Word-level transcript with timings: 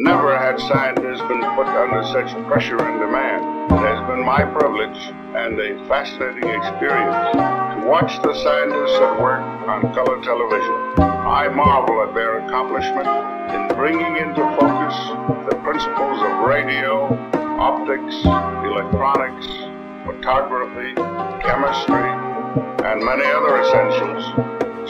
Never 0.00 0.38
had 0.38 0.60
scientists 0.60 1.26
been 1.26 1.42
put 1.58 1.66
under 1.66 2.06
such 2.06 2.30
pressure 2.46 2.78
and 2.78 3.00
demand. 3.00 3.72
It 3.72 3.82
has 3.82 3.98
been 4.06 4.24
my 4.24 4.44
privilege 4.44 4.96
and 5.34 5.58
a 5.58 5.74
fascinating 5.88 6.48
experience 6.48 7.34
to 7.34 7.82
watch 7.82 8.14
the 8.22 8.32
scientists 8.32 8.94
at 8.94 9.20
work 9.20 9.42
on 9.66 9.92
color 9.92 10.22
television. 10.22 11.02
I 11.02 11.48
marvel 11.48 12.06
at 12.06 12.14
their 12.14 12.46
accomplishment 12.46 13.10
in 13.50 13.74
bringing 13.74 14.22
into 14.22 14.46
focus 14.54 14.94
the 15.50 15.58
principles 15.66 16.22
of 16.22 16.46
radio, 16.46 17.10
optics, 17.58 18.22
electronics, 18.22 19.50
photography, 20.06 20.94
chemistry, 21.42 22.06
and 22.86 23.02
many 23.02 23.26
other 23.26 23.62
essentials 23.66 24.22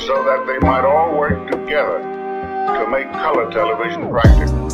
so 0.04 0.22
that 0.28 0.44
they 0.46 0.58
might 0.58 0.84
all 0.84 1.16
work 1.16 1.50
together 1.50 2.17
to 2.74 2.86
make 2.86 3.12
color 3.12 3.52
television 3.52 4.02
practical. 4.12 4.68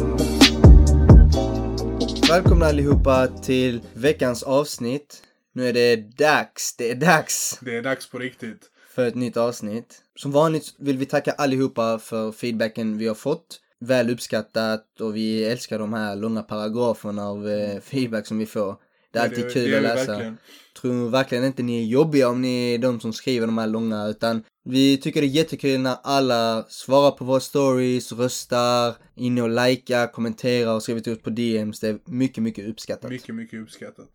Välkomna 2.29 2.67
allihopa 2.67 3.27
till 3.27 3.81
veckans 3.95 4.43
avsnitt. 4.43 5.23
Nu 5.53 5.69
är 5.69 5.73
det 5.73 5.97
dags, 6.19 6.77
det 6.77 6.91
är 6.91 6.95
dags 6.95 7.59
Det 7.63 7.77
är 7.77 7.83
dags 7.83 8.11
på 8.11 8.19
riktigt. 8.19 8.71
för 8.95 9.07
ett 9.07 9.15
nytt 9.15 9.37
avsnitt. 9.37 10.03
Som 10.17 10.33
vanligt 10.33 10.75
vill 10.79 10.99
vi 10.99 11.07
tacka 11.07 11.33
allihopa 11.33 11.99
för 11.99 12.33
feedbacken 12.33 12.99
vi 12.99 13.07
har 13.09 13.15
fått. 13.15 13.61
Väl 13.81 14.11
uppskattat 14.11 15.01
och 15.01 15.17
vi 15.17 15.45
älskar 15.45 15.79
de 15.79 15.93
här 15.93 16.17
långa 16.17 16.43
paragraferna 16.43 17.29
av 17.29 17.49
eh, 17.49 17.81
feedback 17.81 18.27
som 18.27 18.39
vi 18.39 18.47
får. 18.47 18.77
Det 19.15 19.19
är 19.21 19.25
alltid 19.25 19.45
det- 19.45 19.53
kul 19.53 19.71
det 19.71 19.77
är 19.77 19.77
att 19.77 19.83
läsa. 19.83 20.13
verkligen. 20.13 20.39
Tror 20.81 21.11
verkligen 21.11 21.45
inte 21.45 21.63
ni 21.63 21.83
är 21.83 21.87
jobbiga 21.87 22.29
om 22.29 22.43
ni 22.43 22.75
är 22.75 22.79
de 22.79 23.01
som 23.01 23.13
skriver 23.13 23.47
de 23.47 23.59
här 23.59 23.67
långa 23.67 24.07
utan 24.07 24.45
vi 24.65 24.97
tycker 24.97 25.21
det 25.21 25.27
är 25.27 25.29
jättekul 25.29 25.81
när 25.81 25.97
alla 26.03 26.65
svarar 26.69 27.11
på 27.11 27.25
våra 27.25 27.41
stories, 27.41 28.13
röstar, 28.13 28.95
inne 29.17 29.43
och 29.43 29.49
likar, 29.69 30.13
kommenterar 30.13 30.75
och 30.75 30.83
skriver 30.83 31.01
till 31.01 31.13
oss 31.13 31.23
på 31.23 31.31
DMs. 31.31 31.81
Det 31.81 31.89
är 31.89 31.99
mycket, 32.05 32.43
mycket 32.43 32.69
uppskattat. 32.69 33.11
Mycket, 33.11 33.35
mycket 33.35 33.61
uppskattat. 33.61 34.11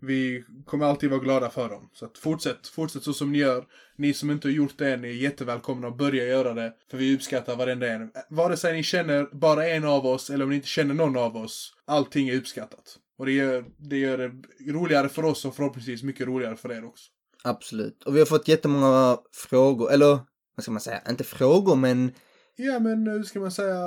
Vi 0.00 0.44
kommer 0.66 0.86
alltid 0.86 1.10
vara 1.10 1.20
glada 1.20 1.50
för 1.50 1.68
dem. 1.68 1.90
Så 1.94 2.04
att 2.04 2.18
fortsätt, 2.18 2.66
fortsätt 2.68 3.02
så 3.02 3.12
som 3.12 3.32
ni 3.32 3.38
gör. 3.38 3.64
Ni 3.96 4.14
som 4.14 4.30
inte 4.30 4.48
har 4.48 4.52
gjort 4.52 4.78
det 4.78 4.92
än 4.92 5.04
är 5.04 5.08
jättevälkomna 5.08 5.88
att 5.88 5.96
börja 5.98 6.24
göra 6.24 6.54
det. 6.54 6.72
För 6.90 6.98
vi 6.98 7.14
uppskattar 7.14 7.56
varenda 7.56 7.88
en. 7.88 8.10
Vare 8.30 8.56
sig 8.56 8.72
ni 8.74 8.82
känner 8.82 9.28
bara 9.32 9.68
en 9.68 9.84
av 9.84 10.06
oss 10.06 10.30
eller 10.30 10.44
om 10.44 10.50
ni 10.50 10.56
inte 10.56 10.68
känner 10.68 10.94
någon 10.94 11.16
av 11.16 11.36
oss. 11.36 11.72
Allting 11.86 12.28
är 12.28 12.36
uppskattat. 12.36 12.98
Och 13.18 13.26
det 13.26 13.32
gör, 13.32 13.64
det 13.76 13.96
gör 13.96 14.18
det 14.18 14.32
roligare 14.72 15.08
för 15.08 15.24
oss 15.24 15.44
och 15.44 15.54
förhoppningsvis 15.54 16.02
mycket 16.02 16.26
roligare 16.26 16.56
för 16.56 16.72
er 16.72 16.84
också. 16.84 17.10
Absolut. 17.44 18.02
Och 18.02 18.14
vi 18.14 18.18
har 18.18 18.26
fått 18.26 18.48
jättemånga 18.48 19.18
frågor, 19.32 19.92
eller 19.92 20.18
vad 20.56 20.62
ska 20.62 20.72
man 20.72 20.80
säga, 20.80 21.02
inte 21.08 21.24
frågor 21.24 21.76
men 21.76 22.12
Ja 22.56 22.78
men 22.78 23.06
hur 23.06 23.22
ska 23.22 23.40
man 23.40 23.50
säga? 23.50 23.78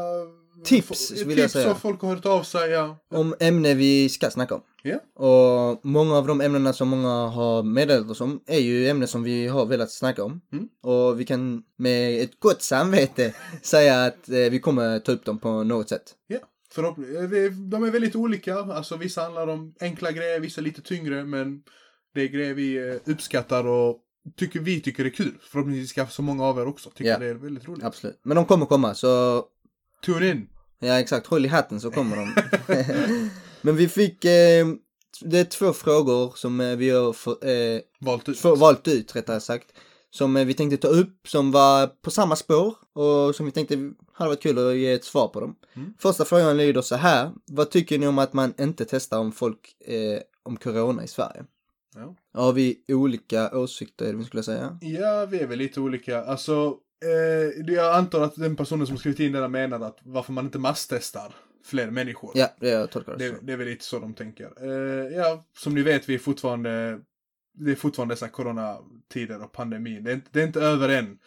Tips, 0.64 1.12
vill 1.12 1.38
jag 1.38 1.38
Tips 1.38 1.54
säga. 1.54 1.72
och 1.72 1.78
folk 1.78 2.02
har 2.02 2.10
hört 2.10 2.26
av 2.26 2.44
sig, 2.44 2.70
ja. 2.70 2.98
om 3.14 3.36
ämne 3.40 3.74
vi 3.74 4.10
ska 4.10 4.30
snacka 4.30 4.56
om. 4.56 4.62
Ja. 4.84 5.24
Och 5.24 5.86
många 5.86 6.16
av 6.16 6.28
de 6.28 6.42
ämnena 6.42 6.74
som 6.74 6.88
många 6.88 7.10
har 7.10 7.64
meddelat 7.64 8.10
oss 8.10 8.22
om 8.22 8.44
är 8.48 8.60
ju 8.60 8.88
ämnen 8.88 9.08
som 9.08 9.24
vi 9.24 9.48
har 9.48 9.66
velat 9.66 9.92
snacka 9.92 10.24
om. 10.24 10.42
Mm. 10.54 10.68
Och 10.84 11.20
vi 11.20 11.26
kan 11.26 11.64
med 11.78 12.22
ett 12.22 12.40
gott 12.40 12.62
samvete 12.62 13.34
säga 13.62 14.06
att 14.06 14.30
eh, 14.30 14.36
vi 14.36 14.60
kommer 14.60 15.00
ta 15.00 15.12
upp 15.12 15.26
dem 15.26 15.40
på 15.40 15.64
något 15.64 15.90
sätt. 15.90 16.16
Ja, 16.28 16.40
Eh, 16.86 17.52
De 17.52 17.84
är 17.84 17.92
väldigt 17.92 18.16
olika. 18.16 18.56
Alltså 18.60 18.98
vissa 18.98 19.22
handlar 19.22 19.48
om 19.48 19.74
enkla 19.80 20.12
grejer, 20.12 20.40
vissa 20.40 20.62
lite 20.62 20.82
tyngre, 20.82 21.26
men 21.26 21.62
det 22.14 22.22
är 22.22 22.28
grejer 22.28 22.54
vi 22.54 22.90
eh, 22.90 22.96
uppskattar 23.12 23.68
och 23.68 23.98
tycker 24.36 24.60
vi 24.60 24.82
tycker 24.82 25.06
är 25.06 25.10
kul. 25.10 25.38
Förhoppningsvis 25.42 25.90
ska 25.90 26.08
så 26.08 26.22
många 26.22 26.44
av 26.44 26.60
er 26.60 26.68
också 26.68 26.90
tycka 26.90 27.10
Ja. 27.10 27.18
det 27.20 27.26
är 27.26 27.34
väldigt 27.34 27.68
roligt. 27.68 27.84
Absolut. 27.84 28.20
Men 28.24 28.36
de 28.36 28.46
kommer 28.46 28.66
komma 28.66 28.96
så 28.96 29.44
Tune 30.06 30.30
in! 30.30 30.48
Ja 30.80 31.00
exakt, 31.00 31.28
håll 31.28 31.46
i 31.46 31.48
hatten 31.48 31.80
så 31.82 31.92
kommer 31.92 32.16
de. 32.16 32.34
Men 33.62 33.76
vi 33.76 33.88
fick, 33.88 34.26
eh, 34.26 34.68
det 35.22 35.40
är 35.40 35.44
två 35.46 35.74
frågor 35.74 36.34
som 36.36 36.60
eh, 36.62 36.76
vi 36.76 36.90
har 36.90 37.14
få, 37.14 37.32
eh, 37.32 37.80
Valt 38.00 38.30
ut. 38.30 38.40
få, 38.40 38.56
valt 38.56 38.88
ut 38.88 39.16
rättare 39.16 39.40
sagt. 39.40 39.68
Som 40.10 40.38
eh, 40.38 40.46
vi 40.46 40.54
tänkte 40.54 40.78
ta 40.78 40.88
upp, 40.88 41.28
som 41.28 41.52
var 41.52 41.88
på 41.88 42.12
samma 42.12 42.36
spår 42.36 42.76
och 42.94 43.36
som 43.36 43.46
vi 43.46 43.52
tänkte 43.52 43.92
hade 44.14 44.30
varit 44.30 44.42
kul 44.42 44.58
att 44.58 44.76
ge 44.76 44.92
ett 44.92 45.04
svar 45.04 45.28
på 45.28 45.40
dem. 45.40 45.56
Mm. 45.76 45.94
Första 46.00 46.26
frågan 46.26 46.58
lyder 46.58 46.82
så 46.82 46.96
här. 46.96 47.32
Vad 47.46 47.72
tycker 47.72 48.00
ni 48.00 48.08
om 48.08 48.20
att 48.20 48.34
man 48.34 48.54
inte 48.60 48.86
testar 48.86 49.20
om 49.20 49.32
folk 49.32 49.76
eh, 49.86 50.20
om 50.44 50.58
corona 50.58 51.04
i 51.04 51.08
Sverige? 51.08 51.44
Ja. 51.96 52.16
Har 52.34 52.54
vi 52.54 52.84
olika 52.88 53.58
åsikter, 53.58 54.14
vi 54.14 54.24
skulle 54.24 54.44
säga? 54.44 54.80
ja, 54.82 55.26
vi 55.26 55.40
är 55.40 55.48
väl 55.48 55.60
lite 55.60 55.80
olika. 55.80 56.24
Alltså, 56.24 56.78
eh, 57.06 57.74
jag 57.74 57.96
antar 57.96 58.22
att 58.22 58.36
den 58.36 58.56
personen 58.56 58.88
som 58.88 58.98
skrivit 58.98 59.20
in 59.20 59.32
det 59.32 59.40
där 59.40 59.48
menar 59.48 59.80
att 59.80 60.00
varför 60.04 60.34
man 60.34 60.46
inte 60.46 60.60
masstestar 60.60 61.36
fler 61.68 61.92
människor. 61.92 62.32
Ja, 62.36 62.48
det 62.60 62.70
jag 62.70 62.92
tolkar 62.92 63.18
det 63.18 63.30
Det, 63.30 63.38
det 63.42 63.54
är 63.54 63.58
väl 63.58 63.68
lite 63.68 63.86
så 63.86 64.00
de 64.00 64.14
tänker. 64.14 64.52
Eh, 64.62 65.18
ja, 65.18 65.46
som 65.58 65.76
ni 65.76 65.82
vet, 65.82 66.10
vi 66.10 66.14
är 66.16 66.20
fortfarande... 66.20 67.00
Det 67.58 67.72
är 67.72 67.76
fortfarande 67.76 68.16
dessa 68.16 68.30
coronatider 68.30 69.44
och 69.44 69.52
pandemin. 69.52 70.04
Det 70.04 70.12
är, 70.12 70.16
inte, 70.16 70.30
det 70.32 70.42
är 70.42 70.48
inte 70.48 70.62
över 70.62 70.90
än, 70.90 71.18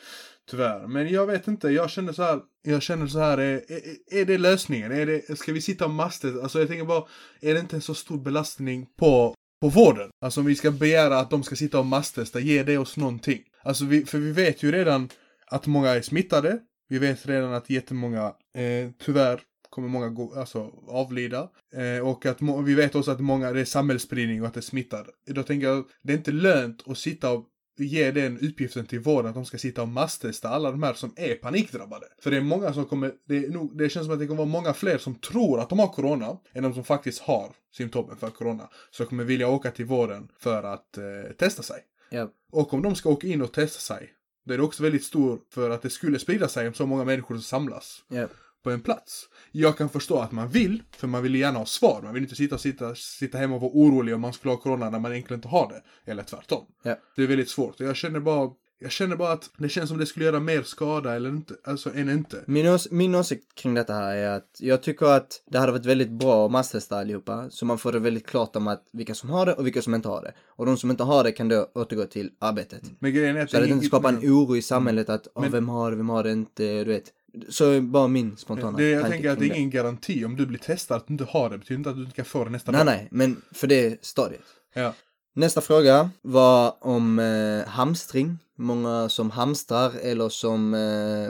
tyvärr. 0.51 0.87
Men 0.87 1.09
jag 1.09 1.27
vet 1.27 1.49
inte, 1.49 1.69
jag 1.69 1.91
känner 1.91 2.13
så 2.13 2.23
här, 2.23 2.41
jag 2.63 2.83
känner 2.83 3.07
så 3.07 3.19
här, 3.19 3.39
är, 3.39 3.55
är, 3.55 4.21
är 4.21 4.25
det 4.25 4.39
lösningen? 4.39 4.93
Är 4.93 5.07
det, 5.07 5.39
ska 5.39 5.53
vi 5.53 5.61
sitta 5.61 5.85
och 5.85 5.91
mastet? 5.91 6.43
Alltså 6.43 6.59
jag 6.59 6.69
tänker 6.69 6.85
bara, 6.85 7.05
är 7.41 7.55
det 7.55 7.61
inte 7.61 7.77
en 7.77 7.83
så 7.83 7.95
stor 7.95 8.19
belastning 8.19 8.87
på, 8.99 9.35
på 9.61 9.69
vården? 9.69 10.11
Alltså 10.21 10.41
om 10.41 10.47
vi 10.47 10.55
ska 10.55 10.71
begära 10.71 11.19
att 11.19 11.31
de 11.31 11.43
ska 11.43 11.57
sitta 11.57 11.79
och 11.79 11.87
masstesta, 11.87 12.41
ger 12.41 12.65
det 12.65 12.79
oss 12.79 12.97
någonting? 12.97 13.43
Alltså 13.63 13.85
vi, 13.85 14.05
för 14.05 14.19
vi 14.19 14.33
vet 14.33 14.63
ju 14.63 14.73
redan 14.73 15.09
att 15.47 15.67
många 15.67 15.91
är 15.91 16.03
smittade. 16.03 16.59
Vi 16.89 16.99
vet 16.99 17.27
redan 17.27 17.55
att 17.55 17.71
jättemånga, 17.71 18.25
eh, 18.55 18.91
tyvärr, 19.05 19.41
kommer 19.71 19.89
många 19.89 20.09
gå, 20.09 20.35
alltså, 20.35 20.73
avlida. 20.89 21.49
Eh, 21.75 22.09
och 22.09 22.27
att 22.27 22.39
vi 22.67 22.75
vet 22.75 22.95
också 22.95 23.11
att 23.11 23.21
många, 23.21 23.53
det 23.53 23.61
är 23.61 23.65
samhällsspridning 23.65 24.43
och 24.43 24.49
att 24.49 24.55
det 24.55 24.63
smittar. 24.63 25.07
Då 25.27 25.43
tänker 25.43 25.67
jag, 25.67 25.85
det 26.03 26.13
är 26.13 26.17
inte 26.17 26.33
lönt 26.33 26.89
att 26.89 26.99
sitta 26.99 27.33
och 27.33 27.47
ge 27.79 28.11
den 28.11 28.39
uppgiften 28.39 28.87
till 28.87 29.01
vården 29.01 29.29
att 29.29 29.35
de 29.35 29.45
ska 29.45 29.59
sitta 29.59 29.83
och 29.83 29.89
masstesta 29.89 30.49
alla 30.49 30.71
de 30.71 30.83
här 30.83 30.95
som 30.95 31.13
är 31.17 31.35
panikdrabbade. 31.35 32.07
För 32.23 32.31
det 32.31 32.37
är 32.37 32.41
många 32.41 32.73
som 32.73 32.85
kommer, 32.85 33.13
det, 33.29 33.37
är 33.37 33.49
nog, 33.49 33.79
det 33.79 33.89
känns 33.89 34.07
som 34.07 34.15
att 34.15 34.21
det 34.21 34.27
kommer 34.27 34.39
vara 34.39 34.49
många 34.49 34.73
fler 34.73 34.99
som 34.99 35.15
tror 35.15 35.61
att 35.61 35.69
de 35.69 35.79
har 35.79 35.87
corona 35.87 36.37
än 36.53 36.63
de 36.63 36.75
som 36.75 36.85
faktiskt 36.85 37.21
har 37.21 37.53
symptomen 37.73 38.17
för 38.17 38.31
corona. 38.31 38.69
Så 38.91 39.05
kommer 39.05 39.25
vilja 39.25 39.49
åka 39.49 39.71
till 39.71 39.85
vården 39.85 40.29
för 40.39 40.63
att 40.63 40.99
eh, 40.99 41.33
testa 41.39 41.63
sig. 41.63 41.81
Ja, 42.11 42.31
Och 42.53 42.75
om 42.75 42.83
de 42.83 42.95
ska 42.95 43.09
åka 43.09 43.27
in 43.27 43.43
och 43.43 43.53
testa 43.53 43.81
sig, 43.81 44.11
då 44.45 44.55
är 44.55 44.59
det 44.59 44.65
också 44.65 44.83
väldigt 44.83 45.05
stor 45.05 45.41
för 45.51 45.71
att 45.71 45.83
det 45.83 45.91
skulle 45.91 46.19
sprida 46.19 46.49
sig 46.49 46.69
om 46.69 46.75
så 46.75 46.87
många 46.87 47.05
människor 47.05 47.35
som 47.35 47.43
samlas 47.43 48.05
ja. 48.09 48.29
På 48.62 48.71
en 48.71 48.81
plats. 48.81 49.25
Jag 49.53 49.76
kan 49.78 49.88
förstå 49.88 50.19
att 50.19 50.32
man 50.32 50.48
vill, 50.48 50.82
för 50.97 51.06
man 51.06 51.22
vill 51.22 51.34
gärna 51.34 51.59
ha 51.59 51.66
svar. 51.66 52.00
Man 52.04 52.15
vill 52.15 52.22
inte 52.22 52.34
sitta, 52.37 52.59
sitta, 52.59 52.94
sitta 52.94 53.38
hemma 53.38 53.54
och 53.54 53.60
vara 53.60 53.71
orolig 53.75 54.15
om 54.15 54.21
man 54.21 54.32
skulle 54.32 54.53
ha 54.54 54.60
corona 54.60 54.91
när 54.91 54.98
man 54.98 55.12
egentligen 55.12 55.38
inte 55.38 55.48
har 55.48 55.69
det. 55.69 56.10
Eller 56.10 56.22
tvärtom. 56.22 56.65
Ja. 56.82 56.97
Det 57.16 57.22
är 57.22 57.26
väldigt 57.26 57.48
svårt. 57.50 57.81
Och 57.81 57.87
jag 57.87 57.97
känner 57.97 58.21
bara, 58.21 58.50
jag 58.82 58.91
känner 58.91 59.16
bara 59.16 59.32
att 59.32 59.50
det 59.59 59.69
känns 59.69 59.88
som 59.88 59.98
det 59.98 60.06
skulle 60.06 60.25
göra 60.26 60.41
mer 60.41 60.62
skada 60.62 61.15
eller 61.16 61.31
inte, 61.31 61.54
alltså 61.65 61.94
än 61.94 62.10
inte. 62.10 62.44
Min, 62.47 62.66
ås- 62.66 62.88
min 62.91 63.15
åsikt 63.15 63.54
kring 63.54 63.75
detta 63.75 63.93
här 63.94 64.16
är 64.16 64.28
att 64.37 64.56
jag 64.59 64.82
tycker 64.82 65.06
att 65.06 65.42
det 65.50 65.59
hade 65.59 65.72
varit 65.72 65.87
väldigt 65.87 66.10
bra 66.10 66.47
att 66.47 66.53
masstesta 66.53 66.98
allihopa. 66.98 67.50
Så 67.50 67.65
man 67.66 67.78
får 67.78 67.92
det 67.92 67.98
väldigt 67.98 68.27
klart 68.27 68.56
om 68.56 68.69
att 68.69 68.84
vilka 68.92 69.15
som 69.15 69.31
har 69.31 69.47
det 69.47 69.53
och 69.54 69.66
vilka 69.66 69.82
som 69.82 69.94
inte 69.94 70.09
har 70.09 70.22
det. 70.22 70.32
Och 70.47 70.66
de 70.66 70.77
som 70.77 70.91
inte 70.91 71.03
har 71.03 71.25
det 71.25 71.32
kan 71.32 71.48
då 71.48 71.71
återgå 71.75 72.04
till 72.04 72.31
arbetet. 72.38 72.82
Men 72.98 73.15
grejen 73.15 73.37
är 73.37 73.42
att 73.42 73.50
Så 73.50 73.60
det 73.60 73.69
inte 73.69 73.87
skapar 73.87 74.09
en 74.09 74.19
oro 74.19 74.56
i 74.56 74.62
samhället 74.62 75.09
att 75.09 75.27
"Åh, 75.34 75.42
Men- 75.42 75.53
vem 75.53 75.69
har 75.69 75.91
det, 75.91 75.97
vem 75.97 76.09
har 76.09 76.22
det 76.25 76.32
inte, 76.32 76.84
du 76.84 76.91
vet. 76.92 77.04
Så 77.49 77.71
är 77.71 77.81
bara 77.81 78.09
min 78.09 78.37
spontana 78.37 78.79
det, 78.79 78.91
jag 78.91 79.11
tänker 79.11 79.31
att 79.31 79.39
det 79.39 79.47
är 79.47 79.57
ingen 79.57 79.71
garanti 79.71 80.25
om 80.25 80.37
du 80.37 80.47
blir 80.47 80.59
testad 80.59 80.97
att 80.97 81.07
du 81.07 81.13
inte 81.13 81.25
har 81.25 81.51
det. 81.51 81.59
betyder 81.59 81.79
inte 81.79 81.91
att 81.91 81.97
du 81.97 82.03
inte 82.03 82.17
kan 82.17 82.25
få 82.25 82.45
det 82.45 82.51
nästa 82.51 82.73
Nej, 82.73 82.79
dag. 82.79 82.87
nej, 82.87 83.09
men 83.11 83.43
för 83.53 83.67
det 83.67 84.05
stadiet. 84.05 84.45
Ja. 84.75 84.95
Nästa 85.35 85.61
fråga 85.61 86.11
var 86.23 86.75
om 86.81 87.19
eh, 87.19 87.69
hamstring. 87.69 88.39
Många 88.57 89.09
som 89.09 89.31
hamstrar 89.31 89.93
eller 90.03 90.29
som, 90.29 90.75
eh, 90.75 90.81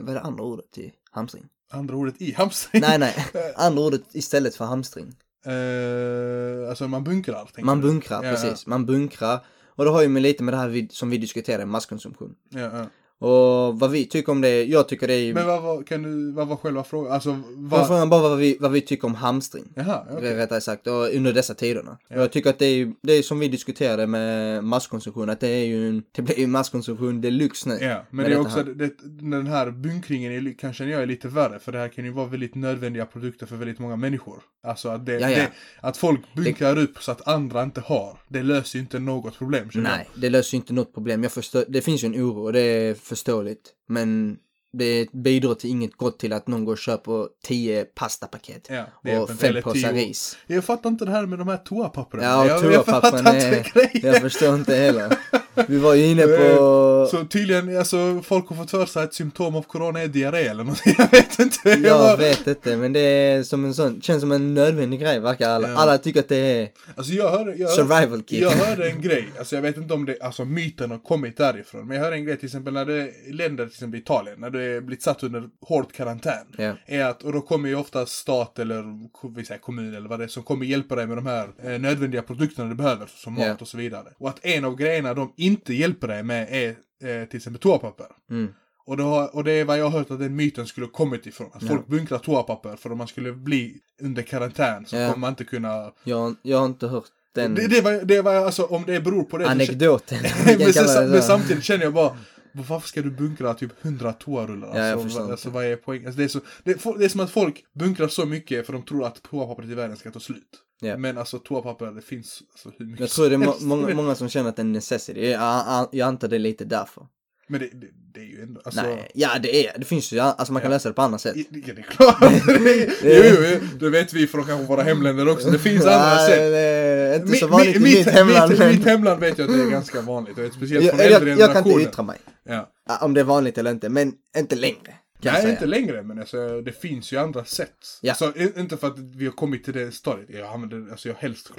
vad 0.00 0.08
är 0.08 0.14
det 0.14 0.20
andra 0.20 0.44
ordet 0.44 0.70
till 0.72 0.90
hamstring? 1.10 1.44
Andra 1.72 1.96
ordet 1.96 2.22
i 2.22 2.32
hamstring. 2.32 2.82
nej, 2.82 2.98
nej, 2.98 3.26
andra 3.56 3.82
ordet 3.82 4.02
istället 4.12 4.56
för 4.56 4.64
hamstring. 4.64 5.14
Eh, 5.46 6.68
alltså 6.68 6.88
man 6.88 7.04
bunkrar. 7.04 7.50
Man 7.62 7.80
du? 7.80 7.86
bunkrar, 7.86 8.24
Ja, 8.24 8.30
precis. 8.30 8.66
Man 8.66 8.86
bunkrar. 8.86 9.44
Och 9.66 9.84
det 9.84 9.90
har 9.90 10.02
ju 10.02 10.08
med 10.08 10.22
lite 10.22 10.42
med 10.42 10.54
det 10.54 10.58
här 10.58 10.68
vi, 10.68 10.88
som 10.90 11.10
vi 11.10 11.18
diskuterade, 11.18 11.66
masskonsumtion. 11.66 12.34
Ja, 12.48 12.60
ja. 12.60 12.86
Och 13.20 13.78
vad 13.78 13.90
vi 13.90 14.06
tycker 14.06 14.32
om 14.32 14.40
det, 14.40 14.64
jag 14.64 14.88
tycker 14.88 15.06
det 15.06 15.14
är... 15.14 15.34
Men 15.34 15.46
vad 15.46 15.62
var, 15.62 15.82
kan 15.82 16.02
du, 16.02 16.32
vad 16.32 16.48
var 16.48 16.56
själva 16.56 16.84
frågan? 16.84 17.12
Alltså, 17.12 17.42
Vad... 17.56 17.86
Frågan 17.86 18.10
bara 18.10 18.22
vad 18.22 18.38
vi, 18.38 18.56
vad 18.60 18.72
vi 18.72 18.80
tycker 18.80 19.06
om 19.06 19.14
hamstring. 19.14 19.72
Jaha, 19.74 20.06
okej. 20.10 20.36
Rättare 20.36 20.60
sagt, 20.60 20.86
och 20.86 21.14
under 21.14 21.32
dessa 21.32 21.54
tiderna. 21.54 21.98
Ja. 22.08 22.16
Jag 22.16 22.32
tycker 22.32 22.50
att 22.50 22.58
det 22.58 22.66
är, 22.66 22.92
det 23.02 23.12
är 23.12 23.22
som 23.22 23.38
vi 23.38 23.48
diskuterade 23.48 24.06
med 24.06 24.64
masskonsumtion, 24.64 25.30
att 25.30 25.40
det 25.40 25.48
är 25.48 25.64
ju 25.64 25.88
en, 25.88 26.02
det 26.12 26.22
blir 26.22 26.38
ju 26.38 26.46
masskonsumtion 26.46 27.20
deluxe 27.20 27.68
nu. 27.68 27.78
Ja, 27.80 28.06
men 28.10 28.24
det 28.24 28.32
är 28.32 28.40
också, 28.40 28.62
det, 28.62 28.90
den 29.04 29.46
här 29.46 29.70
bunkringen 29.70 30.32
är, 30.32 30.58
kan 30.58 30.72
känna 30.72 30.90
jag 30.90 31.02
är 31.02 31.06
lite 31.06 31.28
värre, 31.28 31.58
för 31.58 31.72
det 31.72 31.78
här 31.78 31.88
kan 31.88 32.04
ju 32.04 32.10
vara 32.10 32.26
väldigt 32.26 32.54
nödvändiga 32.54 33.06
produkter 33.06 33.46
för 33.46 33.56
väldigt 33.56 33.78
många 33.78 33.96
människor. 33.96 34.42
Alltså 34.62 34.88
att, 34.88 35.06
det, 35.06 35.12
Ja, 35.12 35.30
ja. 35.30 35.36
Det, 35.36 35.50
att 35.80 35.96
folk 35.96 36.20
bunkrar 36.34 36.78
upp 36.78 37.02
så 37.02 37.12
att 37.12 37.28
andra 37.28 37.62
inte 37.62 37.80
har, 37.80 38.18
det 38.28 38.42
löser 38.42 38.78
ju 38.78 38.82
inte 38.82 38.98
något 38.98 39.38
problem 39.38 39.70
Nej, 39.74 40.08
det 40.14 40.30
löser 40.30 40.54
ju 40.54 40.56
inte 40.56 40.72
något 40.72 40.94
problem. 40.94 41.22
Jag 41.22 41.32
förstår, 41.32 41.64
det 41.68 41.80
finns 41.80 42.04
ju 42.04 42.06
en 42.06 42.14
oro 42.14 42.44
och 42.44 42.52
det 42.52 42.60
är 42.60 42.94
förståeligt. 43.10 43.72
Men 43.88 44.38
det 44.72 45.12
bidrar 45.12 45.54
till 45.54 45.70
inget 45.70 45.96
gott 45.96 46.18
till 46.18 46.32
att 46.32 46.48
någon 46.48 46.64
går 46.64 46.72
och 46.72 46.78
köper 46.78 47.28
tio 47.44 47.84
pastapaket. 47.84 48.70
Ja, 49.02 49.20
och 49.20 49.30
fem 49.30 49.62
påsar 49.62 49.92
ris. 49.92 50.36
Jag 50.46 50.64
fattar 50.64 50.90
inte 50.90 51.04
det 51.04 51.10
här 51.10 51.26
med 51.26 51.38
de 51.38 51.48
här 51.48 51.56
toapapperna. 51.56 52.22
Ja, 52.22 52.40
och 52.42 52.48
jag, 52.48 52.72
jag 52.72 52.84
fattar 52.84 53.10
toapappren 53.10 53.34
inte 53.34 53.46
är... 53.46 53.72
grejen. 53.72 54.12
Jag 54.12 54.22
förstår 54.22 54.54
inte 54.54 54.74
heller. 54.74 55.18
Vi 55.68 55.78
var 55.78 55.94
ju 55.94 56.06
inne 56.06 56.22
på... 56.26 57.08
Så 57.10 57.24
tydligen, 57.24 57.78
alltså 57.78 58.20
folk 58.24 58.48
har 58.48 58.56
fått 58.56 58.70
för 58.70 58.86
sig 58.86 59.02
att 59.02 59.14
symptom 59.14 59.56
av 59.56 59.62
corona 59.62 60.00
är 60.02 60.08
diarré 60.08 60.38
eller 60.46 60.64
någonting. 60.64 60.94
Jag 60.98 61.10
vet 61.10 61.38
inte. 61.38 61.58
Jag 61.68 61.78
Jag 61.80 61.98
bara- 61.98 62.16
vet 62.16 62.46
inte, 62.46 62.76
men 62.76 62.92
det 62.92 63.00
är 63.00 63.42
som 63.42 63.64
en 63.64 63.74
sån, 63.74 64.00
känns 64.00 64.20
som 64.20 64.32
en 64.32 64.54
nödvändig 64.54 65.00
grej 65.00 65.20
verkar 65.20 65.48
alla. 65.50 65.68
Ja. 65.68 65.76
Alla 65.76 65.98
tycker 65.98 66.20
att 66.20 66.28
det 66.28 66.36
är 66.36 66.68
Alltså 66.94 67.12
jag 67.12 67.30
hörde, 67.30 67.54
jag, 67.54 67.70
survival 67.70 68.22
kit. 68.22 68.40
jag 68.40 68.50
hörde 68.50 68.90
en 68.90 69.00
grej, 69.02 69.28
alltså 69.38 69.54
jag 69.54 69.62
vet 69.62 69.76
inte 69.76 69.94
om 69.94 70.04
det, 70.06 70.20
alltså 70.22 70.44
myten 70.44 70.90
har 70.90 70.98
kommit 70.98 71.36
därifrån, 71.36 71.86
men 71.88 71.96
jag 71.96 72.04
hörde 72.04 72.16
en 72.16 72.24
grej 72.24 72.36
till 72.36 72.46
exempel 72.46 72.74
när 72.74 72.84
det 72.84 72.94
är 73.02 73.32
länder, 73.32 73.64
till 73.66 73.74
exempel 73.74 74.00
Italien, 74.00 74.40
när 74.40 74.50
du 74.50 74.76
är 74.76 74.80
blivit 74.80 75.02
satt 75.02 75.22
under 75.22 75.44
hård 75.60 75.92
karantän. 75.92 76.46
Ja. 76.56 76.72
Är 76.86 77.04
att, 77.04 77.22
och 77.22 77.32
då 77.32 77.40
kommer 77.40 77.68
ju 77.68 77.74
ofta 77.76 78.06
stat 78.06 78.58
eller 78.58 78.82
ko- 79.12 79.32
vi 79.36 79.44
säger 79.44 79.60
kommun 79.60 79.94
eller 79.94 80.08
vad 80.08 80.18
det 80.18 80.24
är 80.24 80.28
som 80.28 80.42
kommer 80.42 80.66
hjälpa 80.66 80.94
dig 80.96 81.06
med 81.06 81.16
de 81.18 81.26
här 81.26 81.48
eh, 81.64 81.78
nödvändiga 81.80 82.22
produkterna 82.22 82.68
du 82.68 82.74
behöver, 82.74 83.06
som 83.16 83.34
mat 83.34 83.46
Ja. 83.46 83.56
och 83.60 83.68
så 83.68 83.76
vidare. 83.76 84.06
Och 84.18 84.28
att 84.28 84.44
en 84.44 84.64
av 84.64 84.76
grejerna 84.76 85.14
de 85.14 85.32
inte 85.40 85.74
hjälper 85.74 86.08
dig 86.08 86.22
med 86.22 86.48
är 86.50 86.68
eh, 86.68 87.28
till 87.28 87.36
exempel 87.36 87.60
toapapper. 87.60 88.06
Mm. 88.30 88.48
Och, 88.86 88.96
det 88.96 89.02
har, 89.02 89.36
och 89.36 89.44
det 89.44 89.52
är 89.52 89.64
vad 89.64 89.78
jag 89.78 89.84
har 89.84 89.98
hört 89.98 90.10
att 90.10 90.18
den 90.18 90.36
myten 90.36 90.66
skulle 90.66 90.86
kommit 90.86 91.26
ifrån. 91.26 91.50
Att 91.52 91.62
Ja. 91.62 91.68
folk 91.68 91.86
bunkrar 91.86 92.18
toapapper 92.18 92.76
för 92.76 92.92
om 92.92 92.98
man 92.98 93.08
skulle 93.08 93.32
bli 93.32 93.76
under 94.02 94.22
karantän 94.22 94.86
så 94.86 94.96
Ja. 94.96 95.06
kommer 95.08 95.18
man 95.20 95.30
inte 95.32 95.44
kunna... 95.44 95.92
Jag, 96.04 96.34
jag 96.42 96.58
har 96.58 96.66
inte 96.66 96.86
hört 96.86 97.04
den 97.34 97.54
Det, 97.54 97.66
det, 97.66 97.80
var, 97.80 97.92
det 97.92 98.22
var 98.22 98.34
alltså, 98.34 98.64
om 98.64 98.84
det 98.86 99.00
beror 99.00 99.22
på 99.24 99.38
det. 99.38 99.48
anekdoten. 99.48 100.18
Men, 100.58 100.72
sen, 100.72 101.04
det 101.04 101.08
men 101.10 101.22
samtidigt 101.22 101.64
känner 101.64 101.84
jag 101.84 101.94
bara, 101.94 102.16
varför 102.52 102.88
ska 102.88 103.02
du 103.02 103.10
bunkra 103.10 103.54
typ 103.54 103.84
100 103.84 104.12
toarullar? 104.12 104.66
Alltså, 104.66 104.80
Ja, 104.82 104.86
jag 104.88 105.02
förstår 105.02 105.22
inte. 105.22 105.32
alltså 105.32 105.50
vad 105.50 105.64
är 105.64 105.76
poängen? 105.76 106.06
Alltså, 106.06 106.18
det, 106.18 106.24
är 106.24 106.28
så, 106.28 106.40
det, 106.64 106.70
är- 106.70 106.98
det 106.98 107.04
är 107.04 107.08
som 107.08 107.20
att 107.20 107.30
folk 107.30 107.64
bunkrar 107.72 108.08
så 108.08 108.26
mycket 108.26 108.66
för 108.66 108.72
de 108.72 108.82
tror 108.82 109.06
att 109.06 109.22
toapappret 109.22 109.68
i 109.70 109.74
världen 109.74 109.96
ska 109.96 110.10
ta 110.10 110.20
slut. 110.20 110.58
Ja. 110.80 110.96
Men 110.96 111.18
alltså 111.18 111.38
toapapper, 111.38 111.86
det 111.86 112.02
finns 112.02 112.42
alltså, 112.52 112.70
hur 112.78 112.86
mycket 112.86 113.00
Jag 113.00 113.10
tror 113.10 113.28
det 113.28 113.34
är 113.34 113.38
må 113.38 113.54
många, 113.60 113.94
många 113.94 114.14
som 114.14 114.28
känner 114.28 114.48
att 114.50 114.56
det 114.56 114.60
är 114.62 114.64
en 114.64 114.72
necessity. 114.72 115.30
Jag, 115.30 115.40
jag, 115.40 115.88
jag 115.92 116.06
antar 116.08 116.28
det 116.28 116.36
är 116.36 116.40
lite 116.40 116.64
därför. 116.64 117.06
Men 117.48 117.60
det, 117.60 117.66
det, 117.72 117.86
det 118.14 118.20
är 118.20 118.24
ju 118.24 118.42
ändå, 118.42 118.60
alltså... 118.64 118.82
Nej, 118.82 119.10
ja 119.14 119.28
det 119.42 119.66
är 119.66 119.78
det. 119.78 119.84
finns 119.84 120.12
ju, 120.12 120.18
alltså 120.20 120.52
man 120.52 120.62
kan 120.62 120.70
Ja. 120.70 120.74
lösa 120.76 120.88
det 120.88 120.92
på 120.94 121.02
andra 121.02 121.18
sätt. 121.18 121.36
Ja, 121.36 121.44
det 121.50 121.70
är 121.70 121.82
klart. 121.82 122.16
jo, 123.02 123.22
jo, 123.24 123.58
jo, 123.60 123.78
det 123.80 123.90
vet 123.90 124.12
vi 124.12 124.26
från 124.26 124.44
kanske 124.44 124.66
våra 124.66 124.82
hemländer 124.82 125.28
också. 125.28 125.50
Det 125.50 125.58
finns 125.58 125.84
andra 125.86 126.14
Nej, 126.14 126.28
sätt. 126.28 126.38
är 126.40 127.14
inte 127.14 127.32
Mi- 127.32 127.36
så 127.40 127.46
vanligt 127.46 127.76
mi- 127.76 127.78
i 127.78 127.80
mitt 127.98 128.06
hemland. 128.08 128.50
Mitt, 128.50 128.58
mitt 128.78 128.84
hemland 128.84 129.20
vet 129.20 129.38
jag 129.38 129.50
att 129.50 129.56
det 129.56 129.62
är 129.62 129.70
ganska 129.70 130.00
vanligt. 130.00 130.38
Och 130.38 130.52
speciellt 130.54 130.84
jag, 130.86 130.94
från 130.96 131.04
jag, 131.06 131.12
äldre 131.12 131.30
jag 131.30 131.38
kan 131.38 131.48
inte 131.48 131.62
generationer. 131.62 131.88
yttra 131.88 132.02
mig. 132.02 132.18
Ja. 132.44 132.72
Ja, 132.88 132.98
Om 133.00 133.14
det 133.14 133.20
är 133.20 133.24
vanligt 133.24 133.58
eller 133.58 133.70
inte, 133.70 133.88
men 133.88 134.12
inte 134.36 134.56
längre. 134.56 134.94
Nej, 135.22 135.42
säga. 135.42 135.52
inte 135.52 135.66
längre, 135.66 136.02
men 136.02 136.18
alltså, 136.18 136.60
det 136.60 136.72
finns 136.72 137.12
ju 137.12 137.16
andra 137.16 137.44
sätt. 137.44 137.98
Ja. 138.00 138.10
Alltså, 138.12 138.38
inte 138.56 138.76
för 138.76 138.86
att 138.86 138.98
vi 138.98 139.24
har 139.24 139.32
kommit 139.32 139.64
till 139.64 139.74
det 139.74 139.92
stadiet. 139.92 140.30
Jag 140.30 140.48
använder, 140.48 140.90
alltså 140.90 141.08
jag 141.08 141.16
helst. 141.16 141.50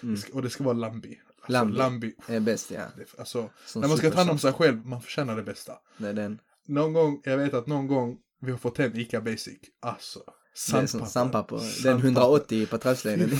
Det 0.00 0.16
ska, 0.16 0.32
och 0.32 0.42
det 0.42 0.50
ska 0.50 0.64
vara 0.64 0.74
Lambi. 0.74 1.20
Alltså, 1.40 1.62
Mm. 1.62 1.74
Lambi. 1.74 2.14
Är 2.28 2.40
bäst 2.40 2.70
ja. 2.70 2.80
Det, 2.96 3.18
alltså, 3.18 3.50
Som 3.66 3.80
när 3.80 3.88
man 3.88 3.98
ska 3.98 4.10
ta 4.10 4.16
hand 4.18 4.30
om 4.30 4.38
sig 4.38 4.52
själv, 4.52 4.86
man 4.86 5.02
förtjänar 5.02 5.36
det 5.36 5.42
bästa. 5.42 5.72
Det 5.98 6.08
är 6.08 6.12
den. 6.12 6.38
Någon 6.66 6.92
gång, 6.92 7.20
jag 7.24 7.38
vet 7.38 7.54
att 7.54 7.66
någon 7.66 7.86
gång 7.86 8.18
vi 8.40 8.50
har 8.50 8.58
fått 8.58 8.78
hem 8.78 8.96
Ica 8.96 9.20
Basic. 9.20 9.58
Alltså, 9.80 10.20
Som 10.58 10.88
sandpapper. 10.88 11.56
Den 11.56 11.64
Sandpapper. 11.64 12.08
180 12.08 12.66
på 12.66 12.78
trapsleden. 12.78 13.30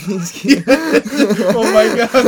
oh 1.54 1.66
my 1.66 1.88
god! 1.96 2.22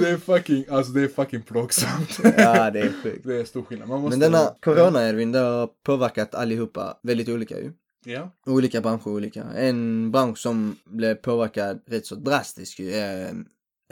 Det 0.00 0.10
är 0.10 0.18
fucking, 0.18 0.64
alltså 0.70 0.92
det 0.92 1.02
är 1.02 1.08
fucking 1.08 1.42
plågsamt. 1.42 2.18
ja, 2.22 2.70
det 2.70 2.80
är 2.80 3.02
sjukt. 3.02 3.26
Det 3.26 3.40
är 3.40 3.44
stor 3.44 3.62
skillnad. 3.62 3.88
Man 3.88 4.00
måste... 4.00 4.18
Men 4.18 4.32
denna 4.32 4.54
corona 4.60 5.08
Edvin, 5.08 5.32
det 5.32 5.38
har 5.38 5.68
påverkat 5.84 6.34
allihopa 6.34 6.98
väldigt 7.02 7.28
olika 7.28 7.58
ju. 7.58 7.72
Ja. 8.04 8.30
Olika 8.46 8.80
branscher 8.80 9.08
olika. 9.08 9.42
En 9.42 10.10
bransch 10.10 10.38
som 10.38 10.76
blev 10.84 11.14
påverkad 11.14 11.80
rätt 11.86 12.06
så 12.06 12.14
drastiskt 12.14 12.78
ju 12.78 12.92
är 12.92 13.34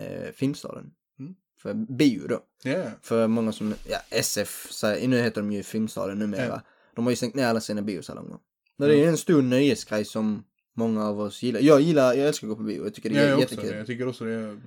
eh, 0.01 0.33
Filmstaden. 0.35 0.91
Mm. 1.19 1.35
För 1.63 1.75
bio 1.75 2.27
då. 2.29 2.41
Ja. 2.63 2.85
För 3.03 3.27
många 3.27 3.53
som, 3.53 3.75
ja 3.89 3.99
SF, 4.11 4.67
så 4.71 4.87
här, 4.87 5.09
nu 5.09 5.19
heter 5.19 5.41
de 5.41 5.53
ju 5.53 5.63
Filmstaden 5.63 6.19
numera. 6.19 6.47
Ja. 6.47 6.61
De 6.95 7.05
har 7.05 7.11
ju 7.11 7.17
stängt 7.17 7.35
ner 7.35 7.47
alla 7.47 7.61
sina 7.61 7.83
biosalonger. 7.83 8.39
Men 8.79 8.89
det 8.89 9.05
är 9.05 9.09
en 9.09 9.17
stor 9.17 9.43
nöjesgrej 9.43 10.05
som 10.05 10.45
många 10.77 11.05
av 11.09 11.21
oss 11.21 11.43
gillar. 11.43 11.61
Jag 11.61 11.81
gillar, 11.81 12.15
jag 12.15 12.29
älskar 12.29 12.47
att 12.47 12.51
gå 12.51 12.57
på 12.57 12.63
bio. 12.63 12.85
Jag 12.85 12.95
tycker 12.95 13.11
det 13.11 13.17
Ja, 13.17 13.23
är 13.23 13.29
jag 13.29 13.39
också. 13.39 13.55
jättekul. 13.55 13.73
det. 13.73 13.79
Jag 13.79 13.87
tycker 13.87 14.09
också 14.09 14.25
det 14.25 14.33
är... 14.33 14.61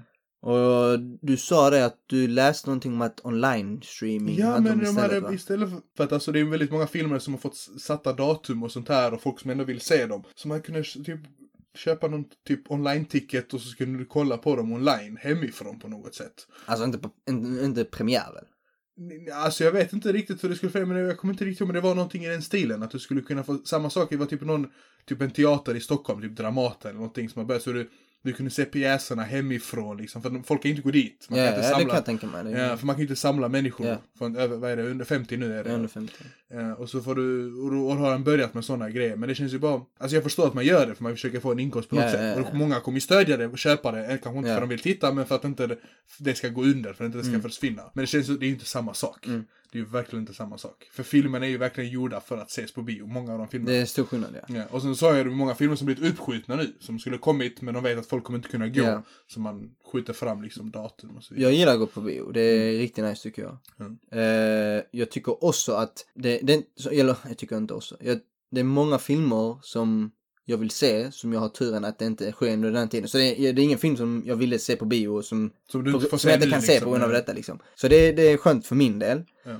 Och 0.43 0.99
du 1.21 1.37
sa 1.37 1.69
det 1.69 1.85
att 1.85 1.97
du 2.07 2.27
läste 2.27 2.67
någonting 2.69 2.93
om 2.93 3.01
att 3.01 3.25
online 3.25 3.81
streaming 3.83 4.35
Ja, 4.39 4.59
men 4.59 4.63
de 4.79 4.85
istället, 4.85 5.01
hade 5.11 5.19
va? 5.19 5.33
istället 5.33 5.69
för, 5.69 5.79
för 5.97 6.03
att 6.03 6.11
alltså 6.11 6.31
det 6.31 6.39
är 6.39 6.43
väldigt 6.43 6.71
många 6.71 6.87
filmer 6.87 7.19
som 7.19 7.33
har 7.33 7.39
fått 7.39 7.55
satta 7.57 8.13
datum 8.13 8.63
och 8.63 8.71
sånt 8.71 8.89
här 8.89 9.13
och 9.13 9.21
folk 9.21 9.39
som 9.39 9.51
ändå 9.51 9.63
vill 9.63 9.81
se 9.81 10.05
dem. 10.05 10.23
Så 10.35 10.47
man 10.47 10.61
kunde 10.61 10.83
typ 10.83 11.19
köpa 11.75 12.07
någon 12.07 12.25
typ 12.47 12.71
online-ticket 12.71 13.53
och 13.53 13.61
så 13.61 13.67
skulle 13.69 13.97
du 13.97 14.05
kolla 14.05 14.37
på 14.37 14.55
dem 14.55 14.71
online 14.73 15.17
hemifrån 15.21 15.79
på 15.79 15.87
något 15.87 16.15
sätt. 16.15 16.47
Alltså 16.65 16.85
inte, 16.85 16.97
på, 16.97 17.09
inte, 17.29 17.65
inte 17.65 17.83
premiär 17.83 18.33
väl? 18.33 18.45
Alltså 19.33 19.63
jag 19.63 19.71
vet 19.71 19.93
inte 19.93 20.11
riktigt 20.11 20.43
hur 20.43 20.49
det 20.49 20.55
skulle 20.55 20.71
fungera, 20.71 20.87
men 20.87 20.97
jag 20.97 21.17
kommer 21.17 21.33
inte 21.33 21.45
riktigt 21.45 21.61
ihåg, 21.61 21.67
men 21.67 21.75
det 21.75 21.81
var 21.81 21.95
någonting 21.95 22.25
i 22.25 22.29
den 22.29 22.41
stilen. 22.41 22.83
Att 22.83 22.91
du 22.91 22.99
skulle 22.99 23.21
kunna 23.21 23.43
få 23.43 23.57
samma 23.57 23.89
sak, 23.89 24.09
det 24.09 24.17
var 24.17 24.25
typ 24.25 24.41
någon, 24.41 24.67
typ 25.05 25.21
en 25.21 25.31
teater 25.31 25.75
i 25.75 25.79
Stockholm, 25.79 26.21
typ 26.21 26.35
Dramaten 26.35 26.89
eller 26.89 26.99
någonting 26.99 27.29
som 27.29 27.39
har 27.39 27.45
börjat, 27.45 27.63
så 27.63 27.71
du, 27.71 27.89
du 28.23 28.33
kunde 28.33 28.51
se 28.51 28.65
pjäserna 28.65 29.23
hemifrån 29.23 29.97
liksom, 29.97 30.21
för 30.21 30.41
folk 30.45 30.61
kan 30.61 30.71
inte 30.71 30.81
gå 30.81 30.91
dit. 30.91 31.27
Man 31.29 31.37
kan 31.39 31.47
inte 31.47 31.57
ja 31.57 31.61
det 31.61 31.69
samla, 31.69 31.85
kan 31.87 31.95
jag 31.95 32.05
tänka 32.05 32.27
mig. 32.27 32.53
Ja, 32.53 32.77
för 32.77 32.85
man 32.85 32.95
kan 32.95 33.01
inte 33.01 33.15
samla 33.15 33.49
människor 33.49 33.87
Ja. 33.87 33.97
från 34.17 34.35
över, 34.35 34.57
vad 34.57 34.71
är 34.71 34.77
det, 34.77 34.83
under 34.83 35.05
50 35.05 35.37
nu 35.37 35.53
är 35.59 35.63
det. 35.63 35.69
under 35.73 35.87
50. 35.87 36.13
Ja, 36.53 36.75
och 36.75 36.89
så 36.89 37.01
får 37.01 37.15
du, 37.15 37.53
och 37.61 37.71
då 37.71 37.89
har 37.93 38.11
han 38.11 38.23
börjat 38.23 38.53
med 38.53 38.65
sådana 38.65 38.89
grejer. 38.89 39.15
Men 39.15 39.29
det 39.29 39.35
känns 39.35 39.53
ju 39.53 39.59
bara, 39.59 39.81
alltså 39.97 40.15
jag 40.15 40.23
förstår 40.23 40.47
att 40.47 40.53
man 40.53 40.65
gör 40.65 40.87
det 40.87 40.95
för 40.95 41.03
man 41.03 41.11
försöker 41.11 41.39
få 41.39 41.51
en 41.51 41.59
inkomst 41.59 41.89
på 41.89 41.95
något 41.95 42.03
Ja, 42.05 42.11
sätt. 42.11 42.37
Och 42.37 42.55
många 42.55 42.79
kommer 42.79 42.95
ju 42.97 43.01
stödja 43.01 43.37
det 43.37 43.47
och 43.47 43.57
köpa 43.57 43.91
det, 43.91 44.19
kanske 44.23 44.37
inte 44.37 44.47
för 44.49 44.55
att 44.55 44.61
de 44.61 44.69
vill 44.69 44.79
titta, 44.79 45.13
men 45.13 45.25
för 45.25 45.35
att 45.35 45.43
inte 45.43 45.67
det, 45.67 45.77
det 46.19 46.35
ska 46.35 46.49
gå 46.49 46.63
under, 46.63 46.93
för 46.93 47.03
att 47.03 47.07
inte 47.07 47.17
det 47.17 47.23
ska 47.23 47.29
Mm. 47.31 47.41
försvinna. 47.41 47.83
Men 47.93 48.01
det 48.03 48.07
känns 48.07 48.29
ju, 48.29 48.37
det 48.37 48.45
är 48.45 48.47
ju 48.47 48.53
inte 48.53 48.65
samma 48.65 48.93
sak. 48.93 49.27
Mm. 49.27 49.45
Det 49.71 49.77
är 49.77 49.79
ju 49.79 49.85
verkligen 49.89 50.23
inte 50.23 50.33
samma 50.33 50.57
sak. 50.57 50.89
För 50.91 51.03
filmen 51.03 51.43
är 51.43 51.47
ju 51.47 51.57
verkligen 51.57 51.89
gjorda 51.89 52.21
för 52.21 52.37
att 52.37 52.49
ses 52.49 52.73
på 52.73 52.81
bio, 52.81 53.07
många 53.07 53.31
av 53.31 53.37
de 53.37 53.47
filmerna. 53.47 53.71
Det 53.71 53.77
är 53.77 53.85
stor 53.85 54.03
skillnad 54.03 54.35
ja. 54.47 54.55
Ja, 54.55 54.63
och 54.69 54.81
sen 54.81 54.95
så 54.95 55.11
är 55.11 55.23
det 55.23 55.31
många 55.31 55.55
filmer 55.55 55.75
som 55.75 55.85
blivit 55.85 56.13
uppskjutna 56.13 56.55
nu, 56.55 56.73
som 56.79 56.99
skulle 56.99 57.17
kommit, 57.17 57.61
men 57.61 57.73
de 57.73 57.83
vet 57.83 57.99
att 57.99 58.05
folk 58.05 58.23
kommer 58.23 58.39
inte 58.39 58.49
kunna 58.49 58.67
gå. 58.67 58.81
Ja. 58.81 59.03
Så 59.27 59.39
man 59.39 59.71
skjuter 59.91 60.13
fram 60.13 60.43
liksom 60.43 60.71
datum 60.71 61.17
och 61.17 61.23
så 61.23 61.33
vidare. 61.33 61.51
Jag 61.51 61.59
gillar 61.59 61.73
att 61.73 61.79
gå 61.79 61.87
på 61.87 62.01
bio. 62.01 62.31
Det 62.31 62.41
är 62.41 62.77
riktigt 62.77 63.03
nice 63.03 63.23
tycker 63.23 63.41
jag. 63.41 63.57
Mm. 63.79 63.97
Eh, 64.11 64.83
jag 64.91 65.11
tycker 65.11 65.43
också 65.43 65.73
att 65.73 66.05
det, 66.15 66.39
det 66.43 66.63
eller 66.91 67.15
jag 67.27 67.37
tycker 67.37 67.57
inte 67.57 67.73
också. 67.73 67.97
Jag, 67.99 68.19
det 68.51 68.59
är 68.59 68.63
många 68.63 68.97
filmer 68.97 69.59
som 69.61 70.11
jag 70.51 70.57
vill 70.57 70.69
se 70.69 71.11
som 71.11 71.33
jag 71.33 71.39
har 71.39 71.49
turen 71.49 71.85
att 71.85 71.99
det 71.99 72.05
inte 72.05 72.31
sker 72.31 72.53
under 72.53 72.71
den 72.71 72.89
tiden. 72.89 73.09
Så 73.09 73.17
det 73.17 73.47
är, 73.47 73.53
det 73.53 73.61
är 73.61 73.63
ingen 73.63 73.77
film 73.77 73.97
som 73.97 74.23
jag 74.25 74.35
ville 74.35 74.59
se 74.59 74.75
på 74.75 74.85
bio 74.85 75.21
som, 75.21 75.51
Som 75.71 75.83
du 75.83 75.91
inte 75.91 76.07
får 76.09 76.17
som 76.17 76.29
jag 76.29 76.37
inte 76.37 76.49
kan 76.49 76.61
se 76.61 76.71
liksom. 76.71 76.85
på 76.85 76.91
grund 76.91 77.03
av 77.03 77.11
detta 77.11 77.33
liksom. 77.33 77.59
Så 77.75 77.87
det, 77.87 78.11
det 78.11 78.21
är 78.21 78.37
skönt 78.37 78.67
för 78.67 78.75
min 78.75 78.99
del. 78.99 79.23
Ja. 79.45 79.51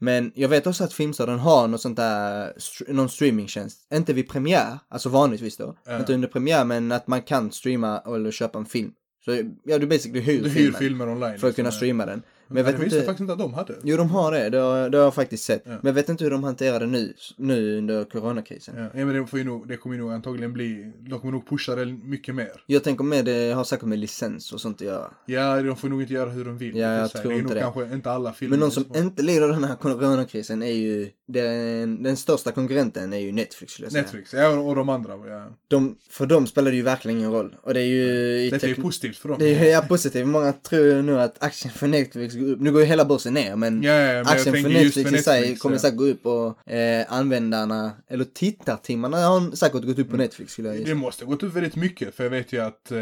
Men 0.00 0.32
jag 0.34 0.48
vet 0.48 0.66
också 0.66 0.84
att 0.84 0.92
Filmstaden 0.92 1.38
har 1.38 1.68
något 1.68 1.80
sånt 1.80 1.96
där, 1.96 2.52
någon 2.92 3.08
streamingtjänst. 3.08 3.92
Inte 3.94 4.12
vid 4.12 4.28
premiär, 4.28 4.78
alltså 4.88 5.08
vanligtvis 5.08 5.56
då. 5.56 5.76
Ja. 5.86 5.98
Inte 5.98 6.14
under 6.14 6.28
premiär 6.28 6.64
men 6.64 6.92
att 6.92 7.06
man 7.06 7.22
kan 7.22 7.52
streama 7.52 8.02
eller 8.06 8.30
köpa 8.30 8.58
en 8.58 8.66
film. 8.66 8.92
Så 9.24 9.42
ja, 9.64 9.78
du 9.78 9.86
basically 9.86 10.20
hyr 10.20 10.42
Du 10.42 10.48
hyr 10.48 10.54
filmen 10.54 10.78
filmer 10.78 11.08
online. 11.08 11.38
för 11.38 11.48
att 11.48 11.56
kunna 11.56 11.66
liksom. 11.68 11.76
streama 11.76 12.06
den. 12.06 12.22
Men 12.48 12.64
vet 12.64 12.74
visste 12.74 12.84
inte. 12.84 13.06
faktiskt 13.06 13.20
inte 13.20 13.32
att 13.32 13.38
de 13.38 13.54
hade. 13.54 13.74
Jo, 13.82 13.96
de 13.96 14.10
har 14.10 14.32
det. 14.32 14.50
Det 14.50 14.58
har, 14.58 14.90
det 14.90 14.98
har 14.98 15.04
jag 15.04 15.14
faktiskt 15.14 15.44
sett. 15.44 15.62
Ja. 15.64 15.70
Men 15.70 15.80
jag 15.82 15.92
vet 15.92 16.08
inte 16.08 16.24
hur 16.24 16.30
de 16.30 16.44
hanterar 16.44 16.80
det 16.80 16.86
nu, 16.86 17.14
nu 17.36 17.78
under 17.78 18.04
coronakrisen. 18.04 18.74
Ja, 18.76 18.82
ja, 18.82 19.06
men 19.06 19.14
det, 19.14 19.26
får 19.26 19.38
ju 19.38 19.44
nog, 19.44 19.68
det 19.68 19.76
kommer 19.76 19.96
ju 19.96 20.02
nog 20.02 20.12
antagligen 20.12 20.52
bli, 20.52 20.92
de 21.00 21.20
kommer 21.20 21.32
nog 21.32 21.48
pusha 21.48 21.74
det 21.74 21.86
mycket 21.86 22.34
mer. 22.34 22.50
Jag 22.66 22.84
tänker 22.84 23.04
med 23.04 23.24
det 23.24 23.52
har 23.52 23.64
säkert 23.64 23.86
med 23.86 23.98
licens 23.98 24.52
och 24.52 24.60
sånt 24.60 24.80
att 24.80 24.86
göra. 24.86 25.10
Ja, 25.26 25.62
de 25.62 25.76
får 25.76 25.88
nog 25.88 26.02
inte 26.02 26.14
göra 26.14 26.30
hur 26.30 26.44
de 26.44 26.58
vill. 26.58 26.76
Ja, 26.76 26.92
jag 26.92 27.10
tror 27.10 27.30
det 27.30 27.36
är 27.36 27.38
inte 27.38 27.54
nog 27.54 27.54
det. 27.54 27.60
kanske 27.60 27.94
inte 27.94 28.10
alla 28.10 28.32
filmer. 28.32 28.50
Men 28.50 28.60
någon 28.60 28.70
som 28.70 28.84
inte 28.96 29.22
lider 29.22 29.48
den 29.48 29.64
här 29.64 29.76
coronakrisen 29.76 30.62
är 30.62 30.72
ju, 30.72 31.10
den, 31.26 32.02
den 32.02 32.16
största 32.16 32.52
konkurrenten 32.52 33.12
är 33.12 33.18
ju 33.18 33.32
Netflix 33.32 33.72
skulle 33.72 33.86
jag 33.86 33.92
säga. 33.92 34.02
Netflix, 34.02 34.34
ja, 34.34 34.48
och 34.48 34.76
de 34.76 34.88
andra. 34.88 35.12
Ja. 35.26 35.46
De, 35.68 35.96
för 36.10 36.26
dem 36.26 36.46
spelar 36.46 36.70
det 36.70 36.76
ju 36.76 36.82
verkligen 36.82 37.18
ingen 37.18 37.32
roll. 37.32 37.56
Och 37.62 37.74
det 37.74 37.80
är 37.80 37.84
ju... 37.84 38.50
Det 38.50 38.64
är 38.64 38.68
ju 38.68 38.74
positivt 38.74 39.16
för 39.16 39.28
dem. 39.28 39.38
Det 39.38 39.54
är 39.54 39.64
ju 39.64 39.70
ja, 39.70 39.80
positivt. 39.88 40.26
Många 40.26 40.52
tror 40.52 41.02
nu 41.02 41.20
att 41.20 41.42
aktien 41.42 41.74
för 41.74 41.86
Netflix 41.86 42.34
går 42.38 42.52
upp. 42.52 42.60
Nu 42.60 42.72
går 42.72 42.80
ju 42.80 42.86
hela 42.86 43.04
börsen 43.04 43.34
ner 43.34 43.56
men 43.56 43.82
Ja, 43.82 43.92
ja, 43.92 44.12
men 44.14 44.26
aktien 44.26 44.62
för 44.62 44.68
Netflix, 44.70 45.10
för 45.10 45.16
i 45.18 45.22
sig 45.22 45.40
Netflix, 45.40 45.60
kommer 45.60 45.76
ja. 45.76 45.80
säkert 45.80 45.98
gå 45.98 46.04
upp 46.04 46.26
och 46.26 46.72
eh, 46.72 47.06
användarna, 47.08 47.92
eller 48.08 48.24
tittartimmarna 48.24 49.16
har 49.16 49.56
säkert 49.56 49.82
gått 49.84 49.98
upp 49.98 50.10
på 50.10 50.16
Netflix 50.16 50.52
skulle 50.52 50.68
jag 50.68 50.76
Det 50.76 50.80
gissa. 50.80 50.94
måste 50.94 51.24
ha 51.24 51.32
gått 51.32 51.42
upp 51.42 51.56
väldigt 51.56 51.76
mycket, 51.76 52.14
för 52.14 52.24
jag 52.24 52.30
vet 52.30 52.52
ju 52.52 52.60
att 52.60 52.92
eh, 52.92 52.98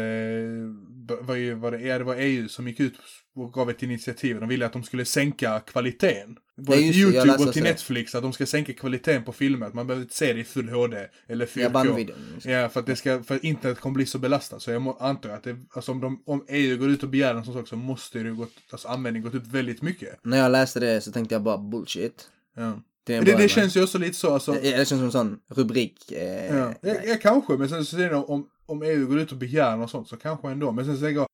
vad 1.21 1.37
är- 1.37 1.53
vad 1.53 1.73
det, 1.73 1.89
är, 1.89 1.99
det 1.99 2.05
var 2.05 2.15
EU 2.15 2.47
som 2.47 2.67
gick 2.67 2.79
ut 2.79 2.93
och 3.35 3.53
gav 3.53 3.69
ett 3.69 3.83
initiativ. 3.83 4.39
De 4.39 4.49
ville 4.49 4.65
att 4.65 4.73
de 4.73 4.83
skulle 4.83 5.05
sänka 5.05 5.59
kvaliteten. 5.59 6.37
Både 6.57 6.77
till 6.77 6.95
YouTube 6.95 7.31
och 7.47 7.53
till. 7.53 7.63
Netflix, 7.63 8.15
att 8.15 8.23
de 8.23 8.33
ska 8.33 8.45
sänka 8.45 8.73
kvaliteten 8.73 9.23
på 9.23 9.33
filmer. 9.33 9.65
Att 9.67 9.73
man 9.73 9.87
behöver 9.87 10.03
inte 10.03 10.15
se 10.15 10.33
det 10.33 10.39
i 10.39 10.43
full 10.43 10.69
HD 10.69 11.07
eller 11.27 11.45
4K. 11.45 12.11
Ja. 12.43 12.51
Ja, 12.51 12.69
för 12.69 12.79
att 12.79 12.85
det 12.85 12.95
ska, 12.95 13.23
för 13.23 13.35
att 13.35 13.43
internet 13.43 13.79
kommer 13.79 13.93
bli 13.93 14.05
så 14.05 14.19
belastat. 14.19 14.61
Så 14.61 14.71
jag 14.71 14.81
må, 14.81 14.93
antar 14.93 15.29
att 15.29 15.43
det, 15.43 15.57
alltså 15.75 15.91
om, 15.91 16.01
de, 16.01 16.23
om 16.25 16.45
EU 16.49 16.77
går 16.77 16.89
ut 16.89 17.03
och 17.03 17.09
begär 17.09 17.35
en 17.35 17.45
sån 17.45 17.53
sak 17.53 17.67
så 17.67 17.75
måste 17.75 18.19
det 18.19 18.31
gått, 18.31 18.53
alltså 18.71 18.87
användningen 18.87 19.31
gått 19.31 19.41
upp 19.41 19.47
väldigt 19.47 19.81
mycket. 19.81 20.19
När 20.23 20.37
jag 20.37 20.51
läste 20.51 20.79
det 20.79 21.01
så 21.01 21.11
tänkte 21.11 21.35
jag 21.35 21.41
bara 21.43 21.57
bullshit. 21.57 22.29
Ja. 22.55 22.81
Det, 23.07 23.19
det 23.19 23.35
va? 23.35 23.47
känns 23.47 23.77
ju 23.77 23.83
också 23.83 23.97
lite 23.97 24.13
så 24.13 24.33
alltså. 24.33 24.51
Det, 24.51 24.59
det 24.59 24.71
känns 24.75 24.89
som 24.89 25.03
en 25.03 25.11
sån 25.11 25.39
rubrik. 25.47 26.11
Eh, 26.11 26.55
Ja, 26.57 26.73
ja, 26.81 26.93
ja, 27.05 27.15
kanske, 27.21 27.53
men 27.57 27.69
sen 27.69 27.85
så 27.85 27.95
säger 27.95 28.09
de 28.11 28.25
om, 28.25 28.47
om 28.65 28.83
EU 28.83 29.07
går 29.07 29.19
ut 29.19 29.31
och 29.31 29.37
begär 29.37 29.77
något 29.77 29.91
sånt 29.91 30.07
så 30.07 30.17
kanske 30.17 30.47
ändå. 30.49 30.71
Men 30.71 30.85
sen 30.85 30.95
så 30.95 31.01
tänker 31.01 31.19
jag, 31.19 31.27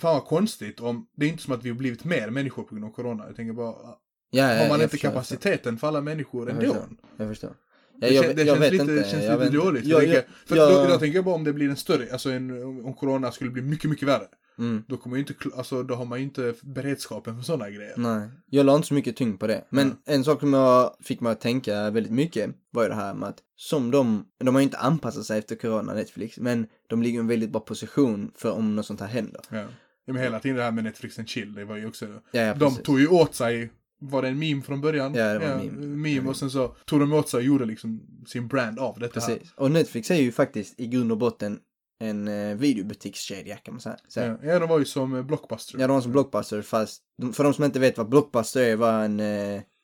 fan 0.00 0.14
vad 0.14 0.24
konstigt 0.24 0.80
om, 0.80 1.06
det 1.16 1.26
är 1.26 1.30
inte 1.30 1.42
som 1.42 1.54
att 1.54 1.64
vi 1.64 1.68
har 1.68 1.76
blivit 1.76 2.04
mer 2.04 2.30
människor 2.30 2.62
på 2.62 2.74
grund 2.74 2.84
av 2.86 2.90
corona. 2.92 3.24
Jag 3.26 3.36
tänker 3.36 3.52
bara, 3.52 3.74
ja, 4.30 4.44
har 4.46 4.56
man 4.58 4.68
jag 4.68 4.76
inte 4.76 4.88
förstår, 4.88 5.08
kapaciteten 5.08 5.78
för 5.78 5.88
alla 5.88 6.00
människor 6.00 6.48
Jag 6.48 6.62
ändå? 6.62 6.72
förstår. 6.74 6.88
Jag 7.16 7.28
förstår. 7.28 7.50
Ja, 8.00 8.08
Det, 8.08 8.14
jag, 8.14 8.24
kän- 8.24 8.34
det 8.34 8.42
jag 8.42 8.56
känns 8.58 8.70
lite, 8.72 8.82
inte. 8.92 9.10
känns 9.10 9.24
jag 9.24 9.40
lite 9.40 9.52
dåligt. 9.56 9.84
Jag, 9.84 10.02
Jag, 10.04 10.14
jag, 10.14 10.22
för 10.46 10.56
jag, 10.56 10.70
då, 10.86 10.92
då 10.92 10.98
tänker 10.98 11.14
jag 11.18 11.24
bara 11.24 11.34
om 11.34 11.44
det 11.44 11.52
blir 11.52 11.68
en 11.68 11.76
större, 11.76 12.12
alltså 12.12 12.30
en, 12.30 12.62
om 12.84 12.94
corona 12.94 13.32
skulle 13.32 13.50
bli 13.50 13.62
mycket, 13.62 13.90
mycket 13.90 14.08
värre. 14.08 14.26
Mm, 14.58 14.84
Då 14.88 14.96
kommer 14.96 15.16
ju 15.16 15.20
inte, 15.22 15.34
alltså 15.56 15.82
då 15.82 15.94
har 15.94 16.04
man 16.04 16.18
ju 16.18 16.24
inte 16.24 16.54
beredskapen 16.62 17.36
för 17.36 17.42
sådana 17.42 17.70
grejer. 17.70 17.94
nej, 17.96 18.28
jag 18.46 18.66
la 18.66 18.76
inte 18.76 18.88
så 18.88 18.94
mycket 18.94 19.16
tyngd 19.16 19.40
på 19.40 19.46
det. 19.46 19.64
Men 19.70 19.96
en 20.04 20.24
sak 20.24 20.40
som 20.40 20.52
jag 20.52 20.96
fick 21.00 21.20
mig 21.20 21.32
att 21.32 21.40
tänka 21.40 21.90
väldigt 21.90 22.12
mycket 22.12 22.50
var 22.70 22.82
ju 22.82 22.88
det 22.88 22.94
här 22.94 23.14
med 23.14 23.28
att 23.28 23.38
som 23.56 23.90
de, 23.90 24.24
de 24.38 24.54
har 24.54 24.60
ju 24.60 24.64
inte 24.64 24.78
anpassat 24.78 25.24
sig 25.24 25.38
efter 25.38 25.56
corona 25.56 25.94
Netflix, 25.94 26.38
men 26.38 26.66
de 26.88 27.02
ligger 27.02 27.18
i 27.18 27.20
en 27.20 27.26
väldigt 27.26 27.50
bra 27.50 27.60
position 27.60 28.30
för 28.34 28.50
om 28.52 28.76
något 28.76 28.86
sånt 28.86 29.00
här 29.00 29.08
händer. 29.08 29.40
Ja. 29.50 29.64
Ja, 30.06 30.12
men 30.12 30.22
hela 30.22 30.40
tiden 30.40 30.56
det 30.56 30.62
här 30.62 30.72
med 30.72 30.84
Netflix 30.84 31.18
and 31.18 31.28
chill, 31.28 31.54
det 31.54 31.64
var 31.64 31.76
ju 31.76 31.86
också, 31.86 32.06
Ja, 32.06 32.40
ja, 32.40 32.54
de 32.54 32.74
tog 32.76 33.00
ju 33.00 33.08
åt 33.08 33.34
sig, 33.34 33.70
var 34.00 34.22
det 34.22 34.28
en 34.28 34.38
meme 34.38 34.62
från 34.62 34.80
början? 34.80 35.14
Ja, 35.14 35.32
det 35.32 35.38
var 35.38 35.46
en 35.46 35.66
meme. 35.66 35.86
meme. 35.86 36.28
och 36.28 36.36
sen 36.36 36.50
så 36.50 36.68
tog 36.68 37.00
de 37.00 37.12
åt 37.12 37.28
sig 37.28 37.38
och 37.38 37.44
gjorde 37.44 37.64
liksom 37.64 38.00
sin 38.26 38.48
brand 38.48 38.78
av 38.78 38.98
detta 38.98 39.20
här. 39.20 39.26
Precis. 39.26 39.52
Och 39.56 39.70
Netflix 39.70 40.10
är 40.10 40.14
ju 40.20 40.32
faktiskt 40.32 40.80
i 40.80 40.86
grund 40.86 41.12
och 41.12 41.18
botten 41.18 41.58
en 42.00 42.28
eh, 42.28 42.56
videobutikskedja 42.56 43.56
kan 43.56 43.74
man 43.74 43.80
säga. 43.80 43.96
Ja. 44.14 44.38
Ja, 44.42 44.58
de 44.58 44.68
var 44.68 44.78
ju 44.78 44.84
som 44.84 45.16
eh, 45.16 45.22
Blockbuster. 45.22 45.78
ja, 45.78 45.86
de 45.86 45.92
var 45.92 46.00
som 46.00 46.12
Blockbuster 46.12 46.62
fast 46.62 47.02
de, 47.18 47.32
för 47.32 47.44
de 47.44 47.54
som 47.54 47.64
inte 47.64 47.78
vet 47.78 47.98
vad 47.98 48.08
Blockbuster 48.08 48.60
är 48.60 48.76
var 48.76 49.04
en, 49.04 49.20
eh, 49.20 49.26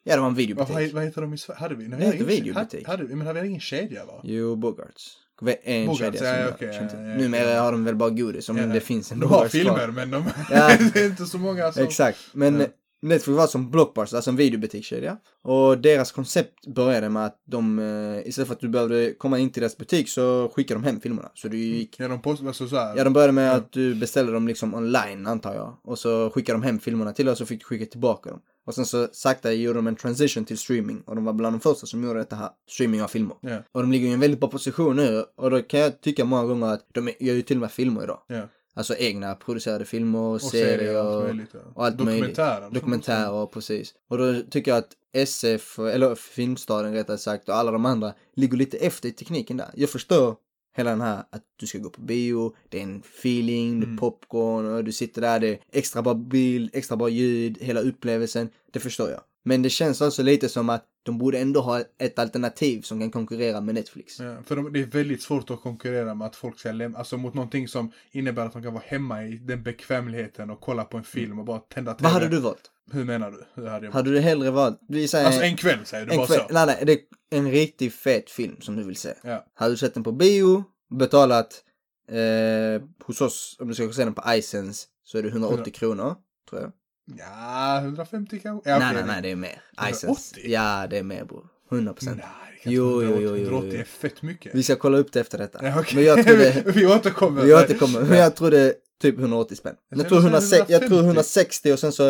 ja 0.04 0.14
det 0.14 0.20
var 0.20 0.26
en 0.26 0.34
videobutik. 0.34 0.74
vad, 0.74 0.90
vad 0.90 1.04
heter 1.04 1.20
de 1.20 1.34
i 1.34 1.38
Sverige? 1.38 1.60
Hade 1.60 1.74
vi? 1.74 1.88
Nej, 1.88 1.98
Det 1.98 2.06
heter 2.06 2.24
videobutik. 2.24 2.86
Hade, 2.86 3.02
hade 3.02 3.16
men 3.16 3.26
hade 3.26 3.40
vi 3.40 3.48
ingen 3.48 3.60
kedja 3.60 4.04
va? 4.04 4.20
Jo, 4.24 4.56
Bogarts. 4.56 5.18
En 5.62 5.86
Bogarts, 5.86 6.18
kedja 6.18 6.40
ja, 6.40 6.52
till. 6.52 6.68
ja, 6.68 6.74
ja, 6.92 6.98
Numera 6.98 7.60
har 7.60 7.72
de 7.72 7.84
väl 7.84 7.96
bara 7.96 8.10
godis 8.10 8.48
om 8.48 8.56
det 8.56 8.80
finns 8.80 9.12
en 9.12 9.20
De 9.20 9.26
har 9.26 9.36
Bogarts 9.36 9.52
filmer 9.52 9.88
men 9.88 10.10
de, 10.10 10.24
det 10.48 11.00
är 11.00 11.06
inte 11.06 11.26
så 11.26 11.38
många 11.38 11.72
som... 11.72 11.82
Exakt, 11.82 12.18
men. 12.32 12.66
Netflix 13.02 13.36
var 13.36 13.46
som 13.46 13.70
Blockbuster, 13.70 14.16
alltså 14.16 14.30
en 14.30 14.36
videobutikskedja. 14.36 15.16
Och 15.42 15.78
deras 15.78 16.12
koncept 16.12 16.66
började 16.66 17.08
med 17.08 17.26
att 17.26 17.42
de, 17.46 17.78
eh, 17.78 18.28
istället 18.28 18.48
för 18.48 18.54
att 18.54 18.60
du 18.60 18.68
behövde 18.68 19.12
komma 19.18 19.38
in 19.38 19.50
till 19.50 19.60
deras 19.60 19.76
butik 19.76 20.08
så 20.08 20.52
skickade 20.54 20.80
de 20.80 20.86
hem 20.86 21.00
filmerna. 21.00 21.30
Så 21.34 21.48
du 21.48 21.56
gick 21.58 22.00
Ja, 22.00 22.08
de 22.08 22.22
postade 22.22 22.48
alltså 22.50 22.68
såhär. 22.68 22.96
Ja, 22.96 23.04
de 23.04 23.12
började 23.12 23.32
med 23.32 23.48
Ja. 23.48 23.54
att 23.56 23.72
du 23.72 23.94
beställde 23.94 24.32
dem 24.32 24.48
liksom 24.48 24.74
online, 24.74 25.26
antar 25.26 25.54
jag. 25.54 25.76
Och 25.84 25.98
så 25.98 26.30
skickade 26.30 26.58
de 26.58 26.62
hem 26.62 26.78
filmerna 26.80 27.12
till 27.12 27.24
dig 27.24 27.32
och 27.32 27.38
så 27.38 27.46
fick 27.46 27.60
du 27.60 27.64
skicka 27.64 27.86
tillbaka 27.86 28.30
dem. 28.30 28.40
Och 28.66 28.74
sen 28.74 28.86
så 28.86 29.08
sakta 29.12 29.52
gjorde 29.52 29.78
de 29.78 29.86
en 29.86 29.96
transition 29.96 30.44
till 30.44 30.58
streaming. 30.58 31.02
Och 31.06 31.14
de 31.14 31.24
var 31.24 31.32
bland 31.32 31.54
de 31.56 31.60
första 31.60 31.86
som 31.86 32.04
gjorde 32.04 32.18
detta 32.18 32.36
här, 32.36 32.48
streaming 32.70 33.02
av 33.02 33.08
filmer. 33.08 33.36
Ja, 33.40 33.56
Och 33.72 33.80
de 33.80 33.92
ligger 33.92 34.08
i 34.08 34.12
en 34.12 34.20
väldigt 34.20 34.40
bra 34.40 34.48
position 34.50 34.96
nu. 34.96 35.24
Och 35.36 35.50
då 35.50 35.62
kan 35.62 35.80
jag 35.80 36.00
tycka 36.00 36.24
många 36.24 36.44
gånger 36.44 36.66
att 36.66 36.86
de 36.94 37.10
gör 37.20 37.34
ju 37.34 37.42
till 37.42 37.56
och 37.56 37.60
med 37.60 37.70
filmer 37.72 38.02
idag. 38.04 38.18
ja. 38.26 38.48
Alltså 38.74 38.94
egna 38.96 39.34
producerade 39.34 39.84
filmer, 39.84 40.18
Och 40.18 40.42
serier, 40.42 40.94
allt 40.96 41.16
och, 41.16 41.22
möjligt. 41.28 41.50
Ja. 41.54 41.60
och 41.74 41.84
allt 41.86 42.00
möjligt. 42.00 42.20
Dokumentärer. 42.36 42.70
dokumentärer, 42.70 43.46
precis. 43.46 43.94
Och 44.08 44.18
då 44.18 44.40
tycker 44.50 44.70
jag 44.70 44.78
att 44.78 44.92
SF, 45.12 45.78
eller 45.78 46.14
Filmstaden 46.14 46.92
rättare 46.94 47.18
sagt, 47.18 47.48
och 47.48 47.56
alla 47.56 47.70
de 47.70 47.86
andra 47.86 48.12
ligger 48.34 48.56
lite 48.56 48.76
efter 48.76 49.08
i 49.08 49.12
tekniken 49.12 49.56
där. 49.56 49.70
Jag 49.74 49.90
förstår 49.90 50.36
hela 50.76 50.90
den 50.90 51.00
här 51.00 51.18
att 51.30 51.42
du 51.56 51.66
ska 51.66 51.78
gå 51.78 51.90
på 51.90 52.00
bio, 52.00 52.54
det 52.68 52.78
är 52.78 52.82
en 52.82 53.02
feeling, 53.18 53.80
det 53.80 53.84
är 53.84 53.88
Mm. 53.88 53.98
popcorn 53.98 54.66
och 54.66 54.84
du 54.84 54.92
sitter 54.92 55.20
där, 55.20 55.40
det 55.40 55.48
är 55.48 55.58
extra 55.72 56.02
bra 56.02 56.14
bild, 56.14 56.70
extra 56.72 56.96
bra 56.96 57.08
ljud, 57.08 57.58
hela 57.60 57.80
upplevelsen. 57.80 58.48
Det 58.72 58.80
förstår 58.80 59.10
jag. 59.10 59.20
Men 59.44 59.62
det 59.62 59.70
känns 59.70 60.00
också 60.00 60.22
lite 60.22 60.48
som 60.48 60.70
att 60.70 60.84
de 61.02 61.18
borde 61.18 61.38
ändå 61.38 61.60
ha 61.60 61.82
ett 61.98 62.18
alternativ 62.18 62.82
som 62.82 63.00
kan 63.00 63.10
konkurrera 63.10 63.60
med 63.60 63.74
Netflix. 63.74 64.20
Ja, 64.20 64.36
för 64.46 64.56
de, 64.56 64.72
det 64.72 64.80
är 64.80 64.84
väldigt 64.84 65.22
svårt 65.22 65.50
att 65.50 65.60
konkurrera 65.60 66.14
med 66.14 66.26
att 66.26 66.36
folk 66.36 66.58
ska 66.58 66.72
lämna, 66.72 66.98
alltså 66.98 67.16
mot 67.16 67.34
någonting 67.34 67.68
som 67.68 67.92
innebär 68.10 68.46
att 68.46 68.52
de 68.52 68.62
kan 68.62 68.72
vara 68.72 68.84
hemma 68.86 69.24
i 69.24 69.36
den 69.36 69.62
bekvämligheten 69.62 70.50
och 70.50 70.60
kolla 70.60 70.84
på 70.84 70.96
en 70.96 71.04
film 71.04 71.38
och 71.38 71.44
bara 71.44 71.58
tända 71.58 71.94
TV. 71.94 72.02
Vad 72.02 72.12
hade 72.12 72.28
du 72.28 72.40
valt? 72.40 72.70
Hur 72.92 73.04
menar 73.04 73.30
du? 73.30 73.44
Hur 73.54 73.68
hade 73.68 73.86
jag... 73.86 73.92
Hade 73.92 74.10
du 74.10 74.20
hellre 74.20 74.50
valt, 74.50 74.80
vi 74.88 75.08
säger 75.08 75.26
Alltså 75.26 75.42
en 75.42 75.56
kväll 75.56 75.78
säger 75.84 76.06
du 76.06 76.16
bara 76.16 76.26
kväll, 76.26 76.40
så. 76.48 76.54
nej 76.54 76.66
nej, 76.66 76.82
det 76.86 76.92
är 77.36 77.38
en 77.38 77.50
riktigt 77.50 77.94
fet 77.94 78.30
film 78.30 78.56
som 78.60 78.76
du 78.76 78.82
vill 78.82 78.96
se. 78.96 79.14
Ja. 79.22 79.46
Hade 79.54 79.72
du 79.72 79.76
sett 79.76 79.94
den 79.94 80.04
på 80.04 80.12
bio, 80.12 80.64
betalat 80.98 81.64
eh, 82.08 82.82
hos 83.04 83.20
oss, 83.20 83.56
om 83.60 83.68
du 83.68 83.74
ska 83.74 83.92
se 83.92 84.04
den 84.04 84.14
på 84.14 84.22
iSense, 84.26 84.86
så 85.04 85.18
är 85.18 85.22
det 85.22 85.28
180 85.28 85.72
kronor, 85.72 86.14
tror 86.50 86.60
jag. 86.62 86.72
Ja, 87.18 87.78
150 87.80 88.38
kanske? 88.42 88.70
Ja, 88.70 88.78
nej, 88.78 88.94
nej, 88.94 89.04
nej, 89.06 89.22
det 89.22 89.30
är 89.30 89.36
mer. 89.36 89.62
180? 89.78 89.96
iSense. 89.96 90.40
Ja, 90.48 90.86
det 90.90 90.98
är 90.98 91.02
mer 91.02 91.24
bror. 91.24 91.44
100 91.72 91.92
procent. 91.92 92.20
Jo, 92.64 93.02
jo, 93.02 93.16
jo, 93.20 93.36
180 93.36 93.46
jo, 93.50 93.70
jo. 93.74 93.80
är 93.80 93.84
fett 93.84 94.22
mycket. 94.22 94.54
Vi 94.54 94.62
ska 94.62 94.76
kolla 94.76 94.98
upp 94.98 95.12
det 95.12 95.20
efter 95.20 95.38
detta. 95.38 95.58
Ja, 95.66 95.80
okej. 95.80 95.94
Men 95.96 96.04
jag 96.04 96.26
tror 96.26 96.36
det, 96.36 96.62
vi 96.74 96.86
återkommer. 96.86 97.42
vi 97.42 97.54
återkommer. 97.54 98.00
Men 98.00 98.18
jag 98.18 98.34
tror 98.36 98.50
det 98.50 98.60
är 98.60 98.74
typ 99.02 99.18
180 99.18 99.56
spänn. 99.56 99.74
Jag 99.90 99.98
Jag 99.98 100.08
tror 100.08 100.20
tror, 100.20 100.30
det 100.30 100.36
är 100.36 100.40
160, 100.40 100.72
jag 100.72 100.80
tror 100.80 100.98
150. 100.98 101.06
160 101.08 101.72
och 101.72 101.78
sen 101.78 101.92
så, 101.92 102.08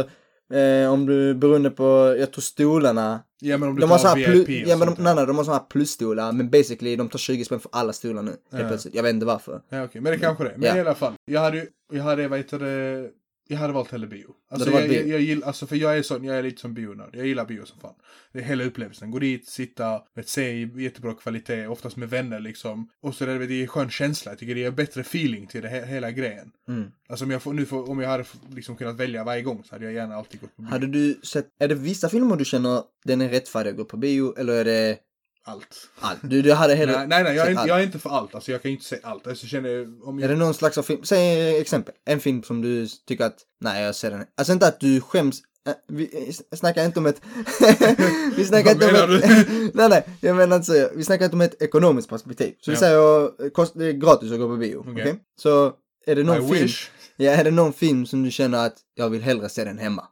eh, 0.58 0.92
om 0.92 1.06
du, 1.06 1.34
beroende 1.34 1.70
på, 1.70 2.16
jag 2.18 2.32
tror 2.32 2.42
stolarna, 2.42 3.20
Ja, 3.44 3.58
men 3.58 3.68
om 3.68 3.74
du 3.74 3.80
de 3.80 3.90
har 3.90 3.98
tar 3.98 4.16
här 4.16 4.32
VIP 4.32 4.48
och 4.64 4.70
ja 4.70 4.76
men 4.76 4.94
de, 4.94 5.02
nej, 5.02 5.14
nej, 5.14 5.26
de 5.26 5.36
har 5.36 5.44
såna 5.44 5.56
här 5.56 5.64
plusstolar, 5.64 6.32
men 6.32 6.50
basically 6.50 6.96
de 6.96 7.08
tar 7.08 7.18
20 7.18 7.44
spänn 7.44 7.60
för 7.60 7.70
alla 7.72 7.92
stolar 7.92 8.22
nu, 8.22 8.30
helt 8.30 8.62
Ja. 8.62 8.68
plötsligt. 8.68 8.94
Jag 8.94 9.02
vet 9.02 9.10
inte 9.14 9.26
varför. 9.26 9.60
Ja, 9.68 9.84
okej. 9.84 10.00
Men 10.00 10.12
det 10.12 10.18
kanske 10.18 10.44
det. 10.44 10.52
Men 10.56 10.68
Ja. 10.68 10.76
i 10.76 10.80
alla 10.80 10.94
fall. 10.94 11.12
Jag 11.24 11.40
hade 11.40 11.56
ju, 11.56 11.66
jag 11.92 12.02
hade, 12.02 12.28
vad 12.28 12.38
heter 12.38 12.58
det, 12.58 13.08
jag 13.52 13.58
hade 13.58 13.72
valt 13.72 13.90
hellre 13.90 14.06
bio. 14.06 14.34
Alltså, 14.50 14.68
jag, 14.68 14.72
valt 14.72 14.92
jag, 14.92 15.04
bio? 15.04 15.12
jag 15.12 15.20
gillar, 15.20 15.46
alltså 15.46 15.66
för 15.66 15.76
jag 15.76 15.98
är 15.98 16.02
sån, 16.02 16.24
jag 16.24 16.36
är 16.36 16.42
lite 16.42 16.60
som 16.60 16.74
bionörd. 16.74 17.10
Jag 17.12 17.26
gillar 17.26 17.44
bio 17.44 17.64
som 17.64 17.80
fan. 17.80 17.94
Det 18.32 18.38
är 18.38 18.42
hela 18.42 18.64
upplevelsen. 18.64 19.10
Gå 19.10 19.18
dit, 19.18 19.48
sitta, 19.48 20.02
vet, 20.14 20.28
se 20.28 20.68
jättebra 20.76 21.14
kvalitet, 21.14 21.66
oftast 21.66 21.96
med 21.96 22.10
vänner 22.10 22.40
liksom. 22.40 22.88
Och 23.02 23.14
så 23.14 23.24
är 23.24 23.38
det, 23.38 23.46
det 23.46 23.54
är 23.54 23.62
en 23.62 23.68
skön 23.68 23.90
känsla. 23.90 24.32
Jag 24.32 24.38
tycker 24.38 24.54
det 24.54 24.60
ger 24.60 24.70
bättre 24.70 25.00
feeling 25.00 25.46
till 25.46 25.62
det, 25.62 25.68
he- 25.68 25.86
hela 25.86 26.10
grejen. 26.10 26.50
Mm. 26.68 26.90
Alltså 27.08 27.24
om 27.24 27.30
jag, 27.30 27.42
får, 27.42 27.52
nu 27.52 27.66
får, 27.66 27.90
om 27.90 28.00
jag 28.00 28.08
hade 28.08 28.24
liksom 28.54 28.76
kunnat 28.76 28.96
välja 28.96 29.24
varje 29.24 29.42
gång 29.42 29.64
så 29.64 29.74
hade 29.74 29.84
jag 29.84 29.94
gärna 29.94 30.14
alltid 30.14 30.40
gått 30.40 30.56
på 30.56 30.62
bio. 30.62 30.70
Hade 30.70 30.86
du 30.86 31.20
sett, 31.22 31.46
är 31.60 31.68
det 31.68 31.74
vissa 31.74 32.08
filmer 32.08 32.36
du 32.36 32.44
känner 32.44 32.82
den 33.04 33.20
är 33.20 33.28
rättfärdig 33.28 33.70
att 33.70 33.76
gå 33.76 33.84
på 33.84 33.96
bio 33.96 34.34
eller 34.38 34.52
är 34.52 34.64
det 34.64 34.98
Allt. 35.44 35.88
allt? 36.00 36.18
Du, 36.22 36.42
du 36.42 36.52
hade 36.52 36.74
hellre 36.74 36.96
Nej, 36.96 37.06
nej, 37.08 37.24
nej 37.24 37.34
jag, 37.36 37.46
är 37.46 37.50
inte, 37.50 37.64
jag 37.68 37.78
är 37.80 37.82
inte 37.84 37.98
för 37.98 38.10
allt. 38.10 38.34
Alltså 38.34 38.52
jag 38.52 38.62
kan 38.62 38.70
inte 38.70 38.84
säga 38.84 39.00
allt. 39.04 39.26
Alltså, 39.26 39.46
känner, 39.46 40.08
om 40.08 40.18
Är 40.18 40.22
jag, 40.22 40.30
det 40.30 40.36
någon 40.36 40.54
slags 40.54 40.78
av 40.78 40.82
film, 40.82 41.04
säg 41.04 41.56
exempel, 41.60 41.94
en 42.04 42.20
film 42.20 42.42
som 42.42 42.62
du 42.62 42.86
tycker 43.06 43.24
att, 43.24 43.38
nej 43.60 43.82
jag 43.84 43.94
ser 43.94 44.10
den, 44.10 44.24
alltså 44.36 44.52
inte 44.52 44.66
att 44.66 44.80
du 44.80 45.00
skäms, 45.00 45.40
äh, 45.68 45.72
vi 45.88 46.28
äh, 46.50 46.56
snackar 46.56 46.84
inte 46.86 46.98
om 46.98 47.06
ett, 47.06 47.20
vi 48.36 48.44
snackar 48.44 48.70
inte 48.72 48.88
om 49.06 49.14
ett, 49.16 49.48
nej 49.74 49.88
nej, 49.88 50.04
jag 50.20 50.36
menar 50.36 50.56
inte 50.56 50.66
så, 50.66 50.88
vi 50.96 51.04
snackar 51.04 51.24
inte 51.24 51.34
om 51.36 51.40
ett 51.40 51.62
ekonomiskt 51.62 52.08
perspektiv. 52.08 52.54
Så 52.60 52.70
vi 52.70 52.74
Ja. 52.74 52.80
säger, 52.80 53.44
eh, 53.44 53.50
kost, 53.50 53.72
det 53.78 53.86
är 53.86 53.92
gratis 53.92 54.32
att 54.32 54.38
gå 54.38 54.48
på 54.48 54.56
bio, 54.56 54.76
okej? 54.76 54.92
Okej. 54.92 55.18
Så, 55.40 55.72
är 56.06 56.14
det 56.14 56.20
I 56.20 56.24
någon 56.24 56.36
film, 56.48 56.50
wish. 56.62 56.90
ja 57.16 57.30
är 57.32 57.44
det 57.44 57.50
någon 57.50 57.72
film 57.72 58.06
som 58.06 58.22
du 58.22 58.30
känner 58.30 58.66
att 58.66 58.76
jag 58.94 59.10
vill 59.10 59.22
hellre 59.22 59.48
se 59.48 59.64
den 59.64 59.78
hemma? 59.78 60.04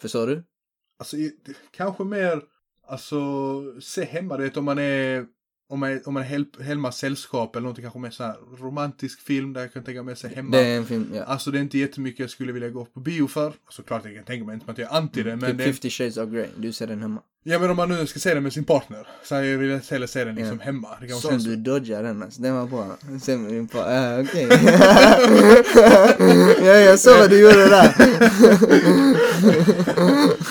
Förstår 0.00 0.26
du? 0.26 0.44
Alltså 0.98 1.16
i- 1.16 1.32
kanske 1.70 2.04
mer, 2.04 2.42
alltså 2.86 3.80
se 3.80 4.04
hemma, 4.04 4.36
du 4.36 4.42
vet 4.42 4.56
om 4.56 4.64
man 4.64 4.78
är, 4.78 5.26
om 5.68 5.80
man 5.80 5.90
är, 5.90 6.08
om 6.08 6.14
man 6.14 6.22
är 6.22 6.26
hel, 6.26 6.46
hemma 6.60 6.92
sällskap 6.92 7.56
eller 7.56 7.62
någonting 7.62 7.82
kanske 7.82 7.98
mer 7.98 8.10
så 8.10 8.24
här 8.24 8.36
romantisk 8.58 9.20
film 9.20 9.52
där 9.52 9.60
jag 9.60 9.72
kan 9.72 9.84
tänka 9.84 10.02
mig 10.02 10.16
se 10.16 10.28
hemma. 10.28 10.50
Det 10.50 10.66
är 10.66 10.76
en 10.76 10.86
film, 10.86 11.10
ja. 11.14 11.24
Alltså 11.24 11.50
det 11.50 11.58
är 11.58 11.62
inte 11.62 11.78
jättemycket 11.78 12.20
jag 12.20 12.30
skulle 12.30 12.52
vilja 12.52 12.68
gå 12.68 12.84
på 12.84 13.00
bio 13.00 13.26
för. 13.26 13.52
Alltså 13.64 13.82
klart 13.82 14.04
jag 14.04 14.14
kan 14.14 14.24
tänka 14.24 14.44
mig 14.46 14.54
inte 14.54 14.70
att 14.70 14.78
jag 14.78 14.92
är 14.92 14.96
anti 14.96 15.22
det, 15.22 15.36
men 15.36 15.50
typ 15.50 15.58
det, 15.58 15.64
50 15.64 15.90
shades 15.90 16.16
of 16.16 16.30
Grey, 16.30 16.48
du 16.56 16.72
ser 16.72 16.86
den 16.86 17.02
hemma. 17.02 17.22
Ja 17.44 17.58
men 17.58 17.70
om 17.70 17.76
man 17.76 17.88
nu 17.88 18.06
ska 18.06 18.20
se 18.20 18.34
den 18.34 18.42
med 18.42 18.52
sin 18.52 18.64
partner 18.64 19.06
så 19.24 19.34
jag 19.34 19.58
velat 19.58 19.90
hellre 19.90 20.08
se 20.08 20.24
den 20.24 20.34
liksom 20.34 20.60
hemma. 20.60 20.88
Det 21.00 21.08
Som 21.08 21.30
känns 21.30 21.44
du 21.44 21.56
dodgar 21.56 22.02
den 22.02 22.22
alltså, 22.22 22.42
den 22.42 22.54
var 22.54 22.66
bra. 22.66 22.96
Sen 23.22 23.44
var 23.44 23.50
din 23.50 23.68
på, 23.68 23.78
äh, 23.78 24.20
okej. 24.20 24.48
ja, 26.66 26.72
jag 26.74 26.98
såg 26.98 27.18
vad 27.18 27.30
du 27.30 27.40
gjorde 27.40 27.68
där. 27.68 27.94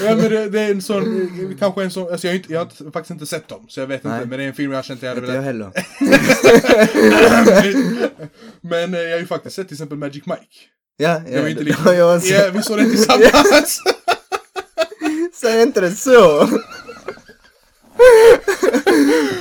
Ja 0.06 0.16
men 0.16 0.30
det, 0.30 0.50
det 0.50 0.62
är 0.62 0.72
en 0.72 0.82
sån, 0.82 1.56
kanske 1.60 1.84
en 1.84 1.92
sån, 1.92 2.12
alltså 2.12 2.28
jag 2.28 2.32
har, 2.34 2.38
inte, 2.38 2.54
jag 2.54 2.60
har 2.60 2.66
inte, 2.66 2.92
faktiskt 2.92 3.12
inte 3.12 3.26
sett 3.26 3.48
dem. 3.48 3.66
Så 3.70 3.80
jag 3.80 3.88
vet 3.88 4.04
Nej. 4.04 4.14
inte, 4.16 4.28
men 4.28 4.40
det 4.40 4.46
är 4.46 4.48
en 4.48 4.54
film 4.54 4.72
jag 4.72 4.78
har 4.78 4.84
känt 4.84 5.02
jag 5.02 5.10
hade 5.10 5.22
Inte 5.22 5.34
jag 5.34 5.42
velat. 5.42 5.76
heller. 5.76 5.86
men 8.62 8.94
eh, 8.94 9.00
jag 9.00 9.12
har 9.12 9.20
ju 9.20 9.26
faktiskt 9.28 9.56
sett 9.56 9.68
till 9.68 9.76
exempel 9.76 9.98
Magic 9.98 10.26
Mike. 10.26 10.42
Ja, 10.98 11.22
ja, 11.28 11.48
inte 11.50 11.64
det 11.64 11.70
lika... 11.70 11.82
har 11.82 11.94
jag. 11.94 12.22
Ja, 12.26 12.50
vi 12.54 12.62
såg 12.64 12.78
den 12.78 12.90
tillsammans. 12.96 13.80
Säg 15.34 15.62
inte 15.62 15.82
det 15.82 15.92
så. 15.92 16.50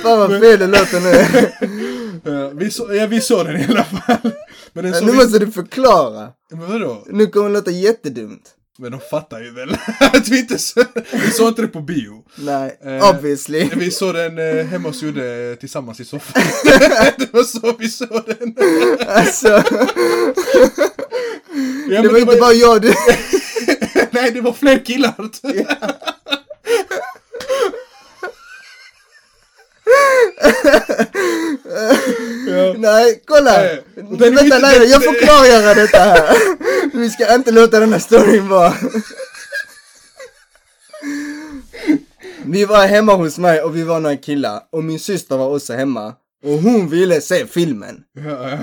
Fan 0.03 0.19
vad 0.19 0.39
fel 0.39 0.59
det 0.59 0.67
låter 0.67 0.99
nu. 1.01 2.51
Vi, 2.53 2.71
så, 2.71 2.93
ja, 2.93 3.07
vi 3.07 3.21
såg 3.21 3.45
den 3.45 3.57
i 3.61 3.65
alla 3.69 3.83
fall. 3.83 4.31
Men 4.73 4.83
den 4.83 4.93
Ja, 4.93 4.99
Nu 5.01 5.11
vi... 5.11 5.17
måste 5.17 5.39
du 5.39 5.51
förklara. 5.51 6.29
Men 6.51 6.71
vadå? 6.71 7.03
Nu 7.09 7.27
kommer 7.27 7.49
det 7.49 7.53
låta 7.55 7.71
jättedumt. 7.71 8.41
Men 8.77 8.91
de 8.91 8.99
fattar 9.11 9.39
ju 9.39 9.51
väl 9.53 9.69
att 9.99 10.27
vi 10.27 10.39
inte 10.39 10.57
så... 10.57 10.83
Vi 11.11 11.31
såg 11.31 11.47
inte 11.47 11.61
det 11.61 11.67
på 11.67 11.81
bio. 11.81 12.23
Nej, 12.35 12.77
Eh, 12.85 13.09
obviously. 13.09 13.69
Vi 13.75 13.91
såg 13.91 14.13
den 14.15 14.39
eh, 14.59 14.65
hemma 14.65 14.89
hos 14.89 15.01
Judde 15.03 15.55
tillsammans 15.59 15.99
i 15.99 16.05
soffan. 16.05 16.43
det 17.17 17.33
var 17.33 17.43
så 17.43 17.75
vi 17.79 17.89
såg 17.89 18.23
den. 18.39 18.55
Alltså, 19.07 19.63
Ja, 21.89 22.01
det 22.01 22.07
var 22.09 22.19
inte 22.19 22.35
bara 22.39 22.53
jag 22.53 22.81
du. 22.81 22.93
Nej, 24.11 24.31
det 24.31 24.41
var 24.41 24.53
fler 24.53 24.85
killar. 24.85 25.13
Nej, 32.77 33.21
kolla! 33.25 33.51
Nej, 33.61 33.83
Vänta, 34.31 34.59
nej, 34.59 34.89
jag 34.89 35.03
får 35.03 35.13
klargöra 35.13 35.73
detta 35.73 35.97
här. 35.97 36.35
Vi 36.93 37.09
ska 37.09 37.35
inte 37.35 37.51
låta 37.51 37.79
den 37.79 37.93
här 37.93 37.99
storyn 37.99 38.47
vara. 38.47 38.73
Vi 42.45 42.65
var 42.65 42.87
hemma 42.87 43.13
hos 43.13 43.37
mig 43.37 43.61
och 43.61 43.75
vi 43.75 43.83
var 43.83 43.99
några 43.99 44.17
killar 44.17 44.61
och 44.69 44.83
min 44.83 44.99
syster 44.99 45.37
var 45.37 45.55
också 45.55 45.73
hemma. 45.73 46.13
Och 46.43 46.51
hon 46.51 46.89
ville 46.89 47.21
se 47.21 47.45
filmen. 47.45 48.03
Ja, 48.13 48.49
ja. 48.49 48.57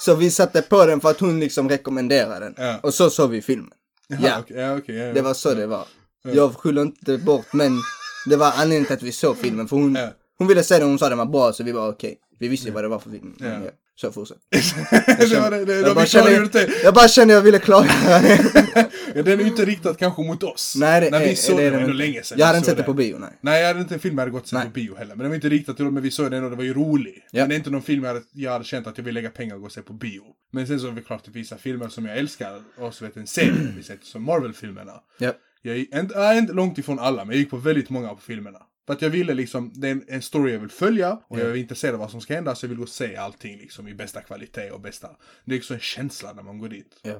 Så 0.00 0.14
vi 0.14 0.30
satte 0.30 0.62
på 0.62 0.86
den 0.86 1.00
för 1.00 1.10
att 1.10 1.20
hon 1.20 1.40
liksom 1.40 1.68
rekommenderade 1.68 2.44
den. 2.44 2.54
Ja. 2.56 2.78
Och 2.82 2.94
så 2.94 3.10
såg 3.10 3.30
vi 3.30 3.42
filmen. 3.42 3.70
Ja, 4.08 4.44
ja, 4.48 4.80
ja. 4.86 5.12
det 5.12 5.22
var 5.22 5.34
så 5.34 5.54
det 5.54 5.66
var. 5.66 5.84
Jag 6.22 6.54
skyller 6.54 6.82
inte 6.82 7.18
bort 7.18 7.52
men 7.52 7.80
det 8.26 8.36
var 8.36 8.46
anledningen 8.46 8.84
till 8.84 8.94
att 8.94 9.02
vi 9.02 9.12
såg 9.12 9.36
filmen. 9.36 9.68
För 9.68 9.76
hon. 9.76 9.98
Hon 10.38 10.48
ville 10.48 10.62
den 10.78 10.82
och 10.82 10.88
hon 10.88 10.98
sa 10.98 11.08
den 11.08 11.18
var 11.18 11.26
bra 11.26 11.52
så 11.52 11.64
vi 11.64 11.72
var 11.72 11.88
okej. 11.88 12.18
Vi 12.38 12.48
visste 12.48 12.68
ju 12.68 12.74
vad 12.74 12.84
det 12.84 12.88
var 12.88 12.98
för 12.98 13.10
film. 13.10 13.34
Ja. 13.40 13.60
Så 13.96 14.12
fortsätt. 14.12 14.38
det 14.50 15.40
var 15.40 15.50
det, 15.50 15.64
det, 15.64 15.74
Jag 15.74 15.84
det, 15.84 15.94
bara, 15.94 16.04
vi 16.04 16.48
det. 16.52 16.82
jag 16.84 16.94
bara 16.94 17.08
jag 17.30 17.42
ville 17.42 17.58
klargöra 17.58 18.18
det. 18.20 18.90
Ja, 19.14 19.22
den 19.22 19.40
är 19.40 19.42
ju 19.44 19.50
inte 19.50 19.64
riktad 19.64 19.94
kanske 19.94 20.22
mot 20.22 20.42
oss. 20.42 20.74
Nej, 20.78 21.00
det 21.00 21.10
När 21.10 21.20
vi 21.20 21.30
är- 21.30 21.34
såg 21.34 21.56
det 21.56 21.62
den, 21.64 21.72
den 21.72 21.82
ändå 21.82 21.92
länge 21.92 22.22
sedan. 22.22 22.38
Jag 22.38 22.44
vi 22.44 22.46
hade 22.46 22.58
inte 22.58 22.68
sett 22.70 22.76
det 22.78 22.82
på 22.82 22.94
bio, 22.94 23.16
nej. 23.18 23.30
Nej, 23.40 23.60
jag 23.60 23.68
hade 23.68 23.80
inte 23.80 23.94
en 23.94 24.00
film 24.00 24.14
jag 24.14 24.20
hade 24.22 24.30
gått 24.30 24.46
sett 24.48 24.64
på 24.64 24.68
bio 24.70 24.96
heller. 24.96 25.14
Men 25.14 25.18
den 25.18 25.28
var 25.28 25.34
inte 25.34 25.48
riktat 25.48 25.76
till 25.76 25.84
dem, 25.84 25.94
men 25.94 26.02
vi 26.02 26.10
såg 26.10 26.30
den 26.30 26.44
och 26.44 26.50
det 26.50 26.56
var 26.56 26.64
ju 26.64 26.74
rolig. 26.74 27.22
Ja. 27.30 27.42
Men 27.42 27.48
det 27.48 27.54
är 27.54 27.56
inte 27.56 27.70
någon 27.70 27.82
film 27.82 28.04
jag 28.04 28.08
hade, 28.14 28.24
jag 28.32 28.52
hade 28.52 28.64
känt 28.64 28.86
att 28.86 28.98
jag 28.98 29.04
vill 29.04 29.14
lägga 29.14 29.30
pengar 29.30 29.54
och 29.54 29.60
gå 29.60 29.66
och 29.66 29.72
se 29.72 29.82
på 29.82 29.92
bio. 29.92 30.22
Men 30.52 30.66
sen 30.66 30.80
så 30.80 30.86
är 30.88 30.92
det 30.92 31.00
klart 31.02 31.28
att 31.28 31.34
vissa 31.34 31.56
filmer 31.58 31.88
som 31.88 32.06
jag 32.06 32.18
älskar, 32.18 32.62
och 32.78 32.94
så 32.94 33.04
vet 33.04 33.16
en 33.16 33.26
serie, 33.26 33.52
vi 33.76 33.82
sett 33.82 34.04
som 34.04 34.22
Marvel-filmerna. 34.22 34.92
Ja. 35.18 35.32
Jag 35.62 35.76
inte, 35.78 36.14
jag 36.14 36.34
är 36.34 36.38
inte 36.38 36.52
långt 36.52 36.78
ifrån 36.78 36.98
alla, 36.98 37.24
men 37.24 37.32
jag 37.34 37.40
gick 37.40 37.50
på 37.50 37.56
väldigt 37.56 37.90
många 37.90 38.10
av 38.10 38.16
filmerna. 38.16 38.58
För 38.86 38.92
att 38.92 39.02
jag 39.02 39.10
ville 39.10 39.34
liksom, 39.34 39.72
det 39.74 39.88
är 39.88 39.92
en, 39.92 40.04
en 40.08 40.22
story 40.22 40.52
jag 40.52 40.60
vill 40.60 40.70
följa 40.70 41.12
och 41.28 41.38
jag 41.38 41.46
är 41.50 41.54
intresserad 41.54 41.94
av 41.94 42.00
vad 42.00 42.10
som 42.10 42.20
ska 42.20 42.34
hända 42.34 42.54
så 42.54 42.64
jag 42.64 42.68
vill 42.68 42.78
gå 42.78 42.82
och 42.82 42.88
se 42.88 43.16
allting 43.16 43.58
liksom 43.58 43.88
i 43.88 43.94
bästa 43.94 44.20
kvalitet 44.20 44.70
och 44.70 44.80
bästa. 44.80 45.08
Det 45.44 45.54
är 45.54 45.58
också 45.58 45.74
en 45.74 45.80
känsla 45.80 46.32
när 46.32 46.42
man 46.42 46.58
går 46.58 46.68
dit. 46.68 46.96
Ja. 47.02 47.14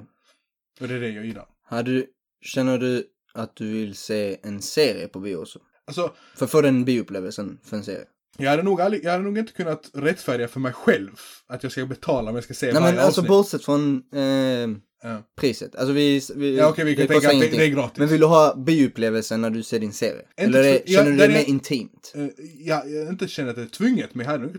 Och 0.81 0.87
det 0.87 0.93
är 0.93 0.99
det 0.99 1.09
jag 1.09 1.25
gillar. 1.25 1.45
Hade 1.63 1.91
du, 1.91 2.07
känner 2.41 2.77
du 2.77 3.03
att 3.33 3.55
du 3.55 3.71
vill 3.71 3.95
se 3.95 4.37
en 4.43 4.61
serie 4.61 5.07
på 5.07 5.19
bio 5.19 5.35
också? 5.35 5.59
Alltså, 5.87 6.15
För 6.35 6.45
att 6.45 6.51
få 6.51 6.61
den 6.61 6.85
bioupplevelsen 6.85 7.59
för 7.63 7.77
en 7.77 7.83
serie. 7.83 8.05
jag 8.37 8.49
hade, 8.49 8.63
nog 8.63 8.81
aldrig, 8.81 9.03
jag 9.05 9.11
hade 9.11 9.23
nog 9.23 9.37
inte 9.37 9.53
kunnat 9.53 9.91
rättfärdiga 9.93 10.47
för 10.47 10.59
mig 10.59 10.73
själv 10.73 11.11
att 11.47 11.63
jag 11.63 11.71
ska 11.71 11.85
betala 11.85 12.29
om 12.29 12.35
jag 12.35 12.43
ska 12.43 12.53
se 12.53 12.65
Nej 12.65 12.81
varje 12.81 12.95
men 12.95 13.05
alltså 13.05 13.21
avsnitt. 13.21 13.29
bortsett 13.29 13.65
från 13.65 14.03
eh, 14.13 14.67
Ja. 15.03 15.23
priset. 15.35 15.75
Alltså 15.75 15.93
vi... 15.93 16.21
vi 16.35 16.57
Ja, 16.57 16.69
okej, 16.69 16.85
vi 16.85 16.95
kan 16.95 17.07
tänka 17.07 17.27
att 17.31 17.39
det- 17.39 17.47
det 17.57 17.63
är 17.65 17.67
gratis. 17.67 17.97
Men 17.97 18.07
vill 18.07 18.19
du 18.19 18.25
ha 18.25 18.55
bioupplevelsen 18.55 19.41
när 19.41 19.49
du 19.49 19.63
ser 19.63 19.79
din 19.79 19.93
serie? 19.93 20.13
Inte 20.21 20.25
Eller 20.43 20.59
är, 20.63 20.73
för- 20.73 20.83
ja, 20.85 20.99
känner 20.99 21.11
du 21.11 21.17
det 21.17 21.23
är- 21.25 21.29
mer 21.29 21.43
intimt? 21.49 22.13
Eh, 22.15 22.25
jag, 22.59 22.91
jag 22.91 23.09
inte 23.09 23.27
känner 23.27 23.49
att 23.49 23.55
det 23.55 23.61
är 23.61 23.65
tvunget, 23.65 24.15
men 24.15 24.25
jag 24.25 24.31
hade 24.31 24.49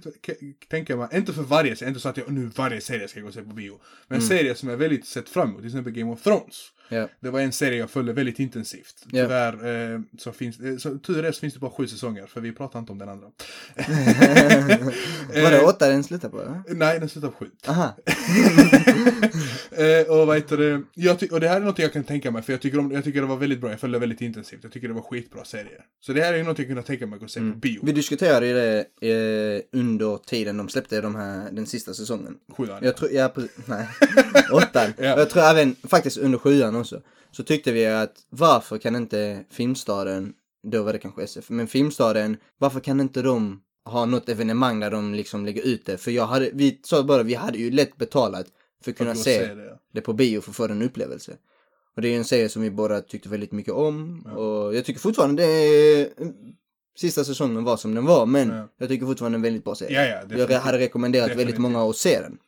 tänka 0.71 0.97
mig, 0.97 1.09
inte 1.14 1.33
för 1.33 1.43
varje 1.43 1.76
serie, 1.76 1.88
inte 1.88 2.00
så 2.00 2.09
att 2.09 2.16
jag 2.16 2.31
nu 2.33 2.50
varje 2.57 2.81
serie 2.81 3.09
ska 3.09 3.19
jag 3.19 3.23
gå 3.25 3.28
och 3.28 3.35
se 3.35 3.43
på 3.43 3.55
bio. 3.55 3.81
Men 4.09 4.16
Mm. 4.19 4.23
en 4.31 4.38
serie 4.38 4.55
som 4.55 4.69
jag 4.69 4.76
väldigt 4.76 5.07
sett 5.07 5.28
fram 5.28 5.49
emot, 5.49 5.59
till 5.61 5.66
exempel 5.66 5.93
Game 5.93 6.12
of 6.12 6.23
Thrones. 6.23 6.73
Ja. 6.88 7.09
Det 7.21 7.31
var 7.31 7.40
en 7.40 7.52
serie 7.52 7.78
jag 7.78 7.90
följde 7.90 8.12
väldigt 8.12 8.38
intensivt. 8.38 9.07
Tyvärr 9.11 9.93
eh, 9.95 10.00
så 10.19 10.33
finns 10.33 10.61
eh, 10.61 10.76
så, 10.76 10.99
tur 10.99 11.25
är 11.25 11.33
så 11.33 11.40
finns 11.40 11.55
det 11.55 11.61
bara 11.61 11.71
sju 11.71 11.87
säsonger, 11.87 12.26
för 12.26 12.40
vi 12.40 12.52
pratar 12.52 12.78
inte 12.78 12.93
om 12.93 12.99
den 12.99 13.09
andra. 13.09 13.26
Var 15.43 15.50
det 15.50 15.61
åtta 15.61 15.88
den 15.88 16.05
slutade 16.05 16.31
på? 16.31 16.40
Eller? 16.40 16.62
Nej, 16.66 17.00
den 17.00 17.09
slutar 17.09 17.28
på 17.28 17.37
sju. 17.37 17.50
Aha. 17.66 17.97
Eh, 19.71 20.12
och 20.12 20.26
vad 20.26 20.37
heter 20.37 20.57
det, 20.57 20.83
jag 20.95 21.33
och 21.33 21.40
det 21.40 21.49
här 21.49 21.61
är 21.61 21.64
något 21.64 21.78
jag 21.78 21.93
kan 21.93 22.05
tänka 22.05 22.31
mig, 22.31 22.43
för 22.43 22.52
jag 22.52 22.62
tycker, 22.62 22.78
om, 22.78 22.93
jag 22.93 23.05
tycker 23.05 23.21
det 23.21 23.26
var 23.26 23.37
väldigt 23.37 23.61
bra, 23.61 23.71
jag 23.71 23.81
följde 23.81 23.99
väldigt 23.99 24.21
intensivt, 24.21 24.61
jag 24.62 24.73
tycker 24.73 24.88
det 24.88 24.95
var 24.95 25.02
skitbra 25.02 25.45
serier. 25.45 25.81
Så 26.00 26.12
det 26.12 26.23
här 26.23 26.35
är 26.35 26.45
något 26.45 26.59
jag 26.59 26.66
kunde 26.66 26.83
tänka 26.83 27.07
mig 27.07 27.19
att 27.23 27.31
se 27.31 27.40
på 27.40 27.47
bio. 27.47 27.81
Vi 27.83 27.93
diskuterade 27.93 28.52
det 28.52 28.78
eh, 29.00 29.81
under 29.81 30.19
tiden 30.19 30.57
de 30.57 30.69
släppte 30.69 31.00
de 31.00 31.14
här, 31.14 31.50
den 31.52 31.66
sista 31.66 31.95
säsongen. 31.95 32.37
Sjuan. 32.57 32.78
Jag 32.85 32.97
tror, 32.97 33.11
ja, 33.12 33.33
nej, 33.66 33.88
åttan. 34.52 34.93
Ja. 34.99 35.05
Jag 35.05 35.31
tror 35.31 35.43
även 35.43 35.76
faktiskt 35.83 36.16
under 36.16 36.38
sjuan 36.38 36.76
också. 36.77 37.03
Så 37.31 37.43
tyckte 37.43 37.73
vi 37.73 37.87
att 37.87 38.27
varför 38.31 38.79
kan 38.79 38.97
inte 38.97 39.45
Filmstaden, 39.51 40.33
då 40.73 40.83
var 40.83 40.93
det 40.93 40.99
kanske 40.99 41.23
SF, 41.23 41.51
men 41.51 41.67
Filmstaden, 41.67 42.37
varför 42.59 42.81
kan 42.81 43.01
inte 43.01 43.23
de 43.23 43.62
ha 43.85 44.05
något 44.05 44.29
evenemang 44.29 44.81
där 44.81 44.91
de 44.91 45.15
liksom 45.15 45.47
lägger 45.47 45.62
ut 45.62 45.87
det? 45.87 45.99
För 45.99 46.11
jag 46.11 46.27
hade, 46.27 46.51
vi 46.53 46.81
sa 46.85 47.03
bara, 47.03 47.23
vi 47.23 47.35
hade 47.35 47.59
ju 47.59 47.71
lätt 47.71 47.97
betalat 47.97 48.47
för 48.85 48.91
att 48.91 48.97
kunna 48.97 49.15
se 49.15 49.23
se 49.23 49.55
det, 49.55 49.65
ja. 49.65 49.81
det 49.93 50.01
på 50.01 50.12
bio 50.12 50.41
för 50.41 50.51
att 50.51 50.57
få 50.57 50.67
den 50.67 50.83
upplevelse. 50.83 51.37
Och 51.97 52.03
det 52.03 52.09
är 52.09 52.11
ju 52.11 52.19
en 52.19 52.25
serie 52.25 52.49
som 52.49 52.62
vi 52.62 52.71
båda 52.71 53.01
tyckte 53.01 53.29
väldigt 53.29 53.53
mycket 53.53 53.75
om. 53.75 54.27
Och 54.37 54.75
jag 54.75 54.85
tycker 54.85 55.01
fortfarande 55.01 55.43
det 55.43 55.49
är, 55.49 56.09
sista 56.97 57.25
säsongen 57.25 57.65
var 57.65 57.77
som 57.77 57.95
den 57.95 58.05
var, 58.05 58.27
men 58.27 58.49
Ja. 58.49 58.69
jag 58.79 58.89
tycker 58.89 59.07
fortfarande 59.07 59.37
en 59.37 59.43
väldigt 59.43 59.65
bra 59.65 59.75
serie. 59.75 60.09
Ja, 60.29 60.37
ja, 60.37 60.47
jag 60.49 60.61
hade 60.61 60.79
rekommenderat 60.79 61.25
väldigt 61.31 61.39
Definitivt. 61.47 61.73
många 61.73 61.91
att 61.91 61.97
se 61.97 62.21
den. 62.21 62.39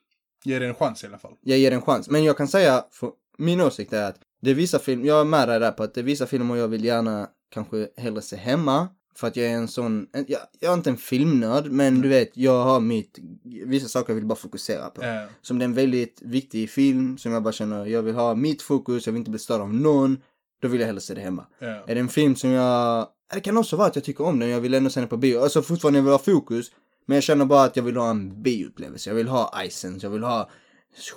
Ge 0.44 0.58
det 0.58 0.66
en 0.66 0.74
chans 0.74 1.04
i 1.04 1.06
alla 1.06 1.18
fall. 1.18 1.34
Jag 1.40 1.58
ger 1.58 1.70
den 1.70 1.78
en 1.78 1.84
chans. 1.84 2.10
Men 2.10 2.24
jag 2.24 2.36
kan 2.36 2.48
säga, 2.48 2.84
för 2.90 3.10
min 3.38 3.60
åsikt 3.60 3.92
är 3.92 4.04
att 4.08 4.16
det 4.42 4.50
är 4.50 4.54
vissa 4.54 4.78
filmer, 4.78 5.06
jag 5.06 5.20
är 5.20 5.24
med 5.24 5.48
dig 5.48 5.60
där 5.60 5.72
på 5.72 5.82
att 5.82 5.94
det 5.94 6.00
är 6.00 6.04
vissa 6.04 6.26
filmer 6.26 6.56
jag 6.56 6.68
vill 6.68 6.84
gärna 6.84 7.28
kanske 7.50 7.88
hellre 7.96 8.22
se 8.22 8.36
hemma. 8.36 8.88
För 9.16 9.26
att 9.26 9.36
jag 9.36 9.46
är 9.46 9.50
en 9.54 9.68
sån, 9.68 10.06
en- 10.12 10.24
jag, 10.28 10.40
jag 10.60 10.70
är 10.72 10.74
inte 10.76 10.90
en 10.90 10.96
filmnörd, 10.96 11.70
men 11.70 12.00
du 12.00 12.08
vet, 12.08 12.36
jag 12.36 12.64
har 12.64 12.80
mitt, 12.80 13.18
vissa 13.66 13.88
saker 13.88 14.10
jag 14.12 14.14
vill 14.14 14.26
bara 14.26 14.36
fokusera 14.36 14.90
på. 14.90 15.02
Eh, 15.02 15.08
Som 15.42 15.58
det 15.58 15.62
är 15.62 15.64
en 15.68 15.74
väldigt 15.74 16.22
viktig 16.24 16.70
film 16.70 17.18
som 17.18 17.32
jag 17.32 17.42
bara 17.42 17.52
känner, 17.52 17.86
jag 17.86 18.02
vill 18.02 18.14
ha 18.14 18.34
mitt 18.34 18.62
fokus, 18.62 19.06
jag 19.06 19.12
vill 19.12 19.18
inte 19.20 19.30
bli 19.30 19.38
störd 19.40 19.60
av 19.60 19.74
någon. 19.74 20.16
Då 20.62 20.68
vill 20.68 20.80
jag 20.80 20.86
hellre 20.86 21.00
se 21.00 21.14
det 21.14 21.20
hemma. 21.20 21.46
eh. 21.60 21.68
Är 21.68 21.94
det 21.94 22.00
en 22.00 22.08
film 22.08 22.36
som 22.36 22.50
jag, 22.50 23.08
det 23.34 23.40
kan 23.40 23.56
också 23.56 23.76
vara 23.76 23.88
att 23.88 23.96
jag 23.96 24.04
tycker 24.04 24.24
om 24.24 24.38
den, 24.38 24.48
jag 24.48 24.60
vill 24.60 24.74
ändå 24.74 24.90
se 24.90 25.00
den 25.00 25.08
på 25.08 25.16
bio. 25.16 25.38
Alltså 25.40 25.62
fortfarande 25.62 26.00
vill 26.00 26.06
jag 26.06 26.12
ha 26.18 26.24
fokus, 26.24 26.70
men 27.06 27.14
jag 27.14 27.24
känner 27.24 27.44
bara 27.44 27.62
att 27.64 27.76
jag 27.76 27.82
vill 27.82 27.96
ha 27.96 28.10
en 28.10 28.42
bioupplevelse. 28.42 29.10
Jag 29.10 29.14
vill 29.14 29.28
ha 29.28 29.62
Icens, 29.64 30.02
jag 30.02 30.10
vill 30.10 30.22
ha 30.22 30.50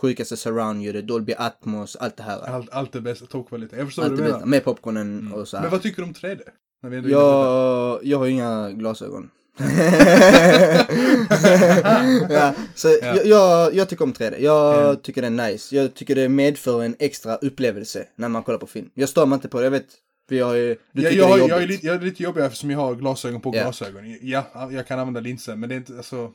sjukaste 0.01 0.37
surround-ljudet, 0.37 1.07
Dolby 1.07 1.33
Atmos, 1.37 1.95
allt 1.95 2.17
det 2.17 2.23
här. 2.23 2.39
Allt, 2.49 2.69
allt 2.71 2.95
är 2.95 2.99
bäst, 3.01 3.29
toppkvalitet. 3.29 3.77
Jag 3.77 3.87
förstår 3.87 4.03
Allt 4.03 4.11
det 4.11 4.17
du 4.17 4.21
bästa, 4.23 4.37
menar. 4.37 4.47
med 4.47 4.63
popcornen 4.63 5.31
och 5.33 5.47
så 5.47 5.57
här. 5.57 5.61
Men 5.63 5.71
vad 5.71 5.81
tycker 5.81 6.01
du 6.01 6.07
om 6.07 6.13
3D? 6.13 6.41
När 6.83 6.89
vi 6.89 6.97
ändå 6.97 7.09
är 7.09 7.11
inne 7.11 7.19
på 7.21 7.25
Jag, 7.25 7.99
jag 8.05 8.17
har 8.17 8.25
inga 8.27 8.71
glasögon. 8.71 9.29
ja, 12.29 12.53
så 12.75 12.87
Jag, 13.01 13.25
jag, 13.25 13.73
jag 13.75 13.89
tycker 13.89 14.03
om 14.05 14.13
3D. 14.13 14.35
Jag 14.39 14.83
Ja. 14.83 14.95
tycker 14.95 15.21
det 15.21 15.27
är 15.27 15.51
nice. 15.51 15.75
Jag 15.75 15.93
tycker 15.93 16.15
det 16.15 16.29
medför 16.29 16.83
en 16.83 16.95
extra 16.99 17.35
upplevelse 17.35 18.05
när 18.15 18.29
man 18.29 18.43
kollar 18.43 18.59
på 18.59 18.67
film. 18.67 18.89
Jag 18.93 19.09
stör 19.09 19.25
mig 19.25 19.35
inte 19.35 19.47
på 19.49 19.57
det, 19.59 19.63
jag 19.63 19.71
vet. 19.71 19.87
För 20.31 20.35
jag, 20.37 20.59
är- 20.59 20.77
du 20.91 21.01
jag, 21.01 21.13
det 21.13 21.19
är 21.43 21.47
jag, 21.47 21.61
är 21.63 21.67
lite, 21.67 21.85
jag 21.87 21.95
är 21.95 21.99
lite 22.01 22.23
jobbig 22.23 22.41
eftersom 22.41 22.69
jag 22.71 22.79
har 22.79 22.95
glasögon 22.95 23.41
på 23.41 23.55
Ja. 23.55 23.61
glasögon. 23.63 24.17
Ja, 24.21 24.69
jag 24.71 24.87
kan 24.87 24.99
använda 24.99 25.19
linser, 25.19 25.55
men 25.55 25.69
det 25.69 25.75
är 25.75 25.77
inte, 25.77 25.97
alltså, 25.97 26.31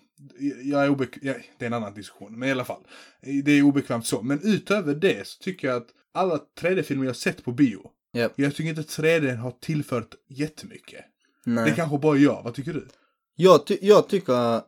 jag 0.62 0.85
är 0.85 0.88
obekväm, 0.90 1.20
ja, 1.26 1.35
det 1.59 1.64
är 1.64 1.66
en 1.66 1.72
annan 1.74 1.94
diskussion, 1.94 2.38
men 2.38 2.48
i 2.48 2.52
alla 2.52 2.64
fall. 2.64 2.80
Det 3.44 3.52
är 3.52 3.62
obekvämt 3.62 4.06
så, 4.06 4.22
men 4.22 4.40
utöver 4.42 4.94
det 4.94 5.26
så 5.26 5.42
tycker 5.42 5.68
jag 5.68 5.76
att 5.76 5.87
alla 6.14 6.40
3D-filmer 6.61 7.06
jag 7.06 7.16
sett 7.16 7.44
på 7.44 7.52
bio, 7.52 7.90
Ja. 8.12 8.28
jag 8.37 8.54
tycker 8.54 8.70
inte 8.70 8.82
3D 8.82 9.37
har 9.37 9.50
tillfört 9.50 10.14
jättemycket. 10.28 11.04
Nej. 11.44 11.64
Det 11.70 11.76
kanske 11.76 11.98
bara 11.98 12.16
jag, 12.16 12.42
vad 12.44 12.54
tycker 12.54 12.72
du? 12.72 12.88
Jag, 13.37 13.66
ty- 13.66 13.78
jag 13.82 14.09
tycker, 14.09 14.61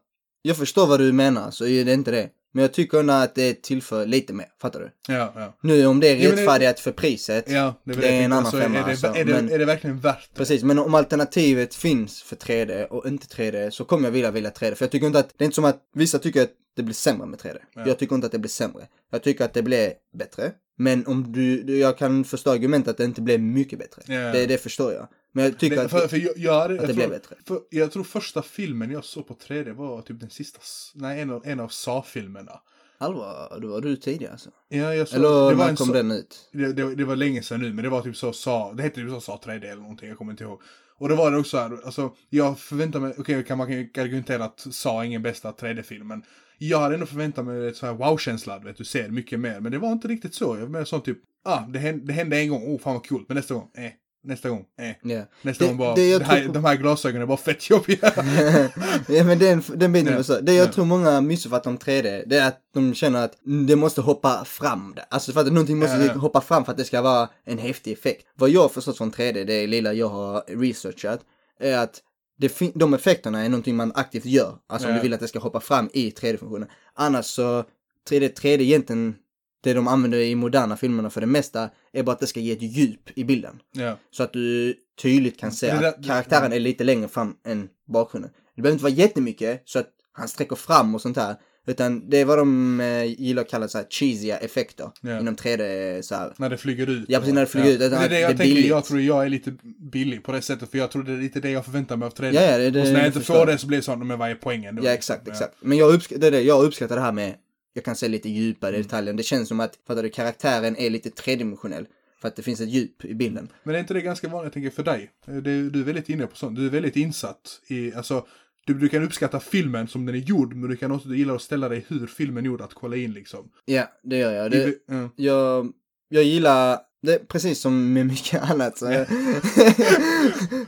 jag 0.42 0.56
förstår 0.56 0.86
vad 0.86 1.00
du 1.00 1.12
menar, 1.12 1.50
så 1.50 1.66
är 1.66 1.84
det 1.84 1.92
inte 1.92 2.10
det. 2.10 2.28
Men 2.52 2.62
jag 2.62 2.72
tycker 2.72 3.00
ändå 3.00 3.12
att 3.12 3.34
det 3.34 3.62
tillför 3.62 4.06
lite 4.06 4.32
mer, 4.32 4.46
fattar 4.61 4.80
du? 4.80 4.90
Ja, 5.14 5.32
ja. 5.37 5.56
Nu 5.62 5.87
om 5.87 6.00
det 6.00 6.08
är 6.08 6.16
Ja, 6.16 6.28
men 6.34 6.61
det- 6.61 6.80
för 6.80 6.92
priset, 6.92 7.50
Ja, 7.50 7.74
det 7.84 7.92
Det 7.92 8.08
är 8.08 8.22
en 8.22 8.32
annan 8.32 8.52
femma, 8.52 8.78
är, 8.78 8.84
det, 8.84 8.90
alltså, 8.90 9.06
är, 9.06 9.24
det, 9.24 9.32
men- 9.32 9.50
är 9.52 9.58
det 9.58 9.64
verkligen 9.64 10.00
värt 10.00 10.28
det? 10.32 10.38
Precis, 10.38 10.62
men 10.62 10.78
om 10.78 10.94
alternativet 10.94 11.74
finns 11.74 12.22
för 12.22 12.37
3D 12.37 12.84
och 12.87 13.06
inte 13.08 13.26
3D 13.26 13.70
så 13.70 13.84
kommer 13.84 14.04
jag 14.04 14.12
vilja 14.12 14.30
vilja 14.30 14.50
3D. 14.50 14.74
För 14.74 14.84
jag 14.84 14.90
tycker 14.90 15.06
inte 15.06 15.18
att, 15.18 15.34
det 15.37 15.44
är 15.44 15.46
inte 15.46 15.54
som 15.54 15.64
att 15.64 15.82
vissa 15.94 16.18
tycker 16.18 16.42
att 16.42 16.50
det 16.76 16.82
blir 16.82 16.94
sämre 16.94 17.26
med 17.26 17.38
3D. 17.38 17.58
Ja. 17.74 17.82
Jag 17.87 17.98
tycker 17.98 18.14
inte 18.14 18.26
att 18.26 18.32
det 18.32 18.38
blir 18.38 18.48
sämre. 18.50 18.87
Jag 19.11 19.22
tycker 19.22 19.44
att 19.44 19.54
det 19.54 19.62
blir 19.62 19.92
bättre. 20.18 20.52
Men 20.78 21.06
om 21.06 21.32
du, 21.32 21.78
jag 21.78 21.98
kan 21.98 22.24
förstå 22.24 22.50
argumentet 22.50 22.90
att 22.90 22.96
det 22.96 23.04
inte 23.04 23.20
blir 23.20 23.38
mycket 23.38 23.78
bättre. 23.78 24.02
Ja. 24.06 24.32
Det, 24.32 24.46
det 24.46 24.58
förstår 24.58 24.92
jag. 24.92 25.08
Men 25.38 25.44
jag 25.51 25.59
tycker 25.59 25.77
Det, 25.77 25.83
att, 25.83 25.90
för, 25.90 26.09
för 26.09 26.16
jag, 26.16 26.33
jag, 26.37 26.61
hade- 26.61 26.74
att 26.74 26.81
jag 26.81 26.81
det 26.81 26.87
tror, 26.87 26.94
blev 26.94 27.11
bättre. 27.11 27.37
För 27.46 27.61
jag 27.70 27.92
tror 27.92 28.05
första 28.05 28.42
filmen 28.42 28.90
jag 28.90 29.05
såg 29.05 29.27
på 29.29 29.35
3D 29.35 29.72
var 29.74 30.03
typ 30.03 30.20
den 30.20 30.31
sista, 30.31 30.61
nej 30.94 31.20
en 31.20 31.31
av, 31.31 31.42
en 31.46 31.61
av 31.61 31.68
Sa-filmerna. 31.68 32.61
allvar, 32.98 33.59
då 33.62 33.68
var 33.68 33.81
du 33.81 33.96
tidig 33.96 34.27
alltså. 34.27 34.51
Ja, 34.68 34.94
jag 34.94 35.09
såg, 35.09 35.16
Eller 35.18 35.29
det 35.51 35.55
var 35.55 35.66
när 35.66 35.77
kom 35.77 35.87
Sa- 35.87 35.92
den 35.92 36.11
ut? 36.11 36.48
Det, 36.53 36.72
det, 36.72 36.94
det 36.94 37.05
var 37.05 37.16
länge 37.16 37.42
sedan 37.42 37.61
nu, 37.61 37.72
men 37.72 37.85
det 37.85 37.90
var 37.90 38.03
typ 38.03 38.16
så 38.16 38.33
Sa, 38.33 38.72
det 38.72 38.83
hette 38.83 38.94
typ 38.96 39.11
så 39.11 39.20
Sa 39.20 39.40
3D 39.44 39.64
eller 39.64 39.83
någonting, 39.83 40.09
jag 40.09 40.18
kommer 40.18 40.33
inte 40.33 40.44
ihåg. 40.44 40.61
Och 41.01 41.09
då 41.09 41.14
var 41.14 41.31
det 41.31 41.38
också 41.38 41.59
här, 41.59 41.79
alltså 41.85 42.14
jag 42.31 42.59
förväntar 42.59 43.01
mig, 43.01 43.14
okej 43.18 43.44
kan 43.44 43.59
man 43.59 43.66
kan 43.66 43.77
ju 43.77 43.90
argumentera 43.98 44.44
att 44.44 44.66
Sa 44.70 45.01
är 45.03 45.07
ingen 45.07 45.22
bästa 45.22 45.53
3D-film, 45.53 46.09
men 46.09 46.22
jag 46.59 46.79
hade 46.81 46.94
ändå 46.94 47.07
förväntat 47.07 47.44
mig 47.44 47.68
ett 47.68 47.77
så 47.77 47.87
här 47.87 47.92
wow-känsla, 47.94 48.59
du 48.59 48.85
ser 48.85 49.09
mycket 49.09 49.40
mer, 49.40 49.61
men 49.61 49.72
det 49.72 49.79
var 49.79 49.92
inte 49.92 50.09
riktigt 50.09 50.35
så. 50.35 50.44
Jag 50.44 50.61
var 50.61 50.68
mer 50.68 50.85
sån 50.85 51.03
typ, 51.03 51.18
ah, 51.44 51.61
det 51.61 51.79
hände, 51.79 52.05
det 52.07 52.12
hände 52.12 52.38
en 52.38 52.48
gång, 52.48 52.62
oh 52.74 52.79
fan 52.81 52.94
vad 52.94 53.07
coolt, 53.09 53.29
men 53.29 53.37
nästa 53.37 53.55
gång, 53.55 53.70
eh, 53.74 53.90
nästa 54.24 54.48
gång, 54.48 54.64
eh. 54.81 55.11
Ja. 55.12 55.22
Nästa 55.42 55.64
Det- 55.64 55.68
gång 55.68 55.78
bara, 55.78 55.94
det 55.94 56.18
det 56.18 56.24
här, 56.24 56.46
på- 56.46 56.52
de 56.52 56.64
här 56.64 56.76
glasögonen 56.76 57.22
är 57.22 57.26
bara 57.26 57.37
fett 57.38 57.70
jobbiga. 57.70 58.12
ja 59.09 59.24
men 59.24 59.38
den, 59.38 59.62
den 59.74 59.92
biten 59.92 60.16
var 60.16 60.22
så. 60.22 60.40
Det 60.40 60.54
jag 60.54 60.66
Ja. 60.68 60.72
tror 60.72 60.85
många 60.85 61.20
missuppfattar 61.20 61.70
om 61.70 61.78
3D, 61.78 62.24
det 62.26 62.37
är 62.38 62.48
att 62.48 62.59
de 62.74 62.94
känner 62.94 63.24
att 63.24 63.33
det 63.68 63.76
måste 63.76 64.00
hoppa 64.00 64.44
fram. 64.44 64.94
Alltså 65.09 65.33
för 65.33 65.40
att 65.40 65.46
någonting 65.46 65.78
måste 65.78 65.96
ja. 65.96 66.12
hoppa 66.12 66.40
fram 66.40 66.64
för 66.64 66.72
att 66.72 66.78
det 66.78 66.85
ska 66.85 67.02
vara 67.02 67.28
en 67.44 67.59
häftig 67.59 67.92
effekt. 67.92 68.26
Vad 68.35 68.50
jag 68.50 68.61
har 68.62 68.68
förstått 68.68 68.96
från 68.98 69.12
3D, 69.12 69.44
det 69.44 69.66
lilla 69.66 69.92
jag 69.92 70.09
har 70.09 70.42
researchat, 70.61 71.20
är 71.61 71.78
att 71.78 72.02
det 72.38 72.61
de 72.74 72.94
effekterna 72.94 73.44
är 73.44 73.48
någonting 73.48 73.76
man 73.76 73.92
aktivt 73.94 74.24
gör. 74.24 74.54
Alltså 74.66 74.88
om 74.88 74.94
du 74.94 75.00
vill 75.00 75.14
att 75.14 75.20
det 75.20 75.28
ska 75.28 75.38
hoppa 75.38 75.61
fram 75.61 75.90
i 75.92 76.11
3D-funktionen. 76.11 76.68
Annars 76.94 77.24
så, 77.26 77.64
3D, 78.11 78.33
3D 78.40 78.61
egentligen, 78.62 79.14
det 79.61 79.73
de 79.75 79.88
använder 79.88 80.18
i 80.18 80.35
moderna 80.35 80.77
filmerna 80.77 81.11
för 81.11 81.21
det 81.21 81.27
mesta, 81.27 81.71
är 81.92 82.03
bara 82.03 82.12
att 82.12 82.21
det 82.21 82.27
ska 82.27 82.40
ge 82.40 82.53
ett 82.53 82.62
djup 82.62 83.18
i 83.18 83.25
bilden. 83.25 83.61
Ja. 83.73 83.99
Så 84.11 84.23
att 84.23 84.33
du 84.33 84.75
tydligt 85.03 85.40
kan 85.40 85.53
se 85.53 85.66
Det 85.75 85.88
att 85.88 86.05
karaktären 86.07 86.53
är 86.53 86.61
lite 86.61 86.85
längre 86.85 87.09
fram 87.09 87.35
än 87.47 87.68
bakgrunden. 87.92 88.31
Det 88.57 88.62
behöver 88.62 88.75
inte 88.75 88.83
vara 88.85 88.92
jättemycket 88.92 89.62
så 89.64 89.79
att 89.79 89.88
han 90.12 90.29
sträcker 90.29 90.57
fram 90.57 90.94
och 90.94 91.01
sånt 91.03 91.16
här. 91.16 91.37
Utan 91.66 92.11
det 92.11 92.18
är 92.21 92.25
vad 92.25 92.38
de 92.38 92.81
eh, 92.81 93.05
gillar 93.05 93.42
att 93.42 93.49
kalla 93.51 93.68
så 93.68 93.79
här 93.79 93.87
cheesiga 93.90 94.38
effekter 94.38 94.90
Ja. 95.03 95.21
inom 95.21 95.37
3D 95.37 96.03
så 96.03 96.14
här. 96.14 96.33
När 96.37 96.51
det 96.51 96.57
flyger 96.57 96.87
ut. 96.90 97.05
Ja, 97.09 97.18
precis, 97.18 97.35
när 97.35 97.40
det 97.40 97.47
flyger 97.47 97.71
ut. 97.73 97.79
Det 97.79 97.85
är 97.87 97.92
Att 97.92 98.01
det 98.03 98.09
det 98.09 98.21
jag 98.21 98.31
är 98.31 98.37
tänker, 98.37 98.55
billigt. 98.55 98.71
jag 98.71 98.85
tror 98.85 99.01
jag 99.01 99.25
är 99.25 99.29
lite 99.29 99.55
billig 99.92 100.25
på 100.25 100.33
det 100.33 100.42
sättet, 100.42 100.71
för 100.71 100.79
jag 100.79 100.90
tror 100.90 101.03
det 101.03 101.12
är 101.12 101.16
lite 101.16 101.40
det 101.40 101.51
jag 101.51 101.64
förväntar 101.64 101.97
mig 101.97 102.07
av 102.07 102.14
3D. 102.14 102.33
Ja, 102.35 102.42
ja, 102.42 102.59
det, 102.59 102.71
det, 102.71 102.81
och 102.81 102.87
så 102.87 102.92
när 102.92 102.99
jag 102.99 103.05
det 103.05 103.07
inte 103.07 103.18
förstår 103.18 103.35
får 103.35 103.47
det 103.47 103.59
så 103.59 103.66
blir 103.66 103.79
det 103.79 103.83
sånt, 103.85 104.07
men 104.07 104.18
vad 104.18 104.31
är 104.31 104.35
poängen 104.35 104.77
då? 104.77 104.85
Ja, 104.85 104.90
exakt, 104.90 105.29
exakt. 105.29 105.55
Men 105.61 105.79
jag, 105.79 105.94
uppsk- 105.94 106.18
det 106.18 106.27
är 106.27 106.31
det, 106.31 106.40
jag 106.42 106.64
uppskattar 106.64 106.97
det 106.97 107.03
här 107.03 107.12
med, 107.12 107.35
jag 107.72 107.85
kan 107.85 107.96
se 107.96 108.09
lite 108.09 108.28
djupare 108.28 108.70
Mm. 108.70 108.81
i 108.81 108.83
detaljen. 108.83 109.16
Det 109.16 109.22
känns 109.22 109.48
som 109.48 109.61
att, 109.61 109.78
fattar 109.87 110.02
du, 110.02 110.09
karaktären 110.11 110.76
är 110.76 110.90
lite 110.90 111.11
tredimensionell. 111.11 111.87
För 112.20 112.28
att 112.28 112.37
det 112.37 112.42
finns 112.42 112.61
ett 112.61 112.68
djup 112.68 113.04
i 113.04 113.14
bilden. 113.14 113.48
Men 113.62 113.74
är 113.74 113.78
inte 113.78 113.94
det 113.94 114.00
ganska 114.00 114.28
vanligt, 114.28 114.44
jag 114.46 114.52
tänker, 114.52 114.70
för 114.70 114.83
dig? 114.83 115.11
Det, 115.26 115.70
du 115.70 115.81
är 115.81 115.85
väldigt 115.85 116.09
inne 116.09 116.26
på 116.26 116.37
sånt. 116.37 116.57
Du 116.57 116.66
är 116.66 116.70
väldigt 116.70 116.96
insatt 116.96 117.61
i, 117.66 117.94
alltså, 117.94 118.26
du, 118.66 118.74
du 118.74 118.88
kan 118.88 119.02
uppskatta 119.04 119.40
filmen 119.40 119.88
som 119.88 120.07
den 120.07 120.14
är 120.14 120.18
gjord, 120.18 120.54
men 120.54 120.70
du 120.70 120.76
kan 120.76 120.92
också, 120.92 121.09
du 121.09 121.18
gillar 121.18 121.35
att 121.35 121.42
ställa 121.42 121.68
dig 121.68 121.85
hur 121.88 122.07
filmen 122.07 122.44
är 122.44 122.46
gjord, 122.46 122.61
att 122.61 122.74
kolla 122.74 122.96
in 122.96 123.12
liksom. 123.12 123.50
Ja, 123.64 123.92
det 124.02 124.16
gör 124.18 124.33
jag. 124.33 124.50
Det, 124.50 124.74
ja. 124.87 125.11
jag, 125.16 125.72
jag 126.09 126.22
gillar, 126.24 126.78
det, 127.02 127.28
precis 127.28 127.61
som 127.61 127.92
med 127.92 128.06
mycket 128.06 128.42
annat 128.50 128.78
så, 128.78 128.87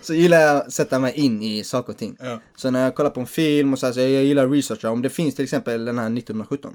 så 0.02 0.14
gillar 0.14 0.40
jag 0.40 0.56
att 0.56 0.72
sätta 0.72 0.98
mig 0.98 1.12
in 1.14 1.42
i 1.42 1.64
saker 1.64 1.92
och 1.92 1.98
ting. 1.98 2.16
Ja. 2.20 2.40
Så 2.56 2.70
när 2.70 2.84
jag 2.84 2.94
kollar 2.94 3.10
på 3.10 3.20
en 3.20 3.26
film 3.26 3.72
och 3.72 3.78
så, 3.78 3.86
här, 3.86 3.92
så 3.92 4.00
jag 4.00 4.10
gillar 4.24 4.46
att 4.46 4.52
researcha 4.52 4.90
om 4.90 5.02
det 5.02 5.10
finns 5.10 5.34
till 5.34 5.44
exempel 5.44 5.84
den 5.84 5.98
här 5.98 6.06
1917. 6.06 6.74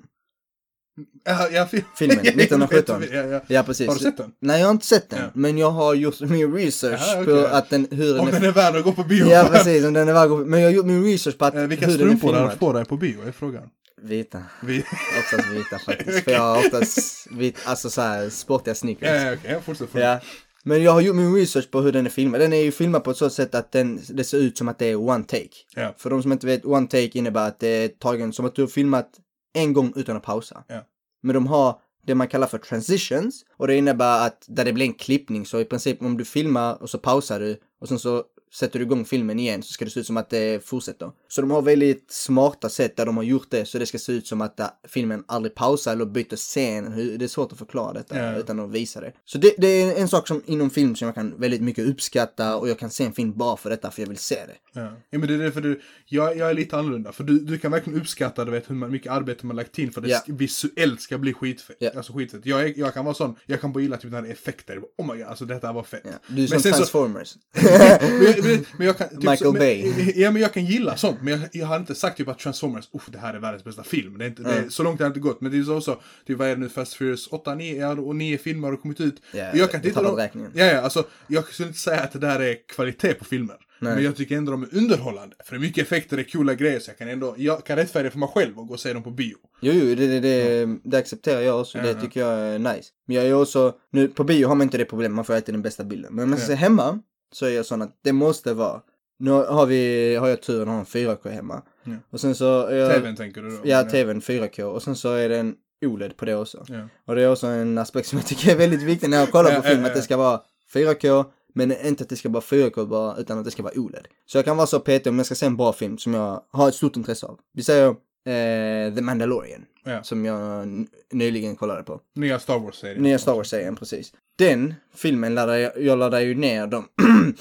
Ja, 1.25 1.49
ja, 1.51 1.65
fi- 1.65 1.83
Filmen, 1.97 2.17
Jag 2.23 2.33
vet, 2.33 2.51
1917. 2.51 3.03
Ja, 3.31 3.41
ja. 3.47 3.63
Precis. 3.63 3.87
Har 3.87 3.93
du 3.95 3.99
sett 3.99 4.17
den? 4.17 4.31
Nej, 4.41 4.59
jag 4.59 4.67
har 4.67 4.71
inte 4.71 4.85
sett 4.85 5.09
den. 5.09 5.29
Men 5.33 5.57
jag 5.57 5.71
har 5.71 5.93
gjort 5.93 6.19
min 6.21 6.53
research 6.53 7.01
okej. 7.21 7.25
på 7.25 7.45
att 7.47 7.69
den, 7.69 7.87
hur 7.91 8.19
Om 8.19 8.25
den 8.25 8.35
är... 8.35 8.39
den 8.39 8.49
är 8.49 8.53
värd 8.53 8.75
att 8.75 8.83
gå 8.83 8.91
på 8.91 9.03
bio? 9.03 9.25
Ja, 9.29 9.47
precis. 9.51 9.85
Om 9.85 9.93
den 9.93 10.07
är 10.09 10.13
värd 10.13 10.29
Men 10.29 10.59
jag 10.61 10.67
har 10.67 10.73
gjort 10.75 10.85
min 10.85 11.03
research 11.03 11.37
på 11.37 11.45
att 11.45 11.55
Eh, 11.55 11.61
Vilka 11.63 11.85
hur 11.87 11.97
den 11.97 12.07
är 12.09 12.15
strumpor 12.15 12.27
har 12.33 12.33
du 12.33 12.49
filmad. 12.49 12.59
på 12.59 12.73
dig 12.73 12.85
på 12.85 12.97
bio, 12.97 13.27
är 13.27 13.31
frågan. 13.31 13.63
Vita. 14.05 14.43
Vi... 14.61 14.79
Oftast 15.19 15.49
vita 15.49 15.79
faktiskt. 15.79 16.23
För 16.23 16.31
jag 16.31 16.41
har 16.41 16.57
oftast 16.57 17.27
vit, 17.31 17.57
alltså 17.65 17.89
så 17.89 18.01
här 18.01 18.29
sportiga 18.29 18.75
sneakers. 18.75 19.09
Ja, 19.09 19.15
ja, 19.15 19.33
okej, 19.33 19.51
jag 19.51 19.63
fortsätter. 19.63 19.99
Ja. 19.99 20.19
Men 20.63 20.83
jag 20.83 20.91
har 20.91 21.01
gjort 21.01 21.15
min 21.15 21.35
research 21.35 21.71
på 21.71 21.81
hur 21.81 21.91
den 21.91 22.05
är 22.05 22.09
filmad. 22.09 22.41
Den 22.41 22.53
är 22.53 22.61
ju 22.61 22.71
filmad 22.71 23.03
på 23.03 23.11
ett 23.11 23.17
sådant 23.17 23.33
sätt 23.33 23.55
att 23.55 23.71
den, 23.71 24.01
det 24.09 24.23
ser 24.23 24.37
ut 24.37 24.57
som 24.57 24.67
att 24.67 24.79
det 24.79 24.85
är 24.85 24.95
one 24.95 25.23
take. 25.23 25.49
Ja. 25.75 25.93
För 25.97 26.09
de 26.09 26.21
som 26.21 26.31
inte 26.31 26.47
vet, 26.47 26.65
one 26.65 26.87
take 26.87 27.17
innebär 27.17 27.47
att 27.47 27.59
det 27.59 27.67
är 27.67 27.87
tagen 27.87 28.33
som 28.33 28.45
att 28.45 28.55
du 28.55 28.61
har 28.61 28.67
filmat 28.67 29.09
en 29.53 29.73
gång 29.73 29.93
utan 29.95 30.17
att 30.17 30.23
pausa. 30.23 30.63
Ja. 30.67 30.85
Men 31.23 31.33
de 31.33 31.47
har 31.47 31.79
det 32.05 32.15
man 32.15 32.27
kallar 32.27 32.47
för 32.47 32.57
transitions 32.57 33.45
och 33.57 33.67
det 33.67 33.75
innebär 33.75 34.27
att 34.27 34.45
där 34.47 34.65
det 34.65 34.73
blir 34.73 34.85
en 34.85 34.93
klippning 34.93 35.45
så 35.45 35.59
i 35.59 35.65
princip 35.65 36.01
om 36.01 36.17
du 36.17 36.25
filmar 36.25 36.81
och 36.81 36.89
så 36.89 36.97
pausar 36.97 37.39
du 37.39 37.57
och 37.81 37.87
sen 37.87 37.99
så 37.99 38.23
sätter 38.53 38.79
du 38.79 38.85
igång 38.85 39.05
filmen 39.05 39.39
igen 39.39 39.63
så 39.63 39.73
ska 39.73 39.85
det 39.85 39.91
se 39.91 39.99
ut 39.99 40.07
som 40.07 40.17
att 40.17 40.29
det 40.29 40.65
fortsätter. 40.65 41.11
Så 41.35 41.41
de 41.41 41.51
har 41.51 41.61
väldigt 41.61 42.11
smarta 42.11 42.69
sätt 42.69 42.95
där 42.97 43.05
de 43.05 43.17
har 43.17 43.23
gjort 43.23 43.47
det 43.49 43.65
så 43.65 43.77
det 43.79 43.85
ska 43.85 43.97
se 43.97 44.11
ut 44.11 44.27
som 44.27 44.41
att 44.41 44.59
äh, 44.59 44.67
filmen 44.87 45.23
aldrig 45.27 45.55
pausar 45.55 45.91
eller 45.91 46.05
byter 46.05 46.35
scen. 46.35 47.17
Det 47.19 47.25
är 47.25 47.27
svårt 47.27 47.51
att 47.51 47.57
förklara 47.57 47.93
detta 47.93 48.17
Ja. 48.17 48.35
utan 48.35 48.59
att 48.59 48.71
visa 48.71 49.01
det. 49.01 49.11
Så 49.25 49.37
det, 49.37 49.53
det 49.57 49.67
är 49.67 49.95
en 50.01 50.07
sak 50.07 50.27
som 50.27 50.41
inom 50.45 50.69
film 50.69 50.95
som 50.95 51.05
jag 51.05 51.15
kan 51.15 51.33
väldigt 51.39 51.61
mycket 51.61 51.87
uppskatta 51.87 52.55
och 52.57 52.69
jag 52.69 52.79
kan 52.79 52.89
se 52.89 53.03
en 53.05 53.13
film 53.13 53.33
bara 53.37 53.57
för 53.57 53.69
detta 53.69 53.91
för 53.91 54.01
jag 54.01 54.07
vill 54.09 54.17
se 54.17 54.35
det. 54.35 54.79
Ja. 54.81 54.91
ja, 55.09 55.19
men 55.19 55.27
det 55.27 55.33
är 55.33 55.37
därför 55.37 55.61
du, 55.61 55.81
jag, 56.05 56.37
jag 56.37 56.49
är 56.49 56.53
lite 56.53 56.77
annorlunda. 56.77 57.11
För 57.11 57.23
du, 57.23 57.39
du 57.39 57.57
kan 57.57 57.71
verkligen 57.71 57.99
uppskatta 58.01 58.45
du 58.45 58.51
vet, 58.51 58.69
hur 58.69 58.75
mycket 58.75 59.11
arbete 59.11 59.45
man 59.45 59.55
lagt 59.55 59.79
in 59.79 59.91
för 59.91 60.01
att 60.01 60.07
det 60.07 60.11
Ja. 60.11 60.21
sk- 60.27 60.37
visuellt 60.37 61.01
ska 61.01 61.17
bli 61.17 61.33
skitfett. 61.33 61.77
Ja. 61.79 61.89
Alltså 61.95 62.13
skitfett. 62.13 62.45
Jag, 62.45 62.77
jag 62.77 62.93
kan 62.93 63.05
vara 63.05 63.15
sån, 63.15 63.35
jag 63.45 63.61
kan 63.61 63.73
bara 63.73 63.79
gilla 63.83 63.97
typ 63.97 64.11
när 64.11 64.21
det 64.21 64.27
är 64.27 64.31
effekter. 64.31 64.79
Oh 64.97 65.07
my 65.13 65.19
god, 65.19 65.27
alltså 65.27 65.45
detta 65.45 65.73
var 65.73 65.83
fett. 65.83 66.03
Du 66.27 66.43
är 66.43 66.47
som 66.47 66.55
Men 66.55 66.61
så- 66.61 66.69
Transformers. 66.69 67.35
men, 67.53 68.43
men, 68.43 68.65
men 68.77 68.87
jag 68.87 68.97
kan, 68.97 69.09
typ, 69.09 69.17
Michael 69.17 69.37
så, 69.37 69.51
Bay. 69.51 69.93
Ja, 70.15 70.31
men 70.31 70.41
jag 70.41 70.53
kan 70.53 70.65
gilla 70.65 70.97
sånt. 70.97 71.21
Men 71.25 71.39
jag, 71.41 71.49
jag 71.53 71.65
har 71.67 71.77
inte 71.77 71.95
sagt 71.95 72.17
typ 72.17 72.27
att 72.27 72.39
Transformers, 72.39 72.89
oh, 72.91 73.01
det 73.07 73.17
här 73.17 73.33
är 73.33 73.39
världens 73.39 73.63
bästa 73.63 73.83
film. 73.83 74.17
Det 74.17 74.25
är 74.25 74.29
inte, 74.29 74.43
det, 74.43 74.51
Mm. 74.51 74.65
är- 74.65 74.69
så 74.69 74.83
långt 74.83 74.99
har 74.99 75.05
det 75.05 75.07
inte 75.07 75.19
gått. 75.19 75.41
Men 75.41 75.51
det 75.51 75.57
är 75.57 75.63
så 75.63 75.77
också, 75.77 76.01
typ 76.27 76.37
vad 76.37 76.47
är 76.47 76.55
det 76.55 76.61
nu, 76.61 76.69
Fast 76.69 76.93
Furious 76.93 77.27
8, 77.27 77.55
9, 77.55 77.75
ja, 77.81 77.91
och 77.91 78.15
9 78.15 78.37
filmer 78.37 78.67
har 78.69 78.77
kommit 78.77 79.01
ut. 79.01 79.21
Ja, 79.33 79.49
jag 79.53 79.71
kan 79.71 79.81
jag 79.83 79.93
dem- 80.03 80.15
räkningen. 80.15 80.51
Ja, 80.55 80.65
ja, 80.65 80.81
alltså 80.81 81.03
jag 81.27 81.45
skulle 81.47 81.67
inte 81.67 81.79
säga 81.79 82.01
att 82.01 82.11
det 82.11 82.19
där 82.19 82.39
är 82.39 82.57
kvalitet 82.67 83.13
på 83.13 83.25
filmer. 83.25 83.55
Nej. 83.79 83.95
Men 83.95 84.03
jag 84.03 84.15
tycker 84.15 84.37
ändå 84.37 84.51
de 84.51 84.63
är 84.63 84.77
underhållande. 84.77 85.35
För 85.45 85.51
det 85.55 85.57
är 85.57 85.61
mycket 85.61 85.85
effekter, 85.85 86.17
det 86.17 86.21
är 86.23 86.31
coola 86.31 86.53
grejer. 86.53 86.79
Så 86.79 86.89
jag 86.89 86.97
kan 86.97 87.07
ändå, 87.09 87.35
jag 87.37 87.65
kan 87.65 87.75
rättfärdiga 87.75 88.11
för 88.11 88.19
mig 88.19 88.29
själv 88.33 88.59
och 88.59 88.67
gå 88.67 88.73
och 88.73 88.79
se 88.79 88.93
dem 88.93 89.03
på 89.03 89.11
bio. 89.11 89.35
Jo, 89.61 89.73
jo, 89.75 89.95
det, 89.95 90.07
det, 90.07 90.19
det, 90.19 90.77
det 90.83 90.97
accepterar 90.97 91.41
jag 91.41 91.61
också. 91.61 91.77
Det 91.77 91.87
Ja, 91.87 91.93
ja. 91.95 92.01
tycker 92.01 92.19
jag 92.19 92.39
är 92.39 92.59
nice. 92.59 92.89
Men 93.07 93.15
jag 93.17 93.25
är 93.25 93.33
också, 93.33 93.73
nu 93.91 94.07
på 94.07 94.23
bio 94.23 94.47
har 94.47 94.55
man 94.55 94.65
inte 94.65 94.77
det 94.77 94.85
problemet, 94.85 95.15
man 95.15 95.25
får 95.25 95.33
alltid 95.35 95.53
den 95.55 95.61
bästa 95.61 95.83
bilden. 95.83 96.15
Men 96.15 96.23
om 96.23 96.29
man 96.29 96.39
ska 96.39 96.51
Ja. 96.51 96.57
se 96.57 96.61
hemma, 96.63 96.99
så 97.33 97.45
är 97.45 97.49
jag 97.49 97.65
sån 97.65 97.81
att 97.81 97.99
det 98.03 98.13
måste 98.13 98.53
vara, 98.53 98.81
nu 99.17 99.31
har 99.31 99.65
vi, 99.65 100.15
har 100.15 100.27
jag 100.27 100.41
turen 100.41 100.69
att 100.69 100.73
ha 100.73 100.79
en 100.79 100.85
4K 100.85 101.29
hemma. 101.29 101.61
Ja. 101.83 101.93
Och 102.09 102.19
sen 102.19 102.35
så, 102.35 102.43
jag, 102.71 102.95
TVn 102.95 103.15
tänker 103.15 103.41
du 103.41 103.49
då? 103.49 103.57
ja 103.63 103.83
tvn 103.83 104.21
4K 104.21 104.63
och 104.63 104.83
sen 104.83 104.95
så 104.95 105.13
är 105.13 105.29
det 105.29 105.37
en 105.37 105.55
OLED 105.85 106.17
på 106.17 106.25
det 106.25 106.35
också. 106.35 106.65
Ja. 106.67 106.87
Och 107.05 107.15
det 107.15 107.21
är 107.23 107.31
också 107.31 107.47
en 107.47 107.77
aspekt 107.77 108.07
som 108.07 108.17
jag 108.17 108.27
tycker 108.27 108.51
är 108.51 108.55
väldigt 108.55 108.83
viktig 108.83 109.09
när 109.09 109.17
jag 109.17 109.31
kollar 109.31 109.55
på 109.55 109.61
film, 109.61 109.85
att 109.85 109.93
det 109.93 110.01
ska 110.01 110.17
vara 110.17 110.41
4K, 110.73 111.25
men 111.53 111.71
inte 111.85 112.03
att 112.03 112.09
det 112.09 112.15
ska 112.15 112.29
vara 112.29 112.43
4K 112.43 112.85
bara, 112.85 113.17
utan 113.17 113.39
att 113.39 113.45
det 113.45 113.51
ska 113.51 113.63
vara 113.63 113.73
OLED. 113.75 114.07
Så 114.25 114.37
jag 114.37 114.45
kan 114.45 114.57
vara 114.57 114.67
så 114.67 114.79
petig 114.79 115.09
om 115.09 115.17
jag 115.17 115.25
ska 115.25 115.35
se 115.35 115.45
en 115.45 115.57
bra 115.57 115.73
film 115.73 115.97
som 115.97 116.13
jag 116.13 116.41
har 116.51 116.67
ett 116.67 116.75
stort 116.75 116.95
intresse 116.97 117.25
av. 117.25 117.39
Vi 117.53 117.63
säger 117.63 117.95
eh, 118.25 118.95
The 118.95 119.01
Mandalorian, 119.01 119.65
Ja. 119.85 120.03
som 120.03 120.25
jag 120.25 120.67
nyligen 121.11 121.55
kollade 121.55 121.83
på. 121.83 121.99
Nya 122.15 122.39
Star 122.39 122.59
Wars-serien. 122.59 123.03
Nya 123.03 123.19
Star 123.19 123.33
Wars-serien, 123.33 123.75
precis. 123.75 124.13
Den 124.37 124.73
filmen 124.95 125.35
laddade 125.35 125.59
jag, 125.59 125.71
jag 125.81 125.97
laddade 125.99 126.23
ju 126.23 126.35
ner 126.35 126.67
dem. 126.67 126.85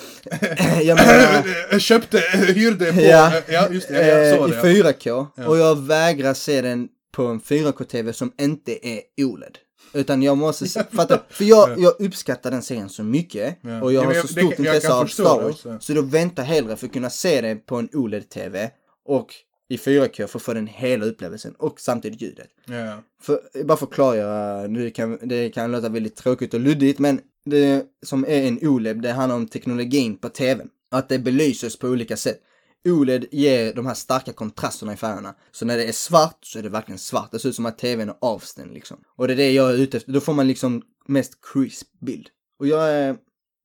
jag 0.83 0.97
menar, 0.97 1.45
Jag 1.71 1.81
köpte, 1.81 2.19
hyrde 2.55 2.93
på, 2.93 3.01
Ja. 3.01 3.33
ja 3.49 3.69
just 3.71 3.89
det, 3.89 4.07
jag, 4.09 4.27
jag 4.27 4.37
såg 4.39 4.51
eh, 4.53 4.63
det. 4.63 4.71
i 4.73 4.79
ja. 4.79 4.85
4K. 4.93 5.27
Ja. 5.37 5.49
Och 5.49 5.59
jag 5.59 5.79
vägrar 5.87 6.35
se 6.35 6.61
den 6.63 6.89
på 7.13 7.23
en 7.27 7.41
4K-TV 7.41 8.13
som 8.13 8.33
inte 8.41 8.89
är 8.89 9.01
OLED. 9.25 9.59
Utan 9.93 10.23
jag 10.23 10.37
måste 10.39 10.67
se, 10.67 10.83
fatta, 10.93 11.23
för 11.31 11.45
jag, 11.45 11.71
Ja. 11.71 11.75
jag 11.79 12.07
uppskattar 12.07 12.51
den 12.51 12.63
serien 12.63 12.89
så 12.89 13.03
mycket. 13.03 13.59
Ja. 13.61 13.83
Och 13.83 13.93
jag 13.93 14.03
Ja, 14.03 14.07
har 14.07 14.15
men 14.15 14.23
så 14.23 14.29
jag- 14.41 14.45
det 14.51 14.55
stort 14.55 14.67
jag 14.67 14.75
intresse 14.75 14.93
av 14.93 15.07
Star 15.07 15.39
det 15.39 15.45
Wars. 15.45 15.85
Så 15.85 15.93
då 15.93 16.03
väntar 16.03 16.43
hellre 16.43 16.77
för 16.77 16.87
att 16.87 16.93
kunna 16.93 17.11
se 17.11 17.41
det 17.41 17.55
på 17.57 17.77
en 17.77 17.89
OLED-TV. 17.93 18.71
Och 19.07 19.27
i 19.69 19.77
4K 19.77 20.27
för 20.27 20.39
att 20.39 20.43
få 20.43 20.55
den 20.55 20.67
hela 20.67 21.05
upplevelsen. 21.05 21.55
Och 21.59 21.81
samtidigt 21.81 22.23
ljudet. 22.23 22.49
Ja. 22.67 23.03
För, 23.23 23.65
bara 23.65 23.77
för 23.77 23.87
att 23.87 23.93
klargöra, 23.93 24.67
nu 24.67 24.91
kan, 24.91 25.19
det 25.23 25.51
kan 25.51 25.73
låta 25.73 25.89
väldigt 25.89 26.17
tråkigt 26.17 26.55
och 26.55 26.61
luddigt, 26.61 26.99
men 26.99 27.21
det 27.45 27.87
som 28.07 28.25
är 28.25 28.43
en 28.43 28.59
OLED, 28.63 29.03
det 29.03 29.13
handlar 29.13 29.37
om 29.37 29.49
teknologin 29.49 30.17
på 30.17 30.29
tvn. 30.29 30.71
Att 30.91 31.09
det 31.09 31.19
belyses 31.19 31.79
på 31.79 31.89
olika 31.89 32.17
sätt. 32.17 32.41
OLED 32.89 33.25
ger 33.31 33.75
de 33.75 33.87
här 33.87 33.95
starka 33.95 34.33
kontrasterna 34.33 34.93
i 34.93 34.97
färgerna. 34.97 35.35
Så 35.53 35.65
när 35.65 35.77
det 35.77 35.85
är 35.85 35.93
svart 35.93 36.39
så 36.43 36.59
är 36.59 36.63
det 36.63 36.69
verkligen 36.69 36.99
svart. 36.99 37.33
Det 37.33 37.39
ser 37.39 37.49
ut 37.49 37.55
som 37.55 37.67
att 37.67 37.79
tvn 37.79 38.09
är 38.09 38.15
avstängd 38.21 38.75
liksom. 38.75 38.97
Och 39.17 39.27
det 39.27 39.35
är 39.35 39.37
det 39.37 39.53
jag 39.53 39.71
är 39.71 39.75
ute 39.75 39.97
efter. 39.97 40.13
Då 40.13 40.21
får 40.21 40.33
man 40.33 40.49
liksom 40.49 40.83
mest 41.07 41.33
crisp 41.53 41.89
bild. 42.01 42.29
Och 42.59 42.67
jag 42.67 42.91
är, 42.91 43.17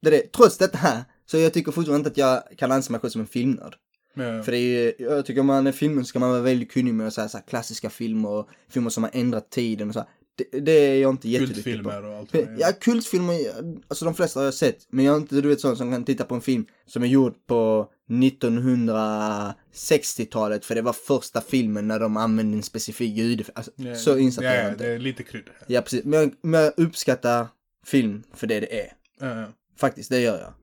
det 0.02 0.08
är 0.08 0.12
det. 0.12 0.32
Trots 0.32 0.58
detta 0.58 0.78
här, 0.78 1.04
så 1.26 1.38
jag 1.38 1.54
tycker 1.54 1.72
fortfarande 1.72 1.98
inte 1.98 2.10
att 2.10 2.18
jag 2.18 2.58
kan 2.58 2.72
anse 2.72 2.92
mig 2.92 3.02
själv 3.02 3.12
som 3.12 3.22
en 3.22 3.28
filmnörd. 3.28 3.76
Ja. 4.14 4.44
För 4.44 4.52
det 4.52 4.58
är, 4.58 4.94
jag 4.98 5.26
tycker 5.26 5.42
om 5.42 5.48
man 5.48 5.68
är 5.68 5.72
filmen 5.72 6.06
ska 6.06 6.20
man 6.20 6.30
vara 6.30 6.42
väldigt 6.42 6.72
kunnig 6.72 6.94
med 6.94 7.14
så 7.14 7.22
här, 7.22 7.28
så 7.28 7.38
här 7.38 7.46
klassiska 7.46 7.90
filmer 7.90 8.30
och 8.30 8.50
filmer 8.70 8.90
som 8.90 9.04
har 9.04 9.12
ändrat 9.14 9.50
tiden 9.50 9.88
och 9.88 9.94
så. 9.94 10.00
här. 10.00 10.08
Det, 10.52 10.60
det 10.60 10.72
är 10.72 11.02
jag 11.02 11.10
inte 11.10 11.30
jätteduktig 11.30 11.64
på. 11.64 11.70
Kultfilmer 11.70 12.06
och 12.06 12.18
allt 12.18 12.32
det. 12.32 12.56
Ja, 12.60 12.72
kultfilmer, 12.82 13.36
alltså 13.88 14.06
de 14.06 14.14
flesta 14.16 14.40
har 14.40 14.46
jag 14.46 14.54
sett. 14.54 14.78
Men 14.90 15.06
jag 15.06 15.14
är 15.14 15.18
inte, 15.18 15.42
du 15.42 15.50
vet 15.50 15.62
sån 15.62 15.78
som 15.78 15.92
kan 15.92 16.06
titta 16.06 16.24
på 16.24 16.36
en 16.36 16.42
film 16.42 16.66
som 16.86 17.04
är 17.04 17.08
gjord 17.08 17.34
på 17.48 17.88
1960-talet 18.10 20.66
för 20.66 20.76
det 20.76 20.82
var 20.82 20.94
första 20.94 21.42
filmen 21.42 21.88
när 21.88 22.00
de 22.00 22.18
använde 22.18 22.58
en 22.58 22.64
specifik 22.64 23.18
ljud. 23.18 23.50
Alltså, 23.56 23.72
Ja, 23.76 23.96
så 23.96 24.18
insatt 24.18 24.44
ja, 24.44 24.50
är 24.50 24.56
jag 24.56 24.66
ja, 24.66 24.70
inte. 24.72 24.84
det 24.84 24.90
är 24.94 25.00
lite 25.00 25.24
krydda. 25.24 25.52
Ja, 25.68 25.82
precis. 25.82 26.04
Men 26.06 26.20
jag, 26.20 26.32
men 26.42 26.62
jag 26.62 26.74
uppskattar 26.78 27.48
film 27.86 28.24
för 28.34 28.48
det 28.48 28.60
det 28.60 28.82
är. 28.82 28.94
Ja. 29.20 29.46
Faktiskt, 29.80 30.10
det 30.10 30.20
gör 30.20 30.40
jag. 30.40 30.54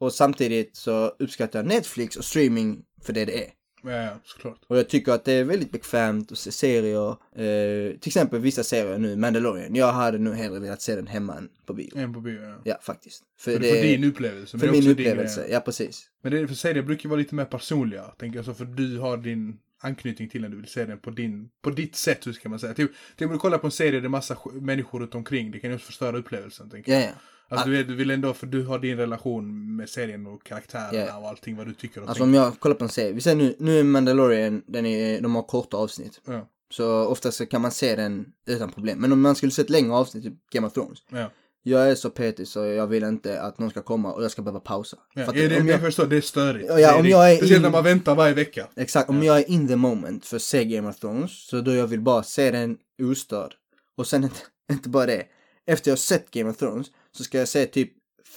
Och 0.00 0.12
samtidigt 0.12 0.76
så 0.76 1.06
uppskattar 1.18 1.58
jag 1.58 1.66
Netflix 1.66 2.16
och 2.16 2.24
streaming 2.24 2.82
för 3.04 3.12
det 3.12 3.24
det 3.24 3.44
är. 3.44 3.50
Ja, 3.86 4.20
såklart. 4.24 4.58
Och 4.66 4.78
jag 4.78 4.88
tycker 4.88 5.12
att 5.12 5.24
det 5.24 5.32
är 5.32 5.44
väldigt 5.44 5.72
bekvämt 5.72 6.32
att 6.32 6.38
se 6.38 6.52
serier. 6.52 7.10
Eh, 7.10 7.90
till 7.98 8.08
exempel 8.08 8.40
vissa 8.40 8.64
serier 8.64 8.98
nu, 8.98 9.16
Mandalorian. 9.16 9.74
Jag 9.74 9.92
hade 9.92 10.18
nog 10.18 10.34
hellre 10.34 10.60
velat 10.60 10.82
se 10.82 10.96
den 10.96 11.06
hemma 11.06 11.34
än 11.34 11.48
på 11.66 11.72
bio. 11.74 11.98
En 11.98 12.12
på 12.14 12.20
bio, 12.20 12.42
ja. 12.42 12.60
Ja, 12.64 12.78
faktiskt. 12.82 13.22
För, 13.38 13.52
För, 13.52 13.58
det 13.60 13.68
för 13.72 13.82
din 13.82 14.04
upplevelse. 14.04 14.58
för 14.58 14.70
min 14.70 14.80
din 14.80 14.90
upplevelse, 14.90 15.40
grej. 15.40 15.50
ja 15.52 15.60
precis. 15.60 16.08
Men 16.22 16.32
det 16.32 16.38
är 16.38 16.46
för 16.46 16.54
serier 16.54 16.82
brukar 16.82 17.08
vara 17.08 17.18
lite 17.18 17.34
mer 17.34 17.44
personliga, 17.44 18.02
tänker 18.02 18.38
jag. 18.38 18.44
Så 18.44 18.54
för 18.54 18.64
du 18.64 18.98
har 18.98 19.16
din 19.16 19.58
anknytning 19.82 20.28
till 20.28 20.42
den, 20.42 20.50
du 20.50 20.56
vill 20.56 20.66
se 20.66 20.84
den 20.84 20.98
på, 20.98 21.10
din, 21.10 21.48
på 21.62 21.70
ditt 21.70 21.96
sätt, 21.96 22.26
hur 22.26 22.32
ska 22.32 22.48
man 22.48 22.58
säga. 22.58 22.74
Typ, 22.74 22.90
typ 23.16 23.26
om 23.26 23.32
du 23.32 23.38
kollar 23.38 23.58
på 23.58 23.66
en 23.66 23.70
serie 23.70 23.90
där 23.92 24.00
det 24.00 24.06
är 24.06 24.08
massa 24.08 24.34
sk- 24.34 24.60
människor 24.60 25.00
runt 25.00 25.14
omkring, 25.14 25.50
det 25.50 25.58
kan 25.58 25.70
ju 25.70 25.76
också 25.76 25.86
förstöra 25.86 26.18
upplevelsen, 26.18 26.70
tänker 26.70 26.92
jag. 26.92 27.02
Ja, 27.02 27.06
ja. 27.06 27.12
Alltså 27.48 27.68
du, 27.68 27.76
vet, 27.76 27.88
du 27.88 27.94
vill 27.94 28.10
ändå, 28.10 28.34
för 28.34 28.46
du 28.46 28.62
har 28.64 28.78
din 28.78 28.96
relation 28.96 29.76
med 29.76 29.88
serien 29.88 30.26
och 30.26 30.44
karaktärerna 30.44 31.06
Ja. 31.06 31.18
och 31.18 31.28
allting 31.28 31.56
vad 31.56 31.66
du 31.66 31.74
tycker 31.74 32.02
och 32.02 32.08
Alltså 32.08 32.24
tänker. 32.24 32.38
om 32.40 32.44
jag 32.44 32.60
kollar 32.60 32.76
på 32.76 32.84
en 32.84 32.90
serie, 32.90 33.12
vi 33.12 33.20
säger 33.20 33.36
nu, 33.36 33.54
nu 33.58 33.78
är 33.80 33.84
Mandalorian, 33.84 34.62
den 34.66 34.86
är, 34.86 35.20
de 35.20 35.34
har 35.34 35.42
korta 35.42 35.76
avsnitt. 35.76 36.20
Ja, 36.26 36.48
Så 36.70 37.04
ofta 37.06 37.32
så 37.32 37.46
kan 37.46 37.60
man 37.62 37.70
se 37.70 37.96
den 37.96 38.26
utan 38.46 38.72
problem. 38.72 38.98
Men 38.98 39.12
om 39.12 39.20
man 39.20 39.34
skulle 39.34 39.52
se 39.52 39.62
ett 39.62 39.70
längre 39.70 39.92
avsnitt, 39.94 40.24
typ 40.24 40.34
Game 40.52 40.66
of 40.66 40.72
Thrones. 40.72 40.98
ja. 41.10 41.30
Jag 41.66 41.90
är 41.90 41.94
så 41.94 42.10
petig 42.10 42.48
så 42.48 42.64
jag 42.66 42.86
vill 42.86 43.04
inte 43.04 43.40
att 43.42 43.58
någon 43.58 43.70
ska 43.70 43.82
komma 43.82 44.12
och 44.12 44.24
jag 44.24 44.30
ska 44.30 44.42
behöva 44.42 44.60
pausa. 44.60 44.96
ja. 45.14 45.32
Du? 45.32 45.48
det, 45.48 45.60
om 45.60 45.66
jag 45.68 45.74
jag, 45.74 45.80
förstår, 45.80 46.06
det 46.06 46.16
är 46.16 46.20
störigt. 46.20 46.66
Ja, 46.68 46.74
Det 46.92 47.00
om 47.00 47.06
jag 47.06 47.32
är 47.32 47.36
Speciellt 47.36 47.56
in- 47.58 47.62
när 47.62 47.70
man 47.70 47.84
väntar 47.84 48.14
varje 48.14 48.34
vecka. 48.34 48.66
exakt, 48.76 49.08
om 49.10 49.22
jag 49.22 49.38
är 49.38 49.50
in 49.50 49.68
the 49.68 49.76
moment 49.76 50.26
för 50.26 50.36
att 50.36 50.42
se 50.42 50.64
Game 50.64 50.88
of 50.88 50.98
Thrones, 50.98 51.46
så 51.46 51.60
då 51.60 51.74
jag 51.74 51.86
vill 51.86 52.00
bara 52.00 52.22
se 52.22 52.50
den 52.50 52.76
ostörd. 53.02 53.54
Och 53.96 54.06
sen 54.06 54.24
inte, 54.24 54.36
inte 54.72 54.88
bara 54.88 55.06
det. 55.06 55.24
Efter 55.66 55.90
jag 55.90 55.98
sett 55.98 56.30
Game 56.30 56.50
of 56.50 56.56
Thrones 56.56 56.86
så 57.16 57.24
ska 57.24 57.38
jag 57.38 57.48
se 57.48 57.66
typ 57.66 57.90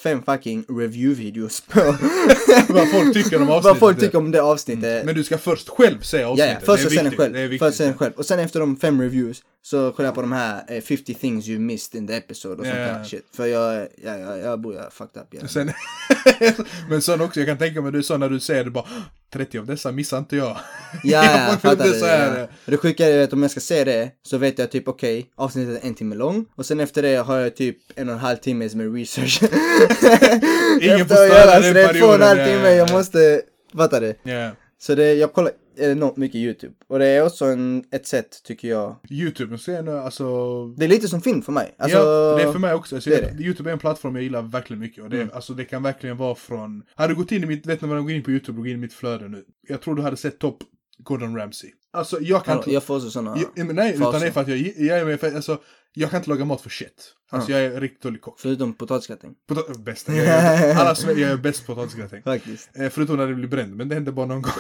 fem 0.03 0.23
fucking 0.23 0.63
review-videos 0.69 1.63
på 1.67 1.79
Vad 2.73 2.91
folk 2.91 3.13
tycker 3.13 3.41
om 3.41 3.49
avsnittet. 3.49 3.63
vad 3.63 3.77
folk 3.79 3.99
tycker 3.99 4.17
om 4.17 4.31
det 4.31 4.41
avsnittet. 4.41 5.05
Men 5.05 5.15
du 5.15 5.23
ska 5.23 5.37
först 5.37 5.69
själv 5.69 6.01
se 6.01 6.17
Ja, 6.17 6.27
avsnittet. 6.27 6.57
ja, 6.59 6.65
först 6.65 6.83
det 6.83 6.87
och 6.87 6.91
är 6.91 6.95
sen 6.95 7.03
viktigt. 7.05 7.19
själv. 7.19 7.33
Det 7.33 7.39
är 7.39 7.57
Först 7.57 7.77
sen 7.77 7.87
en 7.87 7.97
själv. 7.97 8.13
Och 8.13 8.25
sen 8.25 8.39
efter 8.39 8.59
de 8.59 8.77
fem 8.77 9.01
reviews 9.01 9.41
så 9.69 9.91
kollar 9.91 10.07
jag 10.07 10.15
på 10.15 10.21
de 10.21 10.31
här 10.31 10.63
eh, 10.67 10.81
50 10.81 11.13
things 11.13 11.47
you 11.47 11.59
missed 11.59 11.95
in 12.01 12.07
the 12.07 12.13
episode 12.13 12.61
och 12.61 12.65
sånt 12.65 12.77
ja, 12.77 12.85
där 12.85 13.03
shit. 13.03 13.25
För 13.33 13.45
jag, 13.45 13.87
ja, 14.03 14.17
ja, 14.17 14.37
jag 14.37 14.59
bor 14.59 14.75
jag 14.75 14.93
fucked 14.93 15.21
up 15.21 15.33
igen. 15.33 15.47
Sen, 15.47 15.71
men 16.89 17.01
sen 17.01 17.21
också, 17.21 17.39
jag 17.39 17.47
kan 17.47 17.57
tänka 17.57 17.81
mig, 17.81 17.91
du 17.91 18.03
sa 18.03 18.17
när 18.17 18.29
du 18.29 18.39
säger 18.39 18.63
det 18.63 18.71
bara 18.71 18.85
30 19.33 19.59
av 19.59 19.65
dessa 19.65 19.91
missar 19.91 20.17
inte 20.17 20.35
jag. 20.35 20.45
Ja, 20.47 20.57
ja, 21.03 21.23
jag 21.31 21.51
Jag 21.51 21.61
fattar 21.61 21.87
det. 21.87 22.07
här, 22.07 22.39
Ja. 22.39 22.47
Det 22.65 22.77
sjuka 22.77 23.05
är 23.05 23.23
att 23.23 23.33
om 23.33 23.41
jag 23.41 23.51
ska 23.51 23.59
se 23.59 23.83
det 23.83 24.11
så 24.23 24.37
vet 24.37 24.59
jag 24.59 24.71
typ 24.71 24.87
okej, 24.87 25.29
avsnittet 25.35 25.83
är 25.83 25.87
en 25.87 25.95
timme 25.95 26.15
lång 26.15 26.45
och 26.55 26.65
sen 26.65 26.79
efter 26.79 27.01
det 27.01 27.15
har 27.15 27.37
jag 27.37 27.55
typ 27.55 27.77
en 27.95 28.09
och 28.09 28.13
en 28.13 28.19
halv 28.21 28.37
timme 28.37 28.69
med 28.73 28.93
research. 28.95 29.43
Ingen 30.81 31.07
får 31.07 31.15
störa 31.15 31.59
den 31.59 31.63
så 31.63 31.73
det 31.73 31.83
är 31.83 31.99
två 31.99 32.05
och 32.05 32.15
en 32.15 32.21
halv 32.21 32.37
perioden, 32.37 32.55
timme, 32.55 32.69
ja, 32.69 32.75
jag 32.75 32.89
ja. 32.89 32.97
måste, 32.97 33.41
fattar 33.77 34.01
du? 34.01 34.15
Ja. 34.31 34.51
Så 34.79 34.95
det, 34.95 35.13
jag 35.13 35.33
kollar 35.33 35.51
enormt 35.77 36.17
mycket 36.17 36.35
YouTube. 36.35 36.73
Och 36.87 36.99
det 36.99 37.05
är 37.05 37.25
också 37.25 37.45
en, 37.45 37.83
ett 37.91 38.07
sätt, 38.07 38.43
tycker 38.43 38.67
jag. 38.67 38.95
Youtube, 39.09 39.55
är 39.55 39.83
det, 39.83 40.01
alltså... 40.01 40.67
Det 40.67 40.85
är 40.85 40.89
lite 40.89 41.07
som 41.07 41.21
film 41.21 41.41
för 41.41 41.51
mig. 41.51 41.75
Alltså, 41.77 41.97
ja, 41.97 42.35
det 42.37 42.43
är 42.43 42.51
för 42.51 42.59
mig 42.59 42.73
också. 42.73 42.95
Alltså, 42.95 43.09
det 43.09 43.15
är 43.15 43.27
Mm. 43.27 43.43
Youtube 43.43 43.69
är 43.69 43.73
en 43.73 43.79
plattform 43.79 44.15
jag 44.15 44.23
gillar 44.23 44.41
verkligen 44.41 44.79
mycket. 44.79 45.03
Och 45.03 45.09
det, 45.09 45.33
alltså, 45.33 45.53
det 45.53 45.65
kan 45.65 45.83
verkligen 45.83 46.17
vara 46.17 46.35
från... 46.35 46.83
Hade 46.95 47.13
du 47.13 47.17
gått 47.17 47.31
in 47.31 47.43
i 47.43 47.45
mitt, 47.45 47.65
vet 47.65 47.81
ni 47.81 47.87
vad 47.87 48.01
går 48.01 48.11
in 48.11 48.23
på 48.23 48.31
Youtube 48.31 48.57
och 48.57 48.63
går 48.63 48.67
in 48.67 48.77
i 48.77 48.81
mitt 48.81 48.93
flöde 48.93 49.27
nu? 49.27 49.43
Jag 49.67 49.81
tror 49.81 49.95
du 49.95 50.01
hade 50.01 50.17
sett 50.17 50.39
topp 50.39 50.57
Gordon 50.97 51.37
Ramsay. 51.37 51.69
Alltså 51.97 52.21
jag 52.21 52.45
kan 52.45 52.57
inte... 52.57 52.71
jag 52.71 52.83
får 52.83 52.95
också 52.95 53.09
sådana 53.09 53.37
Jag, 53.55 53.75
nej, 53.75 53.93
faser. 53.97 54.09
utan 54.09 54.21
det 54.21 54.27
är 54.27 54.31
för 54.31 54.41
att 54.41 54.47
jag, 54.47 54.57
jag, 54.77 54.99
är 54.99 55.05
med 55.05 55.19
för, 55.19 55.35
alltså, 55.35 55.57
jag 55.93 56.09
kan 56.09 56.17
inte 56.17 56.29
laga 56.29 56.45
mat 56.45 56.61
för 56.61 56.69
shit. 56.69 57.13
Alltså 57.29 57.51
jag 57.51 57.61
är 57.61 57.81
riktigt 57.81 58.01
dålig 58.01 58.21
kock. 58.21 58.39
Förutom 58.39 58.73
potatisgratäng. 58.73 59.35
Pota- 59.49 59.77
bästa. 59.83 60.13
Jag 60.15 60.25
är, 60.25 60.75
alla 60.79 60.95
som 60.95 61.09
jag 61.09 61.31
är 61.31 61.37
bäst 61.37 61.65
på 61.65 61.75
potatisgratäng. 61.75 62.23
Faktiskt. 62.23 62.69
Eh, 62.73 62.89
förutom 62.89 63.17
när 63.17 63.27
det 63.27 63.33
blir 63.35 63.47
bränd, 63.47 63.75
men 63.75 63.89
det 63.89 63.95
händer 63.95 64.11
bara 64.11 64.25
någon 64.25 64.41
gång. 64.41 64.53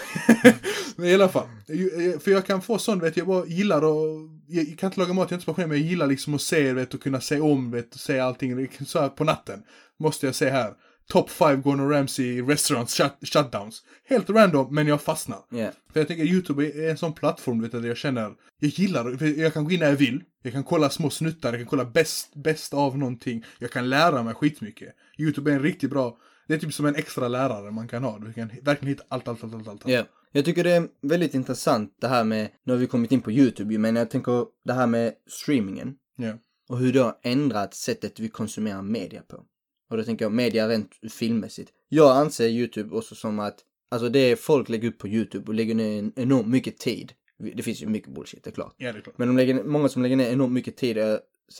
men 0.95 1.07
i 1.07 1.13
alla 1.13 1.29
fall. 1.29 1.47
Eh, 1.67 2.19
För 2.19 2.31
jag 2.31 2.45
kan 2.45 2.61
få 2.61 2.77
sån, 2.77 2.99
vet 2.99 3.17
jag 3.17 3.27
bara 3.27 3.45
gillar 3.45 3.83
och 3.83 4.29
Jag 4.47 4.77
kan 4.79 4.87
inte 4.87 4.99
laga 4.99 5.13
mat, 5.13 5.23
jag 5.23 5.31
är 5.31 5.35
inte 5.35 5.43
speciell, 5.51 5.67
men 5.69 5.77
jag 5.77 5.87
gillar 5.87 6.07
liksom 6.07 6.33
att 6.33 6.41
se, 6.41 6.73
vet 6.73 6.93
och 6.93 7.01
kunna 7.01 7.21
se 7.21 7.39
om, 7.39 7.71
vet 7.71 7.93
och 7.93 7.99
se 7.99 8.19
allting. 8.19 8.69
Så 8.85 8.99
här 8.99 9.09
på 9.09 9.23
natten. 9.23 9.63
Måste 9.99 10.25
jag 10.25 10.35
se 10.35 10.49
här. 10.49 10.73
Top 11.07 11.29
5 11.29 11.61
Gordon 11.61 11.89
Ramsay 11.89 12.41
restaurants 12.41 12.93
shut, 12.93 13.11
shutdowns. 13.21 13.83
Helt 14.05 14.29
random, 14.29 14.75
men 14.75 14.87
jag 14.87 15.01
fastnar. 15.01 15.39
Ja. 15.49 15.71
För 15.93 15.99
jag 15.99 16.07
tycker 16.07 16.23
YouTube 16.23 16.65
är 16.65 16.89
en 16.89 16.97
sån 16.97 17.13
plattform, 17.13 17.61
vet 17.61 17.71
du, 17.71 17.81
där 17.81 17.87
jag 17.87 17.97
känner, 17.97 18.33
jag 18.59 18.69
gillar, 18.69 19.17
för 19.17 19.25
jag 19.25 19.53
kan 19.53 19.63
gå 19.63 19.71
in 19.71 19.79
när 19.79 19.89
jag 19.89 19.95
vill, 19.95 20.23
jag 20.43 20.53
kan 20.53 20.63
kolla 20.63 20.89
små 20.89 21.09
snuttar, 21.09 21.49
jag 21.49 21.59
kan 21.59 21.67
kolla 21.67 21.85
bäst, 21.85 22.35
bäst 22.35 22.73
av 22.73 22.97
någonting, 22.97 23.45
jag 23.59 23.71
kan 23.71 23.89
lära 23.89 24.23
mig 24.23 24.33
skitmycket. 24.33 24.95
YouTube 25.17 25.51
är 25.51 25.55
en 25.55 25.61
riktigt 25.61 25.89
bra, 25.89 26.17
det 26.47 26.53
är 26.53 26.57
typ 26.57 26.73
som 26.73 26.85
en 26.85 26.95
extra 26.95 27.27
lärare 27.27 27.71
man 27.71 27.87
kan 27.87 28.03
ha, 28.03 28.19
du 28.19 28.33
kan 28.33 28.47
verkligen 28.47 28.87
hitta 28.87 29.03
allt, 29.07 29.27
allt, 29.27 29.43
allt, 29.43 29.53
allt, 29.53 29.67
allt. 29.67 29.81
Ja. 29.85 30.03
Jag 30.31 30.45
tycker 30.45 30.63
det 30.63 30.71
är 30.71 30.87
väldigt 31.01 31.33
intressant 31.33 31.97
det 32.01 32.07
här 32.07 32.23
med, 32.23 32.49
nu 32.63 32.73
har 32.73 32.79
vi 32.79 32.87
kommit 32.87 33.11
in 33.11 33.21
på 33.21 33.31
YouTube 33.31 33.77
men 33.77 33.95
jag 33.95 34.09
tänker 34.09 34.45
det 34.65 34.73
här 34.73 34.87
med 34.87 35.13
streamingen. 35.27 35.95
Ja. 36.15 36.33
Och 36.69 36.77
hur 36.77 36.93
det 36.93 36.99
har 36.99 37.17
ändrat 37.23 37.73
sättet 37.73 38.19
vi 38.19 38.29
konsumerar 38.29 38.81
media 38.81 39.21
på. 39.21 39.43
Och 39.89 39.97
då 39.97 40.03
tänker 40.03 40.25
jag 40.25 40.31
media 40.31 40.69
rent 40.69 40.91
filmmässigt. 41.11 41.71
Jag 41.89 42.17
anser 42.17 42.47
YouTube 42.47 42.95
också 42.95 43.15
som 43.15 43.39
att, 43.39 43.59
alltså 43.91 44.09
det 44.09 44.39
folk 44.39 44.69
lägger 44.69 44.87
upp 44.87 44.97
på 44.97 45.07
YouTube 45.07 45.47
och 45.47 45.53
lägger 45.53 45.75
ner 45.75 45.99
en 45.99 46.13
enormt 46.15 46.47
mycket 46.47 46.77
tid. 46.77 47.13
Det 47.55 47.63
finns 47.63 47.81
ju 47.81 47.87
mycket 47.87 48.13
bullshit, 48.13 48.43
det 48.43 48.49
är 48.49 48.53
klart. 48.53 48.75
Ja, 48.77 48.93
det 48.93 48.99
är 48.99 49.01
klart. 49.01 49.17
Men 49.17 49.27
de 49.27 49.37
lägger, 49.37 49.63
många 49.63 49.89
som 49.89 50.03
lägger 50.03 50.15
ner 50.15 50.31
enormt 50.31 50.53
mycket 50.53 50.77
tid 50.77 50.97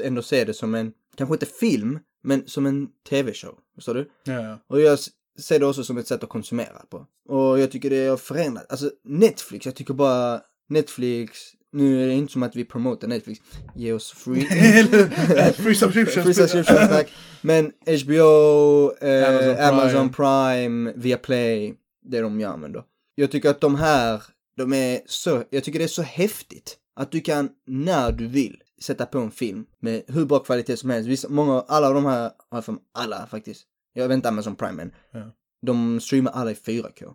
ändå 0.03 0.21
ser 0.21 0.45
det 0.45 0.53
som 0.53 0.75
en, 0.75 0.93
kanske 1.15 1.35
inte 1.35 1.45
film, 1.45 1.99
men 2.23 2.47
som 2.47 2.65
en 2.65 2.87
tv-show. 3.09 3.55
Förstår 3.75 3.93
du? 3.93 4.09
Ja, 4.23 4.33
ja. 4.33 4.59
Och 4.67 4.81
jag 4.81 4.99
ser 5.39 5.59
det 5.59 5.65
också 5.65 5.83
som 5.83 5.97
ett 5.97 6.07
sätt 6.07 6.23
att 6.23 6.29
konsumera 6.29 6.85
på. 6.89 7.05
Och 7.29 7.59
jag 7.59 7.71
tycker 7.71 7.89
det 7.89 8.07
har 8.07 8.17
förändrat. 8.17 8.71
Alltså 8.71 8.91
Netflix, 9.03 9.65
jag 9.65 9.75
tycker 9.75 9.93
bara 9.93 10.41
Netflix, 10.69 11.39
nu 11.71 12.03
är 12.03 12.07
det 12.07 12.13
inte 12.13 12.33
som 12.33 12.43
att 12.43 12.55
vi 12.55 12.65
promotar 12.65 13.07
Netflix, 13.07 13.41
ge 13.75 13.93
oss 13.93 14.11
free. 14.11 14.41
Free 15.53 15.75
subscriptions. 15.75 16.23
free 16.23 16.33
subscription, 16.33 16.77
tack. 16.89 17.13
Men 17.41 17.71
HBO, 18.03 18.91
eh, 19.01 19.29
Amazon 19.29 19.59
Amazon, 19.59 20.09
Prime. 20.09 20.13
Prime. 20.13 20.93
Viaplay, 20.95 21.73
det 22.01 22.17
är 22.17 22.23
de 22.23 22.39
jag 22.39 22.53
använder. 22.53 22.83
Jag 23.15 23.31
tycker 23.31 23.49
att 23.49 23.61
de 23.61 23.75
här, 23.75 24.23
de 24.57 24.73
är 24.73 25.01
så, 25.05 25.43
jag 25.49 25.63
tycker 25.63 25.79
det 25.79 25.85
är 25.85 25.87
så 25.87 26.01
häftigt 26.01 26.77
att 26.95 27.11
du 27.11 27.21
kan, 27.21 27.49
när 27.67 28.11
du 28.11 28.27
vill, 28.27 28.61
sätta 28.81 29.05
på 29.05 29.19
en 29.19 29.31
film 29.31 29.65
med 29.79 30.03
hur 30.07 30.25
bra 30.25 30.39
kvalitet 30.39 30.77
som 30.77 30.89
helst. 30.89 31.09
Vissa, 31.09 31.29
många, 31.29 31.61
alla 31.67 31.87
av 31.87 31.93
de 31.93 32.05
här, 32.05 32.31
för 32.61 32.75
alla 32.93 33.27
faktiskt. 33.27 33.63
Jag 33.93 34.13
inte 34.13 34.29
Amazon 34.29 34.55
Prime 34.55 34.73
men. 34.73 34.91
Ja. 35.11 35.31
De 35.61 35.99
streamar 35.99 36.31
alla 36.31 36.51
i 36.51 36.53
4K. 36.53 37.05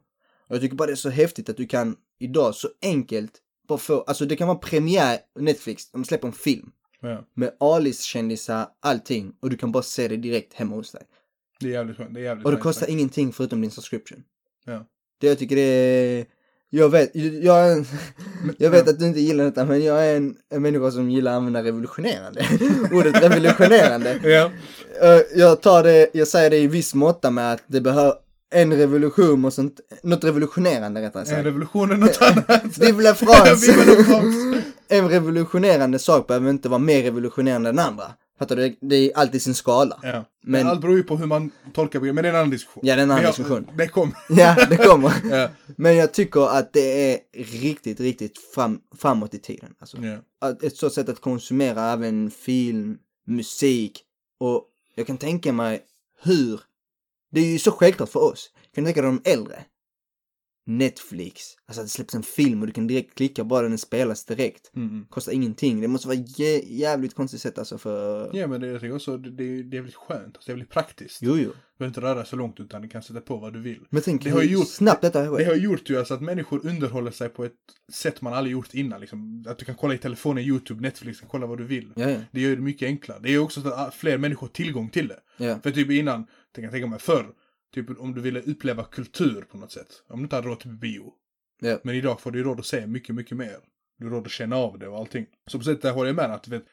Och 0.49 0.55
jag 0.55 0.61
tycker 0.61 0.77
bara 0.77 0.87
det 0.87 0.93
är 0.93 0.97
så 0.97 1.11
häftigt 1.11 1.49
att 1.49 1.57
du 1.57 1.67
kan 1.67 1.97
idag 2.19 2.55
så 2.55 2.69
enkelt 2.83 3.33
bara 3.69 3.79
få, 3.79 4.01
alltså 4.01 4.25
det 4.27 4.37
kan 4.37 4.49
vara 4.49 4.59
premiär 4.59 5.19
Netflix, 5.39 5.91
de 5.91 6.05
släpper 6.05 6.29
en 6.29 6.33
film. 6.35 6.71
Ja, 7.01 7.25
Med 7.35 7.51
A-list-kändisar, 7.61 8.67
allting. 8.81 9.33
Och 9.41 9.51
du 9.51 9.57
kan 9.57 9.73
bara 9.73 9.83
se 9.83 10.09
det 10.09 10.17
direkt 10.17 10.55
hemma 10.55 10.77
hos 10.77 10.93
dig. 10.93 11.03
det 11.61 11.67
är 11.67 11.71
jävligt 11.73 11.97
skönt. 11.97 12.15
Det 12.15 12.21
är 12.21 12.25
jävligt 12.25 12.45
Och 12.47 12.51
det 12.53 12.57
kostar 12.59 12.81
faktiskt. 12.81 12.99
ingenting 12.99 13.33
förutom 13.33 13.61
din 13.61 13.71
subscription. 13.71 14.23
Ja. 14.65 14.87
Det 15.21 15.27
jag 15.27 15.39
tycker 15.39 15.57
det 15.57 15.63
är... 15.63 16.27
Jag 16.75 16.89
vet, 16.89 17.11
jag, 17.43 17.69
är 17.69 17.73
en, 17.77 17.87
jag 18.59 18.71
vet 18.71 18.89
att 18.89 18.99
du 18.99 19.07
inte 19.07 19.21
gillar 19.21 19.45
detta 19.45 19.65
men 19.65 19.85
jag 19.85 20.07
är 20.07 20.17
en, 20.17 20.37
en 20.51 20.63
människa 20.63 20.91
som 20.91 21.11
gillar 21.11 21.33
att 21.33 21.37
använda 21.37 21.63
revolutionerande. 21.63 22.47
Ordet 22.93 23.23
revolutionerande. 23.23 24.21
Ja. 24.23 24.51
Eh, 25.09 25.21
Jag 25.35 25.61
tar 25.63 25.83
det, 25.83 26.11
jag 26.13 26.29
säger 26.29 26.51
det 26.51 26.57
i 26.59 26.67
viss 26.67 26.95
måtta 26.95 27.31
med 27.31 27.53
att 27.53 27.63
det 27.67 27.81
behöver 27.81 28.15
en 28.53 28.73
revolution 28.77 29.45
och 29.45 29.53
sånt, 29.53 29.81
något 30.03 30.25
revolutionerande 30.25 31.03
rättare 31.03 31.21
En 31.23 31.27
sagt. 31.27 31.47
revolution 31.47 31.91
är 31.91 31.97
något 31.97 32.23
annat. 32.23 32.79
Vive 32.79 33.03
la 33.03 33.15
France! 33.15 33.73
En 34.89 35.09
revolutionerande 35.09 35.99
sak 35.99 36.27
behöver 36.27 36.51
inte 36.51 36.69
vara 36.69 36.79
mer 36.79 37.03
revolutionerande 37.03 37.69
än 37.71 37.79
andra. 37.79 38.05
Fattar 38.39 38.57
du? 38.57 38.77
Det 38.81 38.97
är 38.97 39.17
alltid 39.17 39.43
sin 39.43 39.55
skala. 39.55 39.99
Ja. 40.03 40.25
Men-. 40.45 40.67
Allt 40.67 40.81
beror 40.81 40.97
ju 40.97 41.03
på 41.03 41.17
hur 41.17 41.27
man 41.27 41.51
tolkar 41.73 42.01
begreppet, 42.01 42.15
men 42.15 42.23
det 42.25 42.29
är 42.29 42.33
en 42.33 42.39
annan 42.39 42.51
diskussion. 42.51 42.83
Ja, 42.87 42.95
det 42.97 43.01
är 43.01 43.03
en 43.03 43.11
annan 43.11 43.23
jag- 43.23 43.31
diskussion. 43.33 43.67
Det 43.77 43.89
kom. 43.89 44.15
Ja, 44.29 44.57
det 44.71 44.77
kommer. 44.77 45.13
Ja. 45.31 45.49
Men 45.77 45.97
jag 45.97 46.13
tycker 46.13 46.57
att 46.59 46.73
det 46.73 47.13
är 47.13 47.19
riktigt, 47.63 48.01
riktigt 48.01 48.39
fram, 48.55 48.81
framåt 48.99 49.35
i 49.35 49.39
tiden. 49.39 49.71
Alltså, 49.81 49.97
Ja. 49.97 50.17
att 50.49 50.63
ett 50.63 50.77
sådant 50.77 50.95
sätt 50.95 51.09
att 51.09 51.21
konsumera 51.21 51.93
även 51.93 52.31
film, 52.31 52.97
musik 53.27 54.01
och 54.41 54.65
jag 54.95 55.07
kan 55.07 55.17
tänka 55.19 55.53
mig 55.53 55.81
hur, 56.23 56.61
det 57.33 57.41
är 57.41 57.53
ju 57.53 57.59
så 57.59 57.71
självklart 57.73 58.09
för 58.09 58.21
oss. 58.33 58.51
Kan 58.75 58.85
du 58.85 58.89
tänka 58.89 59.03
dig 59.03 59.11
de 59.25 59.31
äldre? 59.31 59.65
Netflix, 60.67 61.43
alltså 61.67 61.81
att 61.81 61.87
det 61.87 61.91
släpps 61.91 62.15
en 62.15 62.23
film 62.23 62.61
och 62.61 62.67
du 62.67 62.73
kan 62.73 62.87
direkt 62.87 63.15
klicka 63.15 63.45
bara 63.45 63.69
den 63.69 63.79
spelas 63.79 64.25
direkt. 64.25 64.71
Mm. 64.77 65.07
Kostar 65.11 65.33
ingenting. 65.33 65.81
Det 65.81 65.89
måste 65.89 66.09
vara 66.09 66.17
jä- 66.19 66.63
jävligt 66.67 67.15
konstigt 67.15 67.41
sätt 67.41 67.59
alltså 67.59 67.79
för... 67.79 68.31
Ja 68.37 68.47
men 68.47 68.61
det, 68.61 68.67
jag 68.67 68.81
tycker 68.81 68.95
också, 68.95 69.17
det, 69.17 69.31
det, 69.31 69.63
det 69.63 69.77
är 69.77 69.81
väldigt 69.81 69.95
skönt, 69.95 70.25
alltså, 70.37 70.41
det 70.47 70.51
är 70.53 70.55
väldigt 70.55 70.71
praktiskt. 70.71 71.19
Jo, 71.23 71.37
jo. 71.37 71.51
Du 71.51 71.79
behöver 71.79 71.91
inte 71.91 72.01
röra 72.01 72.25
så 72.25 72.37
långt 72.37 72.61
utan 72.61 72.83
du 72.83 72.89
kan 72.89 73.03
sätta 73.03 73.21
på 73.21 73.37
vad 73.37 73.53
du 73.53 73.61
vill. 73.61 73.81
Men 73.91 74.03
tänk 74.03 74.25
Det 74.25 74.31
har 74.31 74.43
gjort- 74.43 74.69
snabbt 74.69 75.01
detta. 75.03 75.23
Det 75.31 75.45
har 75.45 75.55
gjort 75.55 75.91
ju 75.91 75.99
alltså 75.99 76.15
att 76.15 76.23
människor 76.23 76.67
underhåller 76.67 77.11
sig 77.11 77.29
på 77.29 77.45
ett 77.45 77.53
sätt 77.93 78.21
man 78.23 78.35
aldrig 78.35 78.53
gjort 78.53 78.75
innan. 78.75 79.01
Liksom. 79.01 79.45
Att 79.49 79.59
du 79.59 79.65
kan 79.65 79.75
kolla 79.75 79.95
i 79.95 79.99
telefonen, 79.99 80.45
YouTube, 80.45 80.81
Netflix, 80.83 81.21
kan 81.21 81.29
kolla 81.29 81.47
vad 81.47 81.59
du 81.59 81.65
vill. 81.65 81.93
Ja, 81.97 82.11
ja. 82.11 82.19
Det 82.31 82.41
gör 82.41 82.57
det 82.57 82.63
mycket 82.63 82.87
enklare. 82.87 83.19
Det 83.23 83.31
är 83.35 83.39
också 83.39 83.61
så 83.63 83.69
att 83.73 83.95
fler 83.95 84.19
människor 84.19 84.47
har 84.47 84.53
tillgång 84.53 84.89
till 84.91 85.09
det. 85.09 85.21
Ja. 85.37 85.59
För 85.63 85.71
typ 85.71 85.91
innan, 85.91 86.27
jag 86.61 86.73
tänka 86.73 86.87
mig 86.87 86.99
förr, 86.99 87.27
typ 87.75 88.01
om 88.01 88.15
du 88.15 88.21
ville 88.21 88.41
uppleva 88.41 88.85
kultur 88.85 89.45
på 89.51 89.57
något 89.59 89.73
sätt. 89.73 89.89
Om 90.09 90.19
du 90.19 90.23
inte 90.23 90.37
hade 90.37 90.49
råd 90.49 90.61
till 90.61 90.71
bio. 90.71 91.13
Ja. 91.61 91.79
Men 91.85 91.95
idag 91.95 92.21
får 92.21 92.31
du 92.31 92.39
ju 92.39 92.45
råd 92.45 92.59
att 92.59 92.67
se 92.67 92.87
mycket, 92.87 93.15
mycket 93.15 93.37
mer. 93.37 93.57
Du 93.99 94.05
har 94.05 94.13
råd 94.13 94.27
att 94.27 94.33
känna 94.33 94.57
av 94.57 94.79
det 94.79 94.89
och 94.89 94.99
allting. 94.99 95.27
Så 95.51 95.59
på 95.59 95.65
sätt 95.65 95.83
där 95.83 95.93
håller 95.93 96.09
jag 96.09 96.17
med 96.17 96.25
att, 96.35 96.49
vet, 96.49 96.65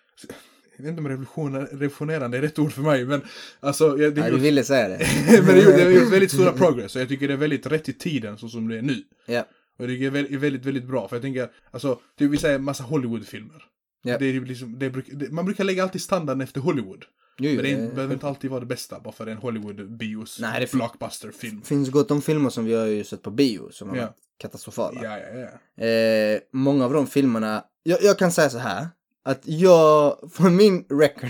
jag 0.78 0.84
vet 0.84 0.90
inte 0.90 1.00
om 1.02 1.08
revolution, 1.08 1.56
revolutionerande 1.66 2.38
är 2.38 2.42
rätt 2.42 2.60
ord 2.60 2.72
för 2.72 2.82
mig, 2.82 3.06
men 3.06 3.22
alltså... 3.60 3.98
jag- 3.98 4.16
Det 4.16 4.22
Ja, 4.22 4.28
är 4.28 4.32
du 4.32 4.36
gjort, 4.38 4.46
ville 4.46 4.64
säga 4.64 4.88
det. 4.88 4.98
men 5.46 5.56
det, 5.56 5.62
gjort, 5.62 5.74
har 5.74 5.90
gjort 5.90 6.14
väldigt 6.14 6.32
stora 6.32 6.52
progress 6.52 6.96
och 6.96 7.02
jag 7.02 7.10
tycker 7.10 7.28
det 7.28 7.34
är 7.34 7.38
väldigt 7.38 7.66
rätt 7.66 7.90
i 7.90 7.94
tiden 7.94 8.38
så 8.38 8.50
som 8.50 8.68
det 8.68 8.78
är 8.78 8.82
nu. 8.82 9.04
Ja. 9.28 9.46
Och 9.80 9.88
det 9.88 9.94
är 10.06 10.10
väldigt, 10.10 10.40
väldigt, 10.40 10.66
väldigt 10.66 10.86
bra. 10.88 11.08
För 11.08 11.16
jag 11.16 11.24
tänker, 11.24 11.50
alltså, 11.72 12.00
typ 12.18 12.32
vi 12.32 12.38
säger 12.38 12.60
massa 12.60 12.84
Hollywoodfilmer. 12.84 13.64
Ja. 14.04 14.18
Det 14.18 14.26
är 14.26 14.32
ju 14.34 14.46
liksom, 14.46 14.80
det 14.80 14.90
bruk, 14.90 15.06
det, 15.12 15.32
man 15.32 15.46
brukar 15.46 15.64
lägga 15.64 15.84
alltid 15.84 16.02
standarden 16.02 16.42
efter 16.42 16.62
Hollywood. 16.62 17.06
Jo, 17.40 17.54
Men 17.56 17.64
det 17.64 17.72
är, 17.72 17.78
det- 17.78 17.96
behöver 17.96 18.14
inte 18.14 18.28
alltid 18.28 18.50
vara 18.50 18.60
det 18.60 18.66
bästa, 18.66 19.00
bara 19.00 19.12
för 19.14 19.28
en 19.28 19.38
Hollywood-bios 19.38 20.38
Nej, 20.42 20.60
det 20.60 20.68
fin- 20.68 20.78
blockbuster-film. 20.78 21.62
finns 21.62 21.90
gott 21.90 22.12
om 22.12 22.22
filmer 22.22 22.50
som 22.50 22.66
vi 22.66 22.74
har 22.74 22.86
ju 22.86 23.04
sett 23.04 23.22
på 23.22 23.32
bio 23.32 23.70
som 23.72 23.90
har 23.90 23.96
Ja. 23.96 24.02
varit 24.04 24.16
katastrofala. 24.38 25.02
Ja, 25.04 25.18
ja, 25.20 25.40
ja. 25.78 25.86
Eh, 25.86 26.40
många 26.54 26.86
av 26.86 26.94
de 26.94 27.08
filmerna, 27.08 27.64
jag, 27.84 28.04
jag 28.04 28.20
kan 28.20 28.32
säga 28.32 28.50
så 28.50 28.58
här. 28.58 28.88
Att 29.26 29.42
jag, 29.44 30.18
för 30.34 30.50
min 30.50 30.86
record, 30.90 31.30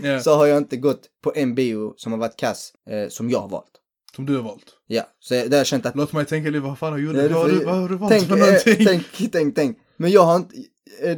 Ja. 0.04 0.20
så 0.20 0.34
har 0.34 0.46
jag 0.46 0.58
inte 0.58 0.76
gått 0.76 1.02
på 1.22 1.32
en 1.36 1.54
bio 1.54 1.94
som 1.96 2.12
har 2.12 2.18
varit 2.18 2.36
kass, 2.36 2.72
eh, 2.90 3.08
som 3.08 3.30
jag 3.30 3.40
har 3.40 3.48
valt. 3.48 3.66
Som 4.16 4.26
du 4.26 4.36
har 4.36 4.42
valt. 4.42 4.64
Ja, 4.86 5.02
så 5.20 5.34
jag- 5.34 5.44
där 5.44 5.50
har 5.50 5.56
jag 5.58 5.66
känt 5.66 5.86
att... 5.86 5.96
Låt 5.96 6.12
mig 6.12 6.24
tänka 6.26 6.50
lite, 6.50 6.60
vad 6.60 6.78
fan 6.78 6.92
har 6.92 6.98
du 6.98 7.04
gjort? 7.04 7.16
Ja, 7.16 7.22
Vad 7.22 7.32
har 7.32 7.48
du, 7.48 7.64
vad 7.64 7.74
har 7.76 7.88
du 7.88 7.96
valt 7.96 8.12
tänk, 8.12 8.28
för 8.28 8.34
eh, 8.36 8.40
någonting? 8.40 8.86
tänk, 8.86 9.32
tänk, 9.32 9.54
tänk. 9.54 9.78
Men 9.96 10.10
jag 10.10 10.22
har 10.24 10.36
inte, 10.36 10.56
eh, 10.56 10.62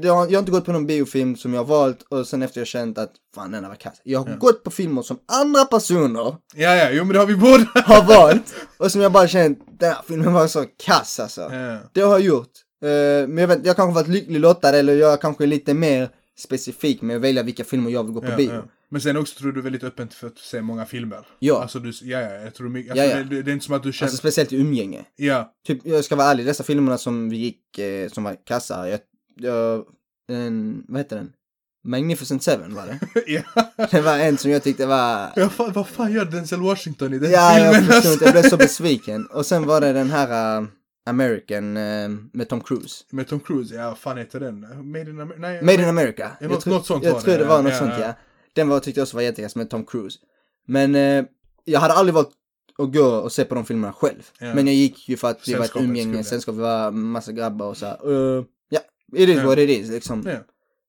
jag 0.03 0.15
har 0.15 0.39
inte 0.39 0.51
gått 0.53 0.65
på 0.65 0.73
någon 0.73 0.87
biofilm 0.87 1.37
som 1.37 1.55
jag 1.55 1.61
har 1.61 1.67
valt 1.67 2.03
och 2.09 2.27
sen 2.27 2.43
efter 2.43 2.61
jag 2.61 2.69
känt 2.69 2.99
att 2.99 3.13
fan 3.35 3.51
den 3.51 3.63
här 3.65 3.69
var 3.71 3.77
kass. 3.77 4.01
Jag 4.05 4.19
har 4.21 4.29
Ja. 4.31 4.37
gått 4.37 4.65
på 4.65 4.71
filmer 4.71 5.03
som 5.03 5.19
andra 5.33 5.65
personer 5.65 6.37
Ja, 6.55 6.77
ja, 6.77 6.91
jo 6.93 7.05
men 7.05 7.13
det 7.13 7.19
har 7.19 7.27
vi 7.27 7.37
båda. 7.37 7.67
har 7.75 8.05
valt 8.09 8.55
och 8.79 8.93
som 8.93 9.01
jag 9.01 9.13
bara 9.13 9.29
känt, 9.29 9.59
den 9.79 9.93
här 9.93 10.03
filmen 10.09 10.33
var 10.33 10.47
så 10.47 10.65
kass 10.85 11.21
alltså. 11.21 11.41
Ja. 11.41 11.79
Det 11.93 12.01
har 12.01 12.11
jag 12.13 12.21
gjort. 12.21 12.51
Eh, 12.85 13.29
men 13.29 13.39
jag 13.39 13.49
vet 13.49 13.67
jag 13.67 13.77
kanske 13.77 13.95
varit 13.95 14.09
lycklig 14.09 14.41
lottad 14.41 14.69
eller 14.77 14.95
jag 14.97 15.21
kanske 15.21 15.45
är 15.45 15.49
lite 15.49 15.75
mer 15.75 16.09
specifik 16.39 17.03
med 17.03 17.17
att 17.17 17.23
välja 17.23 17.43
vilka 17.43 17.65
filmer 17.65 17.91
jag 17.91 18.05
vill 18.05 18.13
gå 18.13 18.21
på 18.21 18.31
Ja, 18.31 18.37
bio. 18.37 18.63
Men 18.91 19.01
sen 19.01 19.17
också 19.17 19.39
tror 19.39 19.53
du 19.53 19.61
är 19.61 19.65
väldigt 19.65 19.85
öppen 19.85 20.09
för 20.09 20.27
att 20.27 20.39
se 20.39 20.63
många 20.63 20.87
filmer. 20.87 21.27
Ja. 21.39 21.63
Alltså 21.63 21.79
du, 21.79 21.93
ja, 22.03 22.21
ja, 22.21 22.31
jag 22.35 22.55
tror 22.55 22.69
mycket, 22.69 22.91
alltså, 22.93 23.05
Ja, 23.07 23.11
ja. 23.19 23.25
Det, 23.25 23.43
det 23.43 23.51
är 23.51 23.53
inte 23.53 23.65
som 23.65 23.75
att 23.75 23.83
du 23.83 23.93
känner, 23.93 24.07
Alltså 24.09 24.17
speciellt 24.17 24.53
i 24.53 24.57
umgänge. 24.57 25.05
ja, 25.17 25.53
Typ, 25.67 25.81
jag 25.85 26.05
ska 26.05 26.17
vara 26.17 26.27
ärlig, 26.31 26.47
dessa 26.47 26.65
filmerna 26.65 26.99
som 26.99 27.31
vi 27.31 27.37
gick, 27.37 27.79
eh, 27.79 28.09
som 28.09 28.25
var 28.25 28.37
kassa, 28.47 28.89
jag, 28.89 29.01
jag 29.37 29.85
en, 30.29 30.85
vad 30.89 31.01
heter 31.01 31.17
den? 31.17 31.33
Magnificent 31.85 32.43
Seven 32.43 32.75
var 32.75 32.87
det. 32.87 32.99
ja. 33.27 33.43
Det 33.91 34.01
var 34.01 34.19
en 34.19 34.39
som 34.39 34.51
jag 34.51 34.63
tyckte 34.63 34.87
var, 34.87 35.33
ja 35.37 35.49
fan, 35.49 35.73
vad 35.73 35.89
fan 35.89 36.13
gör 36.13 36.25
Denzel 36.25 36.61
Washington 36.61 37.15
i 37.15 37.19
den 37.19 37.31
ja 37.31 37.59
jag 37.59 37.77
filmen? 37.77 38.13
inte, 38.13 38.25
jag 38.25 38.33
blev 38.35 38.43
så 38.43 38.57
besviken. 38.57 39.27
Och 39.27 39.47
sen 39.47 39.67
var 39.67 39.81
det 39.81 39.93
den 39.93 40.11
här 40.11 40.61
uh, 40.61 40.69
American 41.07 41.77
eh, 41.77 42.09
med 42.33 42.49
Tom 42.49 42.61
Cruise. 42.61 43.05
Med 43.11 43.29
Tom 43.29 43.41
Cruise, 43.41 43.75
ja 43.75 43.89
vad 43.89 43.99
fan 43.99 44.19
heter 44.19 44.41
den? 44.41 44.61
Made 44.93 45.11
in 45.11 45.21
America? 45.21 45.41
Nej, 45.41 45.63
Made 45.63 45.83
in 45.83 45.89
America. 45.89 46.23
Ja, 46.23 46.37
jag 46.41 46.51
något- 46.51 46.61
tror, 46.61 46.75
något 46.75 46.87
sånt 46.87 47.05
jag 47.05 47.13
var 47.13 47.21
tror 47.21 47.33
det, 47.33 47.39
det 47.39 47.45
var 47.45 47.63
något 47.63 47.73
ja, 47.73 47.79
sånt 47.79 47.95
ja. 48.01 48.15
Den 48.53 48.69
var, 48.69 48.81
tyckte 48.81 49.01
jag 49.01 49.05
också 49.05 49.17
var 49.17 49.23
jättekass 49.23 49.57
med 49.57 49.71
Tom 49.71 49.85
Cruise. 49.85 50.19
Men 50.67 50.95
eh, 50.95 51.25
jag 51.65 51.81
hade 51.81 51.95
aldrig 51.95 52.15
valt 52.15 52.31
att 52.79 52.93
gå 52.93 53.05
och 53.05 53.33
se 53.33 53.45
på 53.45 53.55
de 53.55 53.65
filmerna 53.65 53.93
själv. 53.93 54.23
Men 54.41 54.67
jag 54.67 54.77
gick 54.77 55.09
ju 55.09 55.17
för 55.17 55.29
att 55.31 55.49
vi 55.49 55.55
var 55.55 55.65
ett 55.65 55.77
umgänge, 55.77 56.25
sällskap, 56.25 56.55
vi 56.55 56.61
var 56.61 56.91
massa 56.91 57.33
grabbar 57.33 57.67
och 57.67 57.77
så 57.77 57.87
här. 57.87 57.99
It 59.13 59.29
is 59.29 59.37
Ja. 59.37 59.47
what 59.47 59.59
it 59.59 59.71
is 59.71 59.91
liksom. 59.91 60.23
Ja. 60.27 60.39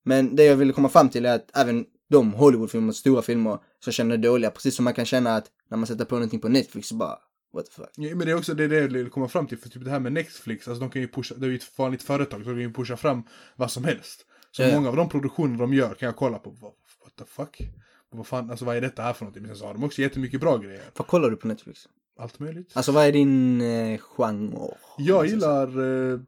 Men 0.06 0.36
det 0.36 0.44
jag 0.44 0.56
ville 0.56 0.74
komma 0.74 0.90
fram 0.90 1.10
till 1.10 1.26
är 1.26 1.36
att 1.36 1.58
även 1.58 1.86
de 2.10 2.34
Hollywoodfilmer, 2.34 2.94
stora 2.94 3.22
filmer, 3.22 3.60
som 3.80 3.94
känner 3.94 4.18
dåliga, 4.18 4.52
precis 4.52 4.76
som 4.76 4.84
man 4.86 4.94
kan 4.94 5.06
känna 5.06 5.36
att 5.36 5.46
när 5.70 5.78
man 5.78 5.88
sätter 5.88 6.06
på 6.06 6.16
någonting 6.16 6.40
på 6.40 6.50
Netflix 6.50 6.88
så 6.88 6.96
bara, 6.96 7.18
what 7.54 7.66
the 7.66 7.72
fuck. 7.72 7.90
Ja, 7.96 8.16
men 8.16 8.26
det 8.28 8.32
är 8.32 8.38
också 8.38 8.54
det, 8.54 8.64
är 8.64 8.68
det 8.68 8.80
jag 8.80 8.88
vill 8.90 9.10
komma 9.10 9.28
fram 9.28 9.48
till, 9.48 9.58
för 9.58 9.70
typ 9.70 9.84
det 9.84 9.92
här 9.92 10.00
med 10.00 10.14
Netflix, 10.14 10.68
alltså 10.68 10.80
de 10.80 10.90
kan 10.90 11.02
ju 11.02 11.08
pusha, 11.08 11.36
det 11.38 11.46
är 11.46 11.50
ju 11.50 11.56
ett 11.56 11.78
vanligt 11.78 12.04
företag, 12.04 12.44
så 12.44 12.50
de 12.50 12.56
kan 12.56 12.62
ju 12.62 12.74
pusha 12.74 12.98
fram 12.98 13.24
vad 13.56 13.72
som 13.72 13.84
helst. 13.84 14.26
Så 14.52 14.62
ja. 14.64 14.76
många 14.76 14.90
av 14.90 14.96
de 14.96 15.10
produktioner 15.10 15.58
de 15.58 15.74
gör 15.74 15.94
kan 15.94 16.06
jag 16.06 16.16
kolla 16.16 16.40
på, 16.40 16.50
vad, 16.50 16.72
what 17.04 17.16
the 17.18 17.26
fuck? 17.26 17.70
Vad 18.12 18.28
fan, 18.28 18.50
alltså 18.50 18.66
vad 18.66 18.78
är 18.78 18.82
detta 18.82 19.02
här 19.02 19.14
för 19.14 19.26
någonting? 19.26 19.44
Men 19.44 19.50
sen 19.50 19.58
så 19.58 19.66
har 19.66 19.74
de 19.74 19.84
också 19.84 20.02
jättemycket 20.02 20.40
bra 20.42 20.58
grejer. 20.58 20.82
Vad 20.98 21.08
kollar 21.08 21.30
du 21.30 21.36
på 21.36 21.48
Netflix? 21.48 21.88
Allt 22.20 22.40
möjligt. 22.40 22.72
Alltså 22.74 22.92
vad 22.92 23.06
är 23.06 23.12
din 23.12 23.62
eh, 23.62 23.98
genre? 24.00 24.78
Jag 24.98 25.26
gillar 25.26 25.68
eh, 26.14 26.20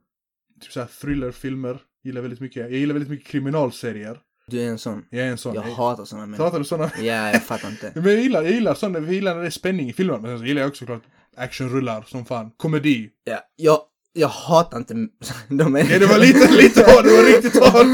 typ 0.62 0.72
såhär 0.72 0.88
thrillerfilmer, 1.02 1.80
gillar 2.04 2.22
väldigt 2.22 2.40
mycket. 2.40 2.58
Jag 2.58 2.72
gillar 2.72 2.94
väldigt 2.94 3.12
mycket 3.12 3.28
kriminalserier. 3.28 4.20
Du 4.48 4.62
är 4.62 4.68
en 4.68 4.78
sån. 4.78 5.06
Jag 5.10 5.28
är 5.28 5.32
en 5.32 5.38
sån. 5.38 5.56
Jag 5.56 5.62
hatar 5.62 6.06
såna 6.06 6.22
människor. 6.22 6.44
Pratar 6.44 6.60
du 6.60 6.66
sådana? 6.66 6.92
Ja, 6.98 7.32
jag 7.32 7.44
fattar 7.48 7.70
inte. 7.70 7.92
Men 7.96 8.06
jag 8.06 8.22
gillar, 8.22 8.44
jag 8.44 8.52
gillar 8.52 8.74
sådana, 8.74 9.00
jag 9.00 9.14
gillar 9.14 9.34
när 9.36 9.42
det 9.42 9.48
är 9.48 9.52
spänning 9.52 9.90
i 9.90 9.94
filmerna. 9.94 10.20
Men 10.20 10.38
sen 10.38 10.48
gillar 10.48 10.62
jag 10.62 10.70
också 10.70 10.80
såklart 10.80 11.04
actionrullar 11.38 12.04
som 12.08 12.26
fan. 12.26 12.52
Komedi. 12.58 13.10
Ja, 13.24 13.40
jag, 13.56 13.80
jag 14.14 14.28
hatar 14.28 14.78
inte 14.78 14.94
de 15.48 15.76
är... 15.76 15.92
Ja, 15.92 16.00
det 16.00 16.06
var 16.06 16.18
lite, 16.18 16.52
lite 16.52 16.80
hårt, 16.80 17.04
det 17.04 17.12
var 17.12 17.24
riktigt 17.24 17.64
hårt. 17.64 17.88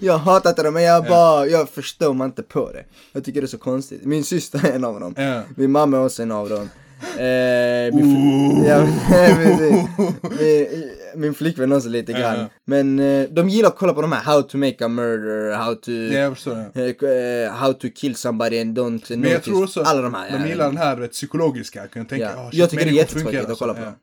jag 0.02 0.18
hatar 0.18 0.50
inte 0.50 0.62
dem, 0.62 0.74
men 0.74 0.82
jag 0.82 1.04
bara, 1.06 1.46
jag 1.46 1.68
förstår 1.68 2.14
mig 2.14 2.24
inte 2.24 2.42
på 2.42 2.72
det. 2.72 2.84
Jag 3.12 3.24
tycker 3.24 3.40
det 3.40 3.44
är 3.44 3.48
så 3.48 3.58
konstigt. 3.58 4.04
Min 4.04 4.24
syster 4.24 4.66
är 4.66 4.72
en 4.72 4.84
av 4.84 5.00
dem. 5.00 5.14
Ja. 5.16 5.42
Min 5.56 5.70
mamma 5.70 5.96
är 5.96 6.04
också 6.04 6.22
en 6.22 6.32
av 6.32 6.48
dem. 6.48 6.68
Eh, 7.02 7.94
min, 7.94 8.04
fl- 8.04 8.66
ja, 8.68 8.86
min, 10.40 10.90
min 11.20 11.34
flickvän 11.34 11.72
också 11.72 11.88
lite 11.88 12.12
Ja, 12.12 12.18
grann. 12.18 12.38
ja. 12.38 12.46
Men 12.64 12.98
eh, 12.98 13.28
de 13.30 13.48
gillar 13.48 13.68
att 13.68 13.76
kolla 13.76 13.92
på 13.94 14.00
de 14.02 14.12
här 14.12 14.22
How 14.22 14.42
to 14.42 14.58
make 14.58 14.84
a 14.84 14.88
murder, 14.88 15.56
How 15.56 15.74
to, 15.74 15.90
Ja. 15.92 16.34
Ja. 16.74 17.08
eh, 17.08 17.52
How 17.52 17.72
to 17.72 17.88
kill 17.96 18.14
somebody 18.16 18.60
and 18.60 18.78
don't 18.78 19.02
Men 19.08 19.22
jag 19.22 19.30
notice. 19.32 19.44
tror 19.44 19.64
också 19.64 19.82
Alla 19.82 20.02
de 20.02 20.14
här. 20.14 20.30
de 20.30 20.40
ja. 20.40 20.46
gillar 20.46 20.64
den 20.66 20.76
här 20.76 20.96
vet, 20.96 21.12
psykologiska, 21.12 21.86
kan 21.86 22.02
jag 22.02 22.08
tänka. 22.08 22.24
Ja. 22.36 22.40
"Ah, 22.46 22.50
shit, 22.50 22.60
Jag 22.60 22.70
tycker 22.70 22.84
det 22.84 22.90
är 22.90 22.94
jättetråkigt 22.94 23.48
att 23.50 23.58
kolla 23.58 23.74
på 23.74 23.78
alltså." 23.80 23.84
dem. 23.84 23.94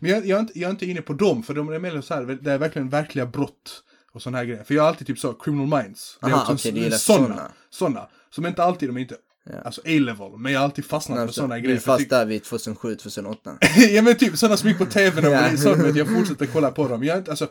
Men 0.00 0.10
jag, 0.10 0.26
jag, 0.26 0.36
är 0.36 0.40
inte, 0.40 0.58
jag 0.58 0.66
är 0.68 0.70
inte 0.70 0.86
inne 0.86 1.00
på 1.02 1.12
dem, 1.12 1.42
för 1.42 1.54
de 1.54 1.68
är 1.72 1.78
mer 1.78 2.00
så 2.00 2.14
här, 2.14 2.38
det 2.42 2.52
är 2.52 2.58
verkligen 2.58 2.88
verkliga 2.88 3.26
brott 3.26 3.82
och 4.12 4.22
sådana 4.22 4.38
här 4.38 4.44
grejer. 4.44 4.64
För 4.64 4.74
jag 4.74 4.82
har 4.82 4.88
alltid 4.88 5.06
typ 5.06 5.18
så, 5.18 5.32
criminal 5.32 5.82
minds. 5.84 6.18
Det 6.20 6.26
är 6.26 6.30
Aha, 6.32 6.52
också 6.52 6.68
okej, 6.68 6.86
en- 6.86 6.92
såna. 6.98 7.42
Såna. 7.70 8.08
Som 8.30 8.46
inte 8.46 8.62
alltid, 8.62 8.88
de 8.88 8.96
är 8.96 9.00
inte, 9.00 9.14
Ja. 9.52 9.60
alltså 9.60 9.80
A-level, 9.80 10.38
men 10.38 10.52
jag 10.52 10.60
har 10.60 10.64
alltid 10.64 10.84
fastnat 10.84 11.26
för 11.26 11.32
sådana 11.34 11.58
grejer. 11.58 11.76
är 11.76 11.80
för 11.80 11.92
jag 11.92 11.98
fast 11.98 12.10
där 12.10 12.26
vid 12.26 12.44
2007, 12.44 12.94
2008. 12.96 13.58
ja 13.90 14.02
men 14.02 14.16
typ 14.16 14.38
sådana 14.38 14.56
som 14.56 14.68
gick 14.68 14.78
på 14.78 14.86
tv 14.86 15.20
när 15.20 15.30
man 15.30 15.56
Ja. 15.64 15.74
vet, 15.74 15.96
jag 15.96 16.08
fortsätter 16.16 16.46
kolla 16.46 16.70
på 16.70 16.88
dem. 16.88 17.04
Jag 17.04 17.14
är 17.14 17.18
inte, 17.18 17.30
alltså, 17.30 17.48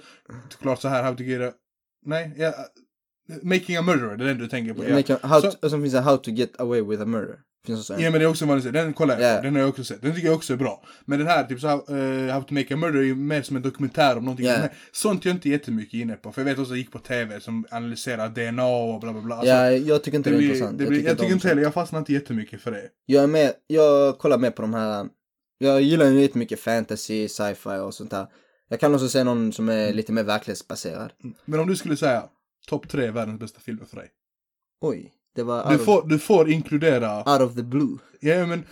klart 0.61 0.81
så 0.81 0.87
här, 0.87 1.03
how 1.03 1.15
to 1.15 1.23
get 1.23 1.41
a... 1.41 1.51
Nej, 2.05 2.33
ja, 2.37 2.53
Making 3.43 3.75
a 3.77 3.81
murderer, 3.81 4.17
det 4.17 4.23
är 4.23 4.27
den 4.27 4.37
du 4.37 4.47
tänker 4.47 4.73
på. 4.73 4.83
Ja. 4.89 5.01
Ja, 5.07 5.17
How 5.21 5.41
Så- 5.41 5.51
to, 5.51 5.57
och 5.65 5.71
så 5.71 5.81
finns 5.81 5.93
det 5.93 5.99
How 5.99 6.17
to 6.17 6.31
get 6.31 6.59
away 6.59 6.81
with 6.81 7.01
a 7.01 7.05
murder. 7.05 7.35
Finns 7.65 7.89
en. 7.89 7.99
ja 8.01 8.11
men 8.11 8.19
det 8.19 8.25
är 8.25 8.29
också 8.29 8.43
en 8.45 8.47
vanlig 8.49 8.63
serie, 8.63 8.81
den 8.83 8.93
kollar 8.93 9.19
jag 9.19 9.33
Ja. 9.33 9.37
på, 9.37 9.43
den 9.43 9.53
har 9.53 9.59
jag 9.59 9.69
också 9.69 9.83
sett. 9.83 10.01
Den 10.01 10.13
tycker 10.15 10.27
jag 10.27 10.35
också 10.35 10.53
är 10.53 10.57
bra. 10.57 10.83
Men 11.05 11.19
den 11.19 11.27
här, 11.27 11.43
typ 11.43 11.59
så 11.59 11.67
här, 11.67 11.75
eh, 12.27 12.33
How 12.33 12.41
to 12.43 12.53
make 12.53 12.73
a 12.73 12.77
murderer 12.77 13.01
är 13.01 13.05
ju 13.05 13.15
mer 13.15 13.41
som 13.41 13.55
en 13.55 13.61
dokumentär 13.61 14.17
om 14.17 14.23
någonting. 14.25 14.45
Men 14.45 14.69
Sånt 14.91 15.25
jag 15.25 15.35
inte 15.35 15.49
jättemycket 15.49 15.93
inne 15.93 16.13
på. 16.15 16.31
För 16.31 16.41
jag 16.41 16.45
vet 16.45 16.59
också 16.59 16.71
att 16.71 16.75
det 16.75 16.77
gick 16.79 16.91
på 16.91 16.99
tv 16.99 17.39
som 17.39 17.65
analyserar 17.71 18.29
DNA 18.29 18.65
och 18.65 18.99
bla 19.01 19.13
bla 19.13 19.21
bla. 19.21 19.35
Alltså, 19.35 19.53
ja, 19.53 19.71
jag 19.71 20.03
tycker 20.03 20.17
inte 20.17 20.29
det 20.29 20.35
det, 20.35 20.37
är 20.37 20.39
blir, 20.39 20.49
intressant. 20.49 20.77
det 20.79 20.85
blir, 20.85 21.05
jag 21.05 21.17
tycker 21.17 21.33
inte 21.33 21.47
heller, 21.47 21.61
jag 21.61 21.73
fastnar 21.73 21.99
inte 21.99 22.13
jättemycket 22.13 22.61
för 22.61 22.71
det. 22.71 22.83
Jag 23.05 23.23
är 23.23 23.27
med, 23.27 23.53
jag 23.67 24.17
kollar 24.17 24.37
med 24.37 24.55
på 24.55 24.61
de 24.61 24.73
här, 24.73 25.07
jag 25.57 25.81
gillar 25.81 26.05
ju 26.05 26.21
jättemycket 26.21 26.59
fantasy, 26.59 27.27
sci-fi 27.27 27.69
och 27.81 27.93
sånt 27.93 28.11
där. 28.11 28.27
Jag 28.69 28.79
kan 28.79 28.93
också 28.95 29.09
se 29.09 29.23
någon 29.23 29.53
som 29.53 29.69
är 29.69 29.93
lite 29.93 30.11
mer 30.11 30.23
verklighetsbaserad. 30.23 31.11
Men 31.45 31.59
om 31.59 31.67
du 31.67 31.75
skulle 31.75 31.97
säga 31.97 32.23
topp 32.67 32.89
tre 32.89 33.11
världens 33.11 33.39
bästa 33.39 33.59
filmer 33.59 33.85
för 33.85 33.95
dig. 33.97 34.09
Oj, 34.81 35.11
det 35.35 35.43
var 35.43 35.71
Du 35.71 35.77
får, 35.77 36.07
du 36.07 36.19
får 36.19 36.49
inkludera 36.49 37.21
of, 37.21 37.27
out 37.27 37.41
of 37.49 37.55
the 37.55 37.63
blue. 37.63 37.97
Ja, 38.19 38.45
men 38.45 38.63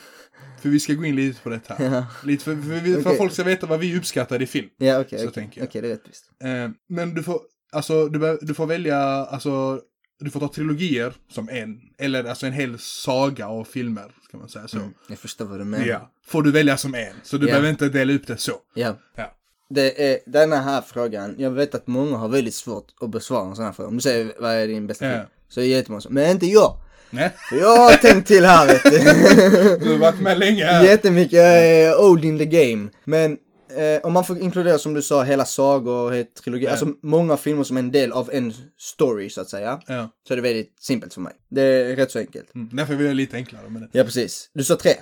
för 0.62 0.70
vi 0.70 0.80
ska 0.80 0.94
gå 0.94 1.06
in 1.06 1.16
lite 1.16 1.42
på 1.42 1.50
det 1.50 1.62
här. 1.68 1.86
Ja, 1.96 2.06
Lite 2.24 2.44
för, 2.44 2.56
för, 2.56 2.62
vi, 2.62 2.94
för 2.94 3.00
Okej. 3.02 3.12
att 3.12 3.18
folk 3.18 3.34
ska 3.34 3.44
veta 3.44 3.68
vad 3.68 3.80
vi 3.80 3.98
uppskattar 3.98 4.42
i 4.42 4.46
film. 4.48 4.70
ja 4.78 5.00
okej, 5.00 5.20
Så 5.20 5.26
okej, 5.26 5.34
tänker 5.34 5.62
jag. 5.62 5.68
okej, 5.68 5.82
det 5.82 5.88
är 5.88 5.92
rättvist. 5.92 6.32
Eh, 6.44 6.70
men 6.90 7.14
du 7.14 7.24
får, 7.24 7.42
alltså, 7.72 8.08
du, 8.08 8.38
du 8.42 8.54
får 8.54 8.66
välja, 8.66 8.98
alltså, 9.00 9.82
du 10.20 10.30
får 10.30 10.40
ta 10.40 10.48
trilogier 10.48 11.14
som 11.30 11.50
en, 11.50 11.80
eller 11.98 12.24
alltså 12.24 12.46
en 12.46 12.54
hel 12.54 12.80
saga 12.80 13.48
av 13.48 13.64
filmer, 13.64 14.12
ska 14.28 14.38
man 14.38 14.50
säga 14.50 14.68
så. 14.68 14.78
Mm, 14.78 14.94
jag 15.10 15.20
förstår 15.20 15.46
vad 15.46 15.60
du 15.60 15.66
menar. 15.66 15.86
Ja, 15.86 16.12
får 16.26 16.44
du 16.44 16.52
välja 16.52 16.78
som 16.78 16.96
en, 16.96 17.14
så 17.24 17.38
du 17.38 17.46
Ja. 17.48 17.52
behöver 17.52 17.70
inte 17.70 17.90
dela 17.90 18.14
upp 18.14 18.28
det 18.28 18.38
så. 18.38 18.54
Ja. 18.74 18.96
Ja. 19.16 19.36
Det 19.70 20.12
är 20.12 20.20
denna 20.26 20.62
här 20.62 20.82
frågan, 20.82 21.36
jag 21.38 21.52
vet 21.52 21.76
att 21.76 21.88
många 21.88 22.18
har 22.18 22.28
väldigt 22.28 22.56
svårt 22.56 22.86
att 23.02 23.10
besvara 23.10 23.50
en 23.50 23.56
sån 23.56 23.66
här 23.66 23.72
fråga. 23.72 23.88
Om 23.90 23.96
du 23.96 24.02
säger 24.02 24.34
vad 24.40 24.52
är 24.52 24.68
din 24.68 24.88
bästa 24.88 25.06
Ja. 25.06 25.12
film? 25.14 25.26
Så 25.50 25.60
är 25.60 25.64
det 25.64 25.70
jättemånga 25.70 26.02
som, 26.02 26.14
men 26.14 26.32
inte 26.32 26.46
jag. 26.46 26.78
Nej, 27.10 27.32
För 27.50 27.56
jag 27.56 27.78
har 27.78 27.92
tänkt 27.94 28.28
till 28.28 28.46
här 28.46 28.68
vet 28.68 28.84
du. 28.84 28.90
du 29.86 29.92
har 29.92 29.98
varit 29.98 30.22
med 30.22 30.40
länge 30.40 30.66
här. 30.66 30.84
Jättemycket, 30.84 31.34
jag 31.34 31.58
är 31.68 32.00
old 32.02 32.26
in 32.26 32.38
the 32.38 32.46
game. 32.46 32.90
Men 33.04 33.38
eh, 33.78 34.02
om 34.06 34.14
man 34.14 34.24
får 34.26 34.38
inkludera 34.40 34.78
som 34.78 34.94
du 34.94 35.02
sa 35.02 35.24
hela 35.24 35.46
sagor, 35.46 36.24
trilogi, 36.24 36.66
Ja. 36.66 36.72
alltså 36.72 36.88
många 37.02 37.38
filmer 37.38 37.64
som 37.64 37.78
är 37.78 37.82
en 37.82 37.92
del 37.92 38.12
av 38.12 38.30
en 38.34 38.54
story 38.78 39.30
så 39.30 39.42
att 39.42 39.50
säga. 39.50 39.80
Ja. 39.88 40.10
Så 40.28 40.34
är 40.34 40.36
det 40.36 40.42
väldigt 40.42 40.74
simpelt 40.80 41.14
för 41.14 41.22
mig. 41.22 41.34
Det 41.50 41.62
är 41.62 41.96
rätt 41.96 42.12
så 42.12 42.20
enkelt. 42.20 42.56
Mm. 42.56 42.70
Därför 42.74 42.96
vill 42.96 43.08
jag 43.08 43.16
lite 43.16 43.36
enklare 43.36 43.70
med 43.70 43.82
det. 43.82 43.88
Ja 43.92 44.04
precis. 44.04 44.50
Du 44.54 44.64
sa 44.64 44.76
tre. 44.76 44.94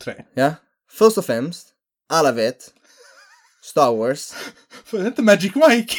Tre. 0.00 0.14
Ja. 0.34 0.54
Först 0.90 1.18
och 1.18 1.24
främst, 1.24 1.66
alla 2.08 2.32
vet. 2.32 2.56
Star 3.70 3.96
Wars. 3.96 4.32
För 4.84 4.98
det 4.98 5.02
är 5.04 5.06
inte 5.06 5.22
Magic 5.22 5.52
Mike. 5.54 5.96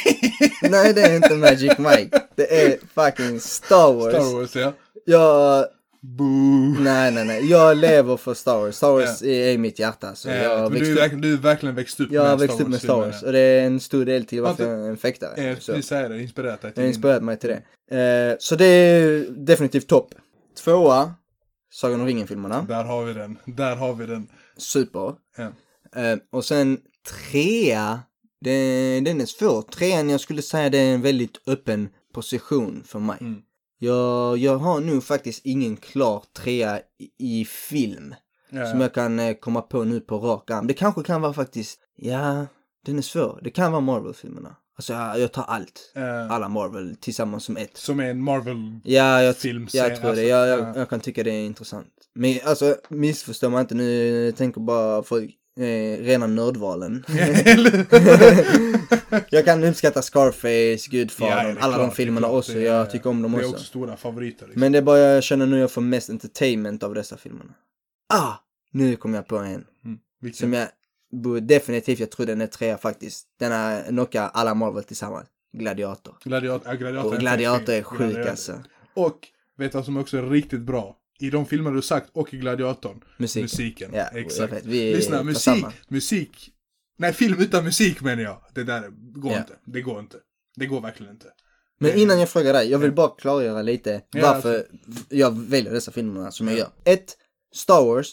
Nej 0.69 0.93
det 0.93 1.01
är 1.01 1.15
inte 1.15 1.33
Magic 1.35 1.77
Mike. 1.77 2.21
Det 2.35 2.61
är 2.65 2.77
fucking 2.93 3.39
Star 3.39 3.93
Wars. 3.93 4.13
Star 4.13 4.33
Wars, 4.39 4.55
ja. 4.55 4.73
Jag, 5.05 5.65
Boo. 6.01 6.75
nej 6.79 7.11
nej 7.11 7.25
nej. 7.25 7.49
Jag 7.49 7.77
lever 7.77 8.17
för 8.17 8.33
Star 8.33 8.59
Wars. 8.59 8.75
Star 8.75 8.91
Wars 8.91 9.21
är 9.21 9.49
i 9.49 9.57
mitt 9.57 9.79
hjärta. 9.79 10.15
Så 10.15 10.29
Ja, 10.29 10.35
jag 10.35 10.71
men 10.71 10.81
du, 10.81 10.91
är 10.91 10.95
verkligen, 10.95 11.21
du 11.21 11.33
är 11.33 11.37
verkligen 11.37 11.75
växt 11.75 11.99
upp 11.99 12.11
Jag 12.11 12.21
har 12.21 12.29
med 12.29 12.39
växt 12.39 12.61
upp 12.61 12.67
med 12.67 12.81
Star. 12.81 12.95
Wars 12.95 13.23
och 13.23 13.31
det 13.31 13.39
är 13.39 13.65
en 13.65 13.79
stor 13.79 14.05
del 14.05 14.25
till 14.25 14.41
varför 14.41 14.65
Har 14.65 14.71
jag 14.73 14.85
är 14.85 14.89
en 14.89 14.97
fäktare. 14.97 15.43
Jag 15.43 15.61
skulle 15.61 15.81
säga 15.81 16.09
det, 16.09 16.21
inspirerat 16.21 16.61
dig 16.61 16.69
Det 16.69 16.73
till 16.73 16.81
har 16.81 16.85
din- 16.87 16.93
inspirerat 16.95 17.23
mig 17.23 17.37
till 17.39 17.49
det. 17.89 17.97
Eh, 18.31 18.35
så 18.39 18.55
det 18.55 18.65
är 18.65 19.25
definitivt 19.29 19.87
topp. 19.87 20.13
Tvåa, 20.63 21.13
Sagan 21.73 22.01
om 22.01 22.07
ringen-filmerna. 22.07 22.65
Där 22.69 22.83
har 22.83 23.05
vi 23.05 23.13
den. 23.13 23.37
Där 23.45 23.75
har 23.75 23.93
vi 23.93 24.05
den. 24.05 24.27
Super. 24.57 25.13
Ja. 25.37 25.43
Eh, 26.01 26.17
och 26.31 26.45
sen 26.45 26.77
trea, 27.03 27.99
den, 28.41 29.03
den 29.03 29.21
är 29.21 29.25
svår. 29.25 29.61
Trean, 29.61 30.09
jag 30.09 30.21
skulle 30.21 30.41
säga 30.41 30.69
det 30.69 30.77
är 30.77 30.93
en 30.93 31.01
väldigt 31.01 31.47
öppen 31.47 31.89
position 32.13 32.83
för 32.85 32.99
mig. 32.99 33.17
Mm. 33.21 33.41
Jag, 33.79 34.37
jag 34.37 34.57
har 34.57 34.79
nog 34.79 35.03
faktiskt 35.03 35.45
ingen 35.45 35.77
klar 35.77 36.23
trea 36.37 36.79
i, 36.99 37.41
i 37.41 37.45
film. 37.45 38.15
Ja. 38.49 38.71
Som 38.71 38.81
jag 38.81 38.93
kan 38.93 39.19
eh, 39.19 39.33
komma 39.33 39.61
på 39.61 39.83
nu 39.83 39.99
på 39.99 40.17
rak 40.17 40.51
arm. 40.51 40.67
Det 40.67 40.73
kanske 40.73 41.03
kan 41.03 41.21
vara 41.21 41.33
faktiskt, 41.33 41.79
ja, 41.95 42.45
den 42.85 42.97
är 42.97 43.01
svår. 43.01 43.39
Det 43.43 43.49
kan 43.49 43.71
vara 43.71 43.81
Marvel-filmerna. 43.81 44.55
Alltså 44.77 44.93
jag, 44.93 45.19
jag 45.19 45.31
tar 45.31 45.43
allt. 45.43 45.91
Eh, 45.95 46.31
Alla 46.31 46.49
Marvel 46.49 46.95
tillsammans 46.95 47.43
som 47.43 47.57
ett. 47.57 47.77
som 47.77 47.99
är 47.99 48.09
en 48.09 48.23
Marvel... 48.23 48.79
Ja, 48.83 49.21
jag, 49.21 49.37
Film, 49.37 49.67
jag 49.73 49.95
tror 49.95 50.09
alltså, 50.09 50.21
det. 50.21 50.27
Jag, 50.27 50.47
ja. 50.47 50.57
jag, 50.57 50.77
jag 50.77 50.89
kan 50.89 50.99
tycka 50.99 51.23
det 51.23 51.31
är 51.31 51.45
intressant. 51.45 51.93
Men 52.15 52.39
alltså, 52.45 52.75
missförstå 52.89 53.49
mig 53.49 53.61
inte 53.61 53.75
nu. 53.75 54.25
Jag 54.25 54.35
tänker 54.35 54.61
bara 54.61 55.03
för 55.03 55.27
eh, 55.59 56.03
rena 56.05 56.27
nördvalen. 56.27 57.05
jag 59.29 59.45
kan 59.45 59.63
uppskatta 59.63 60.01
Scarface, 60.01 60.89
Gudfadern, 60.91 61.55
Ja, 61.55 61.61
alla 61.61 61.75
klart, 61.75 61.89
de 61.89 61.95
filmerna 61.95 62.27
klart. 62.27 62.37
också. 62.39 62.53
Är- 62.53 62.61
jag 62.61 62.91
tycker 62.91 63.09
om 63.09 63.21
dem 63.21 63.31
Det 63.31 63.37
är 63.37 63.39
också. 63.39 63.51
också 63.53 63.63
stora 63.65 63.97
favoriter. 63.97 64.45
Liksom. 64.45 64.59
Men 64.59 64.71
det 64.71 64.77
är 64.77 64.81
bara 64.81 64.99
jag 64.99 65.23
känner 65.23 65.45
nu 65.45 65.59
jag 65.59 65.71
får 65.71 65.81
mest 65.81 66.09
entertainment 66.09 66.83
av 66.83 66.93
dessa 66.93 67.17
filmerna. 67.17 67.53
Ah! 68.13 68.33
Nu 68.73 68.95
kom 68.95 69.13
jag 69.13 69.27
på 69.27 69.37
en. 69.37 69.65
Mm. 69.85 69.99
Vilken? 70.21 70.39
Som 70.39 70.53
jag 70.53 70.67
definitivt, 71.41 71.99
jag 71.99 72.11
tror 72.11 72.25
den 72.25 72.41
är 72.41 72.47
trea 72.47 72.77
faktiskt. 72.77 73.25
Den 73.39 73.51
är 73.51 73.83
knockar 73.83 74.29
alla 74.33 74.53
Marvel 74.53 74.83
tillsammans. 74.83 75.27
Gladiator. 75.57 76.15
Gladiator, 76.23 76.67
ja, 76.71 76.77
gladiator, 76.77 77.13
Och 77.13 77.19
Gladiator 77.19 77.73
är 77.73 77.83
sjuk 77.83 77.99
Gladiator. 77.99 78.29
alltså. 78.29 78.63
Och, 78.93 79.17
vet 79.57 79.71
du 79.71 79.77
vad 79.77 79.85
som 79.85 79.97
också 79.97 80.17
är 80.17 80.23
riktigt 80.23 80.61
bra? 80.61 80.95
I 81.21 81.29
de 81.29 81.45
filmer 81.45 81.71
du 81.71 81.81
sagt 81.81 82.09
och 82.13 82.33
i 82.33 82.37
Gladiatorn. 82.37 83.03
Musiken. 83.17 83.43
Musiken. 83.43 83.91
Ja, 83.93 84.03
Exakt. 84.13 84.53
vet. 84.53 84.65
Vi 84.65 84.95
Lyssna, 84.95 85.23
musik, 85.23 85.41
samma. 85.43 85.73
musik. 85.87 86.49
Nej, 86.97 87.13
film 87.13 87.39
utan 87.41 87.63
musik 87.63 88.01
menar 88.01 88.23
jag. 88.23 88.41
Det 88.53 88.63
där 88.63 88.89
går 89.19 89.31
Ja. 89.31 89.37
inte. 89.39 89.53
Det 89.65 89.81
går 89.81 89.99
inte. 89.99 90.17
Det 90.55 90.65
går 90.65 90.81
verkligen 90.81 91.11
inte. 91.13 91.27
Men 91.79 91.95
innan 91.97 92.19
jag 92.19 92.29
frågar 92.29 92.53
dig, 92.53 92.69
jag 92.71 92.79
vill 92.79 92.91
bara 92.91 93.09
klargöra 93.09 93.61
lite 93.61 94.01
Ja, 94.11 94.21
varför 94.33 94.65
jag 95.09 95.39
väljer 95.39 95.73
dessa 95.73 95.91
filmerna 95.91 96.31
som 96.31 96.47
jag 96.47 96.57
gör. 96.57 96.69
Ett, 96.85 97.17
Star 97.55 97.85
Wars, 97.85 98.07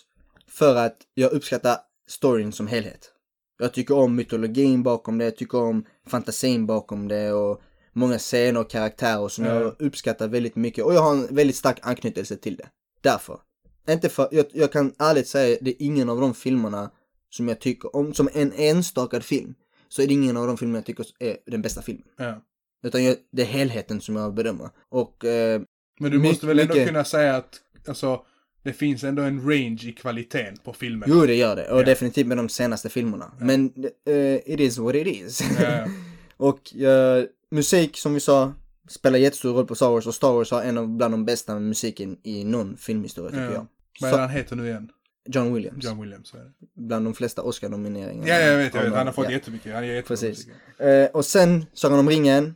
för 0.50 0.76
att 0.76 0.96
jag 1.14 1.32
uppskattar 1.32 1.76
storyn 2.08 2.52
som 2.52 2.66
helhet. 2.66 3.12
Jag 3.58 3.72
tycker 3.74 3.94
om 3.96 4.14
mytologin 4.16 4.82
bakom 4.82 5.18
det, 5.18 5.24
jag 5.24 5.36
tycker 5.36 5.58
om 5.58 5.84
fantasin 6.06 6.66
bakom 6.66 7.08
det 7.08 7.32
och 7.32 7.60
många 7.92 8.18
scener 8.18 8.60
och 8.60 8.70
karaktärer 8.70 9.28
som 9.28 9.44
Ja. 9.44 9.54
jag 9.54 9.76
uppskattar 9.78 10.28
väldigt 10.28 10.56
mycket 10.56 10.84
och 10.84 10.94
jag 10.94 11.00
har 11.02 11.12
en 11.12 11.34
väldigt 11.34 11.56
stark 11.56 11.78
anknytelse 11.82 12.36
till 12.36 12.56
det. 12.56 12.68
Därför. 13.00 13.40
Inte 13.88 14.08
för, 14.08 14.28
jag, 14.30 14.46
jag 14.52 14.72
kan 14.72 14.92
ärligt 14.98 15.28
säga, 15.28 15.58
det 15.60 15.70
är 15.70 15.86
ingen 15.86 16.08
av 16.08 16.20
de 16.20 16.34
filmerna 16.34 16.90
som 17.30 17.48
jag 17.48 17.60
tycker 17.60 17.96
om, 17.96 18.14
som 18.14 18.28
en 18.34 18.52
enstaka 18.56 19.20
film, 19.20 19.54
så 19.88 20.02
är 20.02 20.06
det 20.06 20.12
ingen 20.12 20.36
av 20.36 20.46
de 20.46 20.56
filmerna 20.58 20.78
jag 20.78 20.86
tycker 20.86 21.06
är 21.18 21.36
den 21.46 21.62
bästa 21.62 21.82
filmen. 21.82 22.04
Ja. 22.16 22.42
Utan 22.82 23.04
jag, 23.04 23.16
det 23.32 23.42
är 23.42 23.46
helheten 23.46 24.00
som 24.00 24.16
jag 24.16 24.34
bedömer. 24.34 24.70
Och 24.88 25.24
eh, 25.24 25.60
Men 26.00 26.10
du 26.10 26.18
måste 26.18 26.46
väl 26.46 26.58
ändå 26.58 26.74
mycket. 26.74 26.88
kunna 26.88 27.04
säga 27.04 27.36
att, 27.36 27.60
alltså, 27.88 28.20
det 28.62 28.72
finns 28.72 29.04
ändå 29.04 29.22
en 29.22 29.40
range 29.50 29.80
i 29.84 29.92
kvaliteten 29.92 30.56
på 30.64 30.72
filmen. 30.72 31.08
jo, 31.12 31.26
det 31.26 31.34
gör 31.34 31.56
det. 31.56 31.70
Och 31.70 31.80
Ja. 31.80 31.84
definitivt 31.84 32.26
med 32.26 32.36
de 32.36 32.48
senaste 32.48 32.88
filmerna. 32.88 33.32
Men 33.40 33.72
eh, 34.06 34.34
it 34.52 34.60
is 34.60 34.78
what 34.78 34.94
it 34.94 35.06
is. 35.06 35.42
Ja. 35.60 35.86
och 36.36 36.76
eh, 36.76 37.24
musik, 37.50 37.96
som 37.96 38.14
vi 38.14 38.20
sa, 38.20 38.52
spelar 38.88 39.18
jättestor 39.18 39.54
roll 39.54 39.66
på 39.66 39.74
Star 39.74 39.90
Wars. 39.90 40.06
Och 40.06 40.14
Star 40.14 40.32
Wars 40.32 40.50
har 40.50 40.62
en 40.62 40.78
av 40.78 40.88
bland 40.88 41.14
de 41.14 41.24
bästa 41.24 41.58
musiken 41.58 42.16
i 42.22 42.44
någon 42.44 42.76
filmhistoria 42.76 43.30
tycker 43.30 43.44
Ja. 43.44 43.52
jag. 43.52 43.66
Vad 44.00 44.12
är 44.14 44.18
han 44.18 44.30
heter 44.30 44.56
nu 44.56 44.66
igen? 44.66 44.90
John 45.30 45.54
Williams. 45.54 45.84
John 45.84 46.00
Williams. 46.00 46.34
är 46.34 46.38
det. 46.38 46.52
Bland 46.74 47.06
de 47.06 47.14
flesta 47.14 47.42
Oscar-nomineringarna. 47.42 48.28
Ja, 48.28 48.34
jag 48.40 48.56
vet, 48.56 48.74
jag 48.74 48.82
vet. 48.82 48.92
Han 48.94 49.06
har 49.06 49.12
fått 49.14 49.24
ja. 49.24 49.30
jättemycket. 49.30 49.74
Han 49.74 49.84
är 49.84 49.88
jättebra 49.88 50.08
Precis. 50.16 50.46
Eh, 50.78 51.06
och 51.06 51.24
sen 51.24 51.66
Sagan 51.72 51.98
om 51.98 52.08
ringen. 52.08 52.54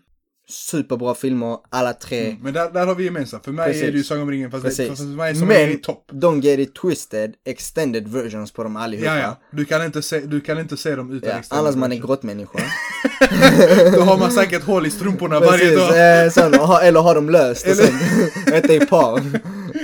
Superbra 0.53 1.15
filmer, 1.15 1.57
alla 1.71 1.93
tre. 1.93 2.27
Mm. 2.27 2.39
Men 2.43 2.53
där, 2.55 2.71
där 2.71 2.87
har 2.87 2.95
vi 2.95 3.05
gemensamt. 3.05 3.45
För 3.45 3.53
mig 3.53 3.67
Precis. 3.67 3.83
är 3.83 3.93
det 3.93 3.99
ju 3.99 4.05
Sagan 4.05 4.23
om 4.23 4.31
ringen 4.31 4.51
fast, 4.51 4.65
Precis. 4.65 4.89
fast 4.89 5.01
för 5.03 5.07
mig 5.09 5.35
som 5.35 5.51
är 5.51 5.61
i 5.61 5.67
Men 5.67 5.81
topp. 5.81 6.05
de 6.13 6.41
get 6.41 6.59
it 6.59 6.75
twisted, 6.75 7.35
extended 7.47 8.09
versions 8.09 8.53
på 8.53 8.63
dem 8.63 8.77
allihopa. 8.77 9.07
Ja, 9.17 9.19
ja. 9.23 9.41
Du 9.51 9.65
kan 9.65 9.85
inte 9.85 10.03
se, 10.03 10.21
du 10.21 10.41
kan 10.41 10.59
inte 10.59 10.77
se 10.77 10.97
dem 10.97 11.13
utan 11.13 11.31
Ja, 11.31 11.39
extended 11.39 11.61
annars 11.65 11.77
man 11.77 11.93
är 11.93 11.97
grottmänniska. 11.97 12.59
Då 13.95 14.01
har 14.01 14.19
man 14.19 14.33
säkert 14.33 14.63
hål 14.65 14.87
i 14.87 14.91
strumporna 14.91 15.41
varje 15.41 15.77
dag. 15.77 16.25
eh, 16.25 16.31
sån, 16.31 16.55
ha, 16.55 16.81
eller 16.83 17.01
har 17.01 17.15
de 17.15 17.31
löst 17.31 17.67
och 17.69 17.77
sen 17.77 17.95
inte 18.57 18.75
i 18.75 18.81
par. 18.81 19.23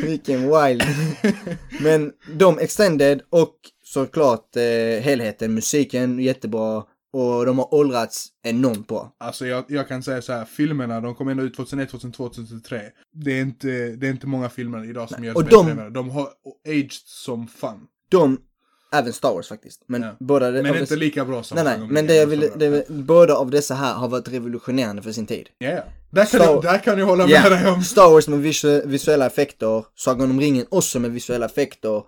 Vilken 0.06 0.40
wild. 0.42 0.82
Men 1.80 2.12
de 2.34 2.58
extended 2.58 3.20
och 3.30 3.54
såklart 3.84 4.56
eh, 4.56 5.02
helheten, 5.02 5.54
musiken 5.54 6.18
jättebra 6.18 6.82
och 7.12 7.46
de 7.46 7.58
har 7.58 7.74
åldrats 7.74 8.26
enormt 8.42 8.88
bra. 8.88 9.12
Alltså 9.20 9.46
jag, 9.46 9.64
jag 9.68 9.88
kan 9.88 10.02
säga 10.02 10.22
så 10.22 10.32
här, 10.32 10.44
filmerna 10.44 11.00
de 11.00 11.14
kom 11.14 11.28
ändå 11.28 11.42
ut 11.42 11.56
2001, 11.56 11.90
2002, 11.90 12.28
2003. 12.28 12.80
Det 13.12 13.30
är 13.38 13.40
inte, 13.42 13.68
det 13.68 14.06
är 14.06 14.10
inte 14.10 14.26
många 14.26 14.48
filmer 14.48 14.90
idag 14.90 15.08
som 15.10 15.24
gör 15.24 15.36
Och 15.36 15.44
bättre 15.44 15.56
de-. 15.74 15.92
De 15.92 16.10
har 16.10 16.28
aged 16.68 16.92
som 16.92 17.46
fan. 17.48 17.80
De, 18.08 18.38
även 18.92 19.12
Star 19.12 19.34
Wars 19.34 19.48
faktiskt, 19.48 19.82
men 19.86 20.02
Ja. 20.02 20.16
båda... 20.20 20.50
Men 20.50 20.66
inte 20.66 20.78
dess- 20.78 20.96
lika 20.98 21.24
bra 21.24 21.42
som 21.42 21.54
Nej, 21.56 21.64
nej, 21.78 21.88
men 21.90 22.06
det 22.06 22.14
jag 22.14 22.26
vill, 22.26 22.50
det, 22.56 22.88
båda 22.88 23.34
av 23.34 23.50
dessa 23.50 23.74
här 23.74 23.94
har 23.94 24.08
varit 24.08 24.28
revolutionerande 24.28 25.02
för 25.02 25.12
sin 25.12 25.26
tid. 25.26 25.48
Ja, 25.58 25.68
ja. 25.70 25.82
Där 26.10 26.24
kan, 26.24 26.40
Star- 26.40 26.44
jag, 26.52 26.62
där 26.62 26.78
kan 26.78 26.98
jag 26.98 27.06
hålla 27.06 27.26
Ja, 27.28 27.42
med 27.42 27.52
dig 27.52 27.70
om. 27.70 27.82
Star 27.82 28.10
Wars 28.10 28.28
med 28.28 28.38
visu- 28.40 28.86
visuella 28.86 29.26
effekter, 29.26 29.84
Sagan 29.94 30.30
om 30.30 30.40
ringen 30.40 30.66
också 30.68 31.00
med 31.00 31.10
visuella 31.10 31.46
effekter 31.46 32.02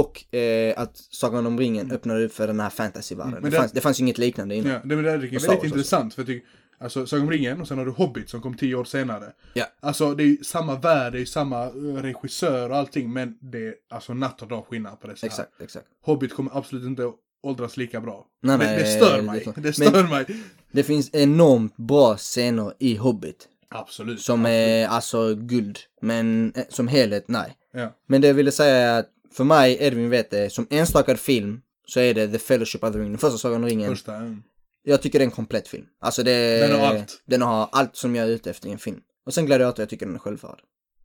och 0.00 0.34
eh, 0.34 0.74
att 0.76 0.96
Sagan 0.96 1.46
om 1.46 1.58
ringen 1.58 1.90
öppnade 1.92 2.24
upp 2.24 2.32
för 2.34 2.46
den 2.46 2.60
här 2.60 2.70
fantasyvärlden. 2.70 3.42
det, 3.42 3.50
det- 3.50 3.56
fanns, 3.56 3.72
det 3.72 3.80
fanns 3.80 4.00
ju 4.00 4.02
inget 4.02 4.18
liknande 4.18 4.54
innan. 4.54 4.72
Ja, 4.72 4.78
det, 4.84 4.96
men 4.96 5.04
det 5.04 5.10
är 5.12 5.18
väldigt 5.18 5.64
intressant 5.64 6.14
för 6.14 6.22
jag 6.22 6.26
tycker, 6.26 6.48
alltså 6.78 7.06
Sagan 7.06 7.22
om 7.24 7.30
ringen 7.30 7.60
och 7.60 7.68
sen 7.68 7.78
har 7.78 7.84
du 7.84 7.90
Hobbit 7.90 8.28
som 8.30 8.42
kom 8.42 8.56
tio 8.56 8.74
år 8.74 8.84
senare. 8.84 9.32
Ja. 9.54 9.64
Alltså 9.80 10.14
det 10.14 10.22
är 10.22 10.26
ju 10.26 10.36
samma 10.44 10.76
värld, 10.78 11.12
det 11.12 11.18
är 11.18 11.20
ju 11.20 11.26
samma 11.26 11.64
eh, 11.64 11.72
regissör 12.02 12.70
och 12.70 12.76
allting 12.76 13.12
men 13.12 13.38
det 13.40 13.66
är 13.68 13.74
alltså 13.90 14.14
natt 14.14 14.42
och 14.42 14.48
dag 14.48 14.64
skillnad 14.68 15.00
på 15.00 15.06
dessa 15.06 15.26
här. 15.26 15.28
Exakt, 15.28 15.60
exakt. 15.62 15.86
Hobbit 16.04 16.34
kommer 16.34 16.58
absolut 16.58 16.84
inte 16.84 17.10
åldras 17.42 17.76
lika 17.76 18.00
bra. 18.00 18.26
Nej, 18.42 18.58
det, 18.58 18.64
nej, 18.64 18.78
det 18.78 18.86
stör 18.86 19.16
det- 19.16 19.22
mig. 19.22 19.42
det- 19.44 19.60
Det 19.62 19.78
men- 19.78 19.88
stör 19.88 20.02
mig. 20.08 20.26
Det 20.72 20.82
finns 20.82 21.10
enormt 21.14 21.76
bra 21.76 22.16
scener 22.16 22.72
i 22.78 22.96
Hobbit. 22.96 23.48
Absolut. 23.68 24.20
Som 24.20 24.46
är 24.46 24.86
alltså 24.88 25.34
guld. 25.34 25.78
Men 26.00 26.52
eh, 26.56 26.64
som 26.68 26.88
helhet, 26.88 27.24
nej. 27.28 27.56
Ja. 27.72 27.92
Men 28.06 28.20
det 28.20 28.26
jag 28.26 28.34
ville 28.34 28.52
säga 28.52 28.76
är 28.76 28.98
att 29.00 29.08
för 29.36 29.44
mig, 29.44 29.76
Edvin 29.80 30.10
vet 30.10 30.30
det, 30.30 30.50
som 30.52 30.66
enstakad 30.70 31.18
film 31.20 31.60
så 31.86 32.00
är 32.00 32.14
det 32.14 32.28
The 32.28 32.38
Fellowship 32.38 32.84
of 32.84 32.92
the 32.92 32.98
Ring, 32.98 33.08
den 33.10 33.18
första 33.18 33.38
Sagan 33.38 33.62
om 33.64 33.68
ringen. 33.68 33.90
Första. 33.90 34.14
mm. 34.14 34.42
Jag 34.86 35.02
tycker 35.02 35.18
det 35.18 35.22
är 35.22 35.26
en 35.26 35.30
komplett 35.30 35.68
film. 35.68 35.84
Alltså 36.00 36.22
det... 36.22 36.58
Den 36.68 36.80
har 36.80 36.86
allt. 36.86 37.22
Den 37.26 37.42
har 37.42 37.68
allt 37.72 37.96
som 37.96 38.16
jag 38.16 38.26
är 38.28 38.30
ute 38.30 38.50
efter 38.50 38.68
i 38.68 38.72
en 38.72 38.78
film. 38.78 39.00
Och 39.26 39.34
sen 39.34 39.46
Gladiator, 39.46 39.82
jag 39.82 39.88
tycker 39.88 40.06
den 40.06 40.14
är 40.14 40.18
självförd. 40.18 40.58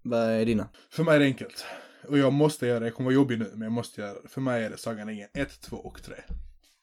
Vad 0.04 0.20
är 0.30 0.46
dina? 0.46 0.68
För 0.92 1.04
mig 1.04 1.16
är 1.16 1.20
det 1.20 1.26
enkelt. 1.26 1.66
Och 2.08 2.18
jag 2.18 2.34
måste 2.34 2.68
göra 2.68 2.80
det, 2.80 2.86
jag 2.86 2.96
kommer 2.96 3.06
vara 3.08 3.16
jobbig 3.16 3.40
nu, 3.40 3.50
men 3.54 3.62
jag 3.62 3.72
måste 3.72 4.02
göra 4.02 4.14
det. 4.14 4.30
För 4.30 4.42
mig 4.42 4.64
är 4.64 4.70
det 4.70 4.78
Sagan 4.78 5.02
om 5.02 5.10
ringen 5.10 5.28
1, 5.38 5.62
2 5.62 5.76
och 5.78 6.04
3. 6.04 6.14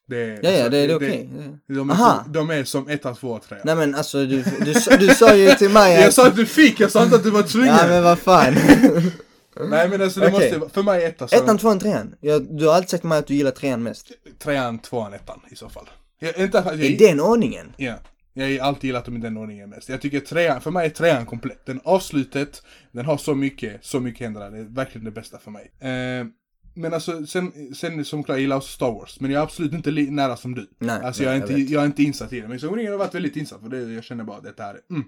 Det 0.08 0.16
är, 0.22 0.40
Ja, 0.42 0.50
ja, 0.50 0.64
så- 0.64 0.70
det 0.70 0.78
är 0.78 0.88
det 0.88 0.94
okej. 0.94 1.28
De, 1.68 1.90
är 1.90 1.94
Aha. 1.94 2.22
som- 2.24 2.32
de 2.32 2.50
är 2.50 2.64
som 2.64 2.88
1, 2.88 3.02
2 3.20 3.28
och 3.30 3.42
3. 3.42 3.58
Nej 3.64 3.76
men 3.76 3.94
alltså 3.94 4.24
du, 4.24 4.44
du, 4.64 4.74
sa- 4.74 4.96
du 4.96 5.08
sa 5.08 5.34
ju 5.36 5.50
till 5.54 5.70
mig 5.70 5.94
Jag 6.00 6.04
att... 6.08 6.14
sa 6.14 6.26
att 6.26 6.36
du 6.36 6.46
fick, 6.46 6.80
jag 6.80 6.90
sa 6.90 7.02
inte 7.04 7.16
att 7.16 7.22
du 7.24 7.30
var 7.30 7.42
tvungen. 7.42 7.68
Ja 7.74 7.86
men 7.88 8.02
vad 8.02 8.18
fan. 8.18 8.54
Nej 9.60 9.88
men 9.88 10.02
alltså 10.02 10.20
det 10.20 10.32
Okej. 10.32 10.58
måste, 10.58 10.74
för 10.74 10.82
mig 10.82 11.04
är 11.04 11.08
etta 11.08 11.28
så. 11.28 11.36
Ettan, 11.36 11.58
tvåan, 11.58 11.78
trean. 11.78 12.14
Jag, 12.20 12.56
du 12.58 12.66
har 12.66 12.74
alltid 12.74 12.90
sagt 12.90 13.00
till 13.00 13.08
mig 13.08 13.18
att 13.18 13.26
du 13.26 13.34
gillar 13.34 13.50
trean 13.50 13.82
mest. 13.82 14.12
Trean, 14.38 14.78
tvåan, 14.78 15.14
ettan 15.14 15.40
i 15.50 15.56
så 15.56 15.68
fall. 15.68 15.90
Jag, 16.18 16.36
inte 16.38 16.62
jag, 16.66 16.80
I 16.80 16.96
den 16.96 17.20
ordningen? 17.20 17.72
Ja. 17.76 17.94
Jag 18.32 18.48
har 18.48 18.58
alltid 18.68 18.84
gillat 18.84 19.04
dem 19.04 19.16
i 19.16 19.20
den 19.20 19.36
ordningen 19.36 19.70
mest. 19.70 19.88
Jag 19.88 20.00
tycker 20.00 20.20
trean, 20.20 20.60
för 20.60 20.70
mig 20.70 20.86
är 20.86 20.90
trean 20.90 21.26
komplett. 21.26 21.66
Den 21.66 21.80
avslutet, 21.84 22.62
den 22.92 23.04
har 23.06 23.16
så 23.16 23.34
mycket, 23.34 23.84
så 23.84 24.00
mycket 24.00 24.20
händer 24.20 24.40
där. 24.40 24.50
Det 24.50 24.58
är 24.58 24.62
verkligen 24.64 25.04
det 25.04 25.10
bästa 25.10 25.38
för 25.38 25.50
mig. 25.50 25.70
Eh, 25.80 26.26
men 26.74 26.94
alltså, 26.94 27.26
sen, 27.26 27.74
sen 27.74 28.04
som 28.04 28.22
klart, 28.24 28.34
jag 28.34 28.40
gillar 28.40 28.56
också 28.56 28.68
Star 28.68 28.92
Wars. 28.92 29.20
Men 29.20 29.30
jag 29.30 29.38
är 29.40 29.42
absolut 29.42 29.72
inte 29.72 29.90
li- 29.90 30.10
nära 30.10 30.36
som 30.36 30.54
du. 30.54 30.70
Nej, 30.78 31.00
alltså 31.02 31.22
nej, 31.22 31.32
jag 31.32 31.36
är, 31.36 31.50
jag 31.50 31.58
inte, 31.60 31.72
jag 31.72 31.82
är 31.82 31.86
inte 31.86 32.02
insatt 32.02 32.32
i 32.32 32.40
det. 32.40 32.48
Men 32.48 32.60
så 32.60 32.74
ringen 32.74 32.92
har 32.92 32.98
varit 32.98 33.14
väldigt 33.14 33.36
insatt. 33.36 33.60
För 33.60 33.68
det, 33.68 33.92
jag 33.92 34.04
känner 34.04 34.24
bara 34.24 34.36
att 34.36 34.44
detta 34.44 34.64
är, 34.64 34.80
mm, 34.90 35.04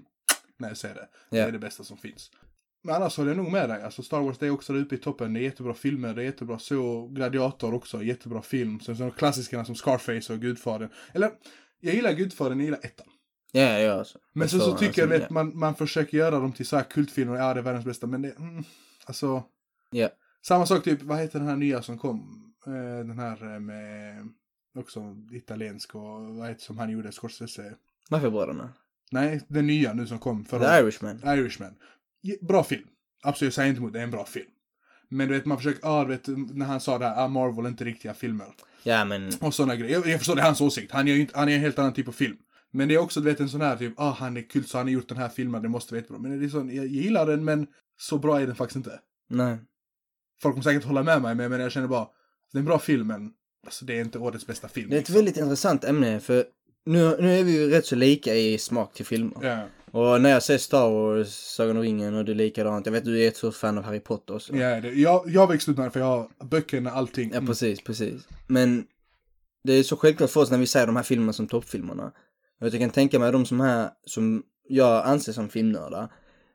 när 0.57 0.67
jag 0.67 0.77
ser 0.77 0.93
det. 0.93 1.07
Det 1.29 1.37
Ja. 1.37 1.43
är 1.47 1.51
det 1.51 1.59
bästa 1.59 1.83
som 1.83 1.97
finns. 1.97 2.31
Men 2.81 2.95
annars 2.95 3.17
håller 3.17 3.29
jag 3.29 3.37
nog 3.37 3.51
med 3.51 3.69
dig. 3.69 3.83
Alltså 3.83 4.03
Star 4.03 4.21
Wars 4.21 4.37
det 4.37 4.47
är 4.47 4.51
också 4.51 4.73
där 4.73 4.79
uppe 4.79 4.95
i 4.95 4.97
toppen. 4.97 5.33
Det 5.33 5.39
är 5.39 5.41
jättebra 5.41 5.73
filmer, 5.73 6.13
det 6.13 6.21
är 6.21 6.25
jättebra 6.25 6.59
så. 6.59 7.07
Gladiator 7.07 7.73
också, 7.73 8.03
jättebra 8.03 8.41
film. 8.41 8.79
Sen 8.79 8.97
så 8.97 9.03
har 9.03 9.11
klassikerna 9.11 9.65
som 9.65 9.75
Scarface 9.75 10.33
och 10.33 10.39
Gudfadern. 10.39 10.89
Eller, 11.13 11.31
jag 11.79 11.95
gillar 11.95 12.13
Gudfadern, 12.13 12.59
jag 12.59 12.65
gillar 12.65 12.79
ettan. 12.85 13.07
Ja, 13.51 13.61
ja, 13.61 13.79
ja. 13.79 13.93
Alltså. 13.93 14.19
Men 14.33 14.49
sen 14.49 14.59
så 14.59 14.77
tycker 14.77 15.01
jag 15.01 15.11
alltså, 15.11 15.25
att 15.25 15.29
man, 15.29 15.57
man 15.57 15.75
försöker 15.75 16.17
göra 16.17 16.39
dem 16.39 16.51
till 16.51 16.65
så 16.65 16.75
här 16.75 16.83
kultfilmer, 16.83 17.35
ja 17.35 17.53
det 17.53 17.59
är 17.59 17.63
världens 17.63 17.85
bästa, 17.85 18.07
men 18.07 18.21
det, 18.21 18.31
mm, 18.31 18.63
alltså. 19.05 19.43
Ja. 19.91 20.09
Samma 20.41 20.65
sak 20.65 20.83
typ, 20.83 21.01
vad 21.01 21.19
heter 21.19 21.39
den 21.39 21.47
här 21.47 21.55
nya 21.55 21.81
som 21.81 21.97
kom? 21.97 22.45
Eh, 22.65 23.05
den 23.07 23.19
här 23.19 23.53
eh, 23.53 23.59
med, 23.59 24.27
också 24.77 25.15
italiensk 25.31 25.95
och 25.95 26.35
vad 26.35 26.47
heter 26.47 26.61
som 26.61 26.77
han 26.77 26.89
gjorde, 26.89 27.11
Scorsese. 27.11 27.75
Maffiabröderna. 28.09 28.73
Nej, 29.11 29.41
den 29.47 29.67
nya 29.67 29.93
nu 29.93 30.07
som 30.07 30.19
kom. 30.19 30.43
The 30.43 30.49
Förra 30.49 30.79
Irishman. 30.79 31.21
Irishman. 31.25 31.75
Bra 32.41 32.63
film. 32.63 32.87
Absolut, 33.23 33.47
jag 33.47 33.53
säger 33.53 33.69
inte 33.69 33.79
emot 33.79 33.93
det, 33.93 33.99
är 33.99 34.03
en 34.03 34.11
bra 34.11 34.25
film. 34.25 34.49
Men 35.09 35.27
du 35.27 35.33
vet, 35.33 35.45
man 35.45 35.57
försöker, 35.57 35.79
ja 35.83 36.03
du 36.03 36.09
vet, 36.09 36.27
när 36.55 36.65
han 36.65 36.79
sa 36.81 36.97
det 36.97 37.05
här, 37.05 37.23
ah, 37.23 37.27
Marvel 37.27 37.65
är 37.65 37.69
inte 37.69 37.83
riktiga 37.83 38.13
filmer. 38.13 38.47
Ja 38.83 39.05
men, 39.05 39.31
Och 39.41 39.53
sådana 39.53 39.75
grejer. 39.75 39.93
Jag, 39.93 40.07
jag 40.07 40.19
förstår, 40.19 40.35
det 40.35 40.41
är 40.41 40.45
hans 40.45 40.61
åsikt. 40.61 40.91
Han 40.91 41.07
gör 41.07 41.15
inte, 41.15 41.37
han 41.37 41.49
är 41.49 41.55
en 41.55 41.61
helt 41.61 41.79
annan 41.79 41.93
typ 41.93 42.07
av 42.07 42.11
film. 42.11 42.37
Men 42.71 42.87
det 42.87 42.93
är 42.93 42.97
också, 42.97 43.19
du 43.19 43.25
vet, 43.25 43.39
en 43.39 43.49
sån 43.49 43.61
här 43.61 43.77
typ, 43.77 43.93
ah 43.97 44.11
han 44.11 44.37
är 44.37 44.49
kul 44.49 44.65
så 44.65 44.77
han 44.77 44.87
har 44.87 44.91
gjort 44.91 45.09
den 45.09 45.17
här 45.17 45.29
filmen, 45.29 45.61
det 45.61 45.69
måste 45.69 45.93
vara 45.93 46.01
jättebra. 46.01 46.21
Men 46.21 46.39
det 46.39 46.45
är 46.45 46.49
sån, 46.49 46.75
jag 46.75 46.87
gillar 46.87 47.25
den 47.25 47.45
men 47.45 47.67
så 47.97 48.17
bra 48.17 48.41
är 48.41 48.47
den 48.47 48.55
faktiskt 48.55 48.75
inte. 48.75 48.99
Nej. 49.29 49.57
Folk 50.41 50.53
kommer 50.53 50.63
säkert 50.63 50.83
hålla 50.83 51.03
med 51.03 51.21
mig, 51.21 51.49
men 51.49 51.59
jag 51.59 51.71
känner 51.71 51.87
bara, 51.87 52.07
det 52.51 52.57
är 52.57 52.59
en 52.59 52.65
bra 52.65 52.79
film 52.79 53.07
men 53.07 53.31
alltså, 53.65 53.85
det 53.85 53.97
är 53.97 54.01
inte 54.01 54.19
årets 54.19 54.47
bästa 54.47 54.67
film. 54.67 54.89
Det 54.89 54.95
är 54.95 55.01
ett 55.01 55.09
väldigt 55.09 55.37
intressant 55.37 55.83
ämne 55.83 56.19
för 56.19 56.45
nu, 56.85 57.17
nu 57.19 57.39
är 57.39 57.43
vi 57.43 57.51
ju 57.51 57.69
rätt 57.69 57.85
så 57.85 57.95
lika 57.95 58.35
i 58.35 58.57
smak 58.57 58.93
till 58.93 59.05
filmer. 59.05 59.37
Ja, 59.41 59.65
Och 59.91 60.21
när 60.21 60.29
jag 60.29 60.43
ser 60.43 60.57
Star 60.57 60.89
Wars, 60.89 61.27
Sagan 61.27 61.77
om 61.77 61.83
ringen 61.83 62.15
och 62.15 62.25
det 62.25 62.31
är 62.31 62.35
likadant. 62.35 62.85
Jag 62.85 62.93
vet 62.93 63.05
du 63.05 63.23
är 63.23 63.27
ett 63.27 63.37
stort 63.37 63.55
fan 63.55 63.77
av 63.77 63.83
Harry 63.83 63.99
Potter 63.99 64.33
och 64.33 64.41
så. 64.41 64.55
ja 64.55 64.81
det, 64.81 64.89
jag, 64.89 65.23
jag 65.29 65.47
växte 65.47 65.71
upp 65.71 65.77
med 65.77 65.87
det 65.87 65.91
för 65.91 65.99
jag 65.99 66.07
har 66.07 66.27
böckerna, 66.43 66.91
allting. 66.91 67.31
Ja, 67.33 67.41
precis, 67.41 67.83
precis. 67.83 68.27
Men 68.47 68.85
det 69.63 69.73
är 69.73 69.83
så 69.83 69.95
självklart 69.97 70.29
för 70.29 70.41
oss 70.41 70.51
när 70.51 70.57
vi 70.57 70.67
säger 70.67 70.87
de 70.87 70.95
här 70.95 71.03
filmerna 71.03 71.33
som 71.33 71.47
toppfilmerna. 71.47 72.11
Jag 72.59 72.71
kan 72.71 72.89
tänka 72.89 73.19
mig 73.19 73.31
de 73.31 73.45
som 73.45 73.59
här, 73.59 73.89
som 74.05 74.43
jag 74.67 75.05
anser 75.05 75.31
som 75.31 75.49
filmnördar, 75.49 76.11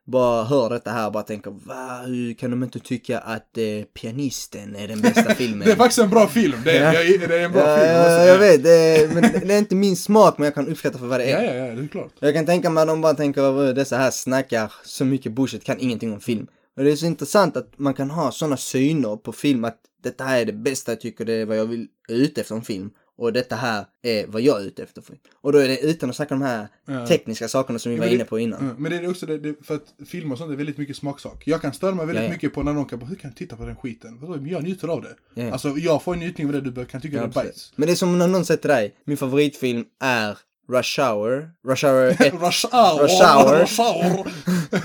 bara 0.07 0.43
hör 0.43 0.69
detta 0.69 0.91
här 0.91 1.05
och 1.05 1.11
bara 1.11 1.23
tänker 1.23 1.51
va, 1.51 2.01
hur 2.05 2.33
kan 2.33 2.51
de 2.51 2.63
inte 2.63 2.79
tycka 2.79 3.19
att 3.19 3.57
eh, 3.57 3.63
Pianisten 4.01 4.75
är 4.75 4.87
den 4.87 5.01
bästa 5.01 5.33
filmen? 5.35 5.59
Det 5.65 5.71
är 5.71 5.75
faktiskt 5.75 5.99
en 5.99 6.09
bra 6.09 6.27
film. 6.27 6.57
Det 6.63 6.77
är, 6.77 6.93
Ja. 6.93 7.27
det 7.27 7.35
är 7.39 7.45
en 7.45 7.51
bra 7.51 7.61
ja, 7.69 7.77
film. 7.77 7.89
ja, 7.89 8.25
jag 8.25 8.39
vet, 8.39 8.63
det 8.63 8.69
är, 8.71 9.07
men 9.07 9.47
det 9.47 9.53
är 9.53 9.59
inte 9.59 9.75
min 9.75 9.95
smak 9.95 10.37
men 10.37 10.45
jag 10.45 10.55
kan 10.55 10.67
uppskatta 10.67 10.97
för 10.97 11.05
vad 11.07 11.19
det 11.19 11.25
är. 11.31 11.43
Ja, 11.43 11.53
ja, 11.53 11.65
ja, 11.65 11.75
det 11.75 11.83
är 11.83 11.87
klart. 11.87 12.11
Jag 12.19 12.33
kan 12.33 12.45
tänka 12.45 12.69
mig 12.69 12.81
att 12.81 12.87
de 12.87 13.01
bara 13.01 13.13
tänker 13.13 13.73
dessa 13.73 13.97
här 13.97 14.11
snackar 14.11 14.73
så 14.85 15.05
mycket 15.05 15.31
bullshit, 15.31 15.63
kan 15.63 15.79
ingenting 15.79 16.13
om 16.13 16.19
film. 16.21 16.47
Och 16.77 16.83
det 16.83 16.91
är 16.91 16.95
så 16.95 17.05
intressant 17.05 17.57
att 17.57 17.69
man 17.77 17.93
kan 17.93 18.09
ha 18.09 18.31
sådana 18.31 18.57
syner 18.57 19.15
på 19.15 19.31
film 19.31 19.65
att 19.65 19.77
detta 20.03 20.23
här 20.23 20.41
är 20.41 20.45
det 20.45 20.53
bästa 20.53 20.91
jag 20.91 21.01
tycker 21.01 21.25
det 21.25 21.33
är 21.33 21.45
vad 21.45 21.57
jag 21.57 21.65
vill 21.65 21.87
ute 22.09 22.41
efter 22.41 22.55
en 22.55 22.61
film. 22.61 22.89
Och 23.17 23.33
detta 23.33 23.55
här 23.55 23.85
är 24.03 24.27
vad 24.27 24.41
jag 24.41 24.61
är 24.61 24.65
ute 24.65 24.83
efter. 24.83 25.03
Och 25.41 25.51
då 25.51 25.57
är 25.59 25.67
det 25.67 25.79
utan 25.79 26.09
att 26.09 26.15
snacka 26.15 26.33
de 26.35 26.41
här 26.41 26.67
Ja. 26.87 27.07
tekniska 27.07 27.47
sakerna 27.47 27.79
som 27.79 27.89
vi 27.91 27.95
Ja, 27.95 27.99
var 28.01 28.05
men 28.05 28.09
det- 28.11 28.15
inne 28.15 28.25
på 28.25 28.39
innan. 28.39 28.59
Mm, 28.59 28.75
Men 28.79 28.91
det 28.91 28.97
är 28.97 29.09
också 29.09 29.25
det, 29.25 29.37
det, 29.37 29.55
för 29.65 29.75
att 29.75 30.07
film 30.09 30.31
och 30.31 30.37
sånt 30.37 30.51
är 30.51 30.55
väldigt 30.55 30.77
mycket 30.77 30.95
smaksak. 30.97 31.43
Jag 31.47 31.61
kan 31.61 31.73
störa 31.73 31.95
mig 31.95 32.05
väldigt 32.05 32.23
Ja, 32.23 32.27
ja. 32.27 32.33
mycket 32.33 32.53
på 32.53 32.63
när 32.63 32.73
någon 32.73 32.85
kan 32.85 32.99
bara, 32.99 33.05
hur 33.05 33.15
kan 33.15 33.29
du 33.31 33.35
titta 33.35 33.55
på 33.55 33.65
den 33.65 33.75
skiten? 33.75 34.17
Men 34.19 34.47
jag 34.47 34.63
njuter 34.63 34.87
av 34.87 35.01
det. 35.01 35.15
Ja, 35.33 35.43
ja. 35.43 35.51
Alltså 35.51 35.69
jag 35.69 36.03
får 36.03 36.13
en 36.13 36.19
njutning 36.19 36.47
av 36.47 36.53
det, 36.53 36.61
du 36.61 36.85
kan 36.85 37.01
tycka 37.01 37.15
Ja, 37.17 37.21
det 37.21 37.27
är 37.27 37.43
bajs. 37.43 37.73
Men 37.75 37.87
det 37.87 37.93
är 37.93 37.95
som 37.95 38.17
när 38.17 38.27
någon 38.27 38.45
säger 38.45 38.57
till 38.61 38.69
dig, 38.69 38.95
min 39.05 39.17
favoritfilm 39.17 39.85
är 40.03 40.37
Rush 40.69 40.99
Hour. 41.01 41.49
Rush 41.67 41.85
Hour 41.85 42.07
1, 42.21 42.33
Rush 42.33 42.65
hour! 42.71 43.03
Rush 43.03 43.21
hour. 43.23 43.59
Rush 43.61 43.81
hour! 43.81 44.27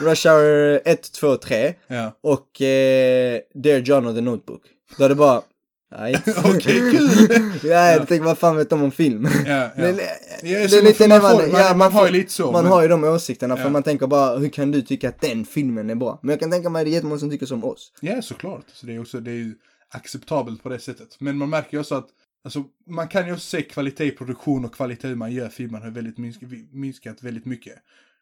Rush 0.10 0.28
Hour 0.28 0.80
1, 0.84 1.12
2, 1.12 1.36
3 1.36 1.74
ja. 1.86 2.12
och 2.20 2.62
eh, 2.62 3.40
Dear 3.54 3.78
John 3.80 4.06
och 4.06 4.14
The 4.14 4.20
Notebook. 4.20 4.62
Då 4.98 5.04
är 5.04 5.08
det 5.08 5.14
bara, 5.14 5.42
nej. 5.90 6.22
Okej, 6.44 6.60
kul! 6.92 7.08
ja, 7.70 7.90
jag 7.92 8.08
tänker 8.08 8.24
vad 8.24 8.38
fan 8.38 8.56
vet 8.56 8.70
de 8.70 8.82
om 8.82 8.90
film? 8.90 9.28
Ja, 9.46 9.52
ja. 9.52 9.70
Det 9.76 9.88
är, 9.88 10.00
Ja, 10.42 10.58
det 10.58 10.68
så 10.68 10.76
är 10.76 10.82
man 10.82 10.88
lite 10.88 11.08
man 11.08 11.22
man, 11.22 11.30
får- 11.30 11.52
man- 11.52 11.60
ja, 11.60 11.74
man 11.74 11.92
har 11.92 12.06
ju 12.06 12.12
lite 12.12 12.32
så, 12.32 12.52
Man 12.52 12.62
men- 12.64 12.72
har 12.72 12.82
ju 12.82 12.88
de 12.88 13.04
åsikterna 13.04 13.56
för 13.56 13.64
Ja. 13.64 13.70
man 13.70 13.82
tänker 13.82 14.06
bara 14.06 14.36
hur 14.38 14.48
kan 14.48 14.70
du 14.70 14.82
tycka 14.82 15.08
att 15.08 15.20
den 15.20 15.44
filmen 15.44 15.90
är 15.90 15.94
bra? 15.94 16.18
Men 16.22 16.30
jag 16.30 16.40
kan 16.40 16.50
tänka 16.50 16.70
mig 16.70 16.80
att 16.80 16.86
det 16.86 16.90
är 16.90 16.92
jättemånga 16.92 17.18
som 17.18 17.30
tycker 17.30 17.46
som 17.46 17.64
oss. 17.64 17.92
Ja, 18.00 18.22
såklart. 18.22 18.64
Så 18.72 18.86
det 18.86 18.94
är 18.94 19.00
också, 19.00 19.20
det 19.20 19.30
är 19.30 19.34
ju 19.34 19.54
acceptabelt 19.94 20.62
på 20.62 20.68
det 20.68 20.78
sättet. 20.78 21.08
Men 21.18 21.36
man 21.38 21.50
märker 21.50 21.68
ju 21.76 21.80
också 21.80 21.94
att, 21.94 22.06
alltså, 22.44 22.64
man 22.90 23.08
kan 23.08 23.26
ju 23.26 23.32
också 23.32 23.44
se 23.56 23.62
kvalitet 23.62 24.04
i 24.06 24.10
produktion 24.10 24.64
och 24.64 24.74
kvalitet 24.74 25.08
hur 25.08 25.14
man 25.16 25.32
gör 25.32 25.48
filmen 25.48 25.82
har 25.82 25.90
väldigt 25.90 26.18
minskat, 26.18 26.48
minskat 26.72 27.22
väldigt 27.22 27.44
mycket. 27.46 27.74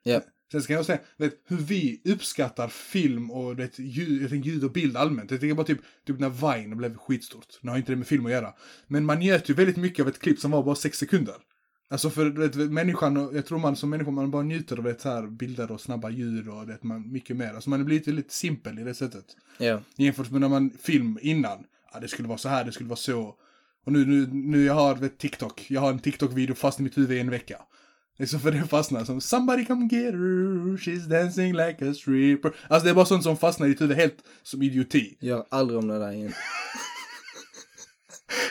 Ja. 0.03 0.21
Sen 0.53 0.63
ska 0.63 0.73
jag 0.73 0.87
säga, 0.87 0.99
vet, 1.17 1.35
hur 1.45 1.57
vi 1.57 2.03
uppskattar 2.05 2.69
film 2.69 3.31
och 3.31 3.57
det, 3.57 3.79
ljud, 3.79 4.23
jag 4.23 4.31
tänker 4.31 4.51
ljud 4.51 4.65
och 4.65 4.73
bild 4.73 4.97
allmänt. 4.97 5.31
Jag 5.31 5.41
tänker 5.41 5.55
bara 5.55 5.67
typ, 5.67 5.81
typ 6.07 6.19
när 6.19 6.29
Vine 6.57 6.77
blev 6.77 6.97
skitstort. 6.97 7.47
Nu 7.61 7.71
har 7.71 7.79
inte 7.79 7.93
det 7.93 7.97
med 7.97 8.07
film 8.07 8.27
att 8.27 8.33
göra. 8.33 8.55
Men 8.87 9.05
man 9.05 9.19
njöt 9.19 9.51
ju 9.51 9.55
väldigt 9.55 9.77
mycket 9.77 10.03
av 10.03 10.09
ett 10.09 10.19
klipp 10.19 10.39
som 10.39 10.51
var 10.51 10.63
bara 10.63 10.75
sex 10.75 10.99
sekunder. 10.99 11.35
Alltså 11.91 12.11
för 12.11 12.31
vet, 12.31 12.71
människan, 12.71 13.17
och 13.17 13.37
jag 13.37 13.47
tror 13.47 13.59
man 13.59 13.77
som 13.77 13.91
människa, 13.91 14.11
man 14.11 14.31
bara 14.31 14.43
njuter 14.43 14.77
av 14.77 14.85
det 14.85 15.05
här 15.05 15.27
bilder 15.27 15.71
och 15.71 15.81
snabba 15.81 16.11
ljud 16.11 16.49
och 16.49 16.67
det, 16.67 16.83
man, 16.83 17.13
mycket 17.13 17.37
mer. 17.37 17.55
Alltså 17.55 17.71
man 17.71 17.81
har 17.81 17.85
blivit 17.85 18.07
lite 18.07 18.35
simpel 18.35 18.79
i 18.79 18.85
det 18.85 18.95
sättet. 18.95 19.25
Ja. 19.59 19.81
Jämfört 19.97 20.31
med 20.31 20.41
när 20.41 20.49
man 20.49 20.71
film 20.71 21.19
innan. 21.23 21.65
Ja, 21.93 22.01
det 22.01 22.09
skulle 22.09 22.29
vara 22.29 22.39
så 22.39 22.49
här, 22.49 22.65
det 22.65 22.73
skulle 22.73 22.89
vara 22.89 22.97
så. 22.97 23.35
Och 23.87 23.93
nu, 23.93 24.07
nu, 24.07 24.27
nu 24.27 24.65
jag 24.65 24.75
har 24.75 24.95
vet, 24.95 25.19
TikTok. 25.19 25.67
Jag 25.71 25.81
har 25.81 25.91
en 25.91 25.99
TikTok-video 25.99 26.55
fast 26.55 26.81
i 26.81 26.83
mitt 26.83 26.99
huvud 26.99 27.17
i 27.17 27.21
en 27.21 27.31
vecka. 27.31 27.63
Så 28.27 28.39
för 28.39 28.51
det 28.51 28.66
fastnar 28.66 29.05
som 29.05 29.21
Somebody 29.21 29.64
come 29.64 29.89
get 29.91 30.14
her, 30.14 30.77
she's 30.77 31.09
dancing 31.09 31.53
like 31.53 31.91
a 31.91 31.95
stripper. 31.95 32.53
Alltså 32.69 32.85
det 32.85 32.91
är 32.91 32.95
bara 32.95 33.07
sånt 33.07 33.23
som 33.23 33.37
fastnar 33.37 33.66
i 33.66 33.71
ditt 33.71 33.81
huvud 33.81 33.97
helt 33.97 34.16
som 34.43 34.62
idioti. 34.62 35.16
Gör 35.21 35.45
aldrig 35.49 35.79
om 35.79 35.89
det 35.89 35.99
där 35.99 36.12
igen. 36.12 36.33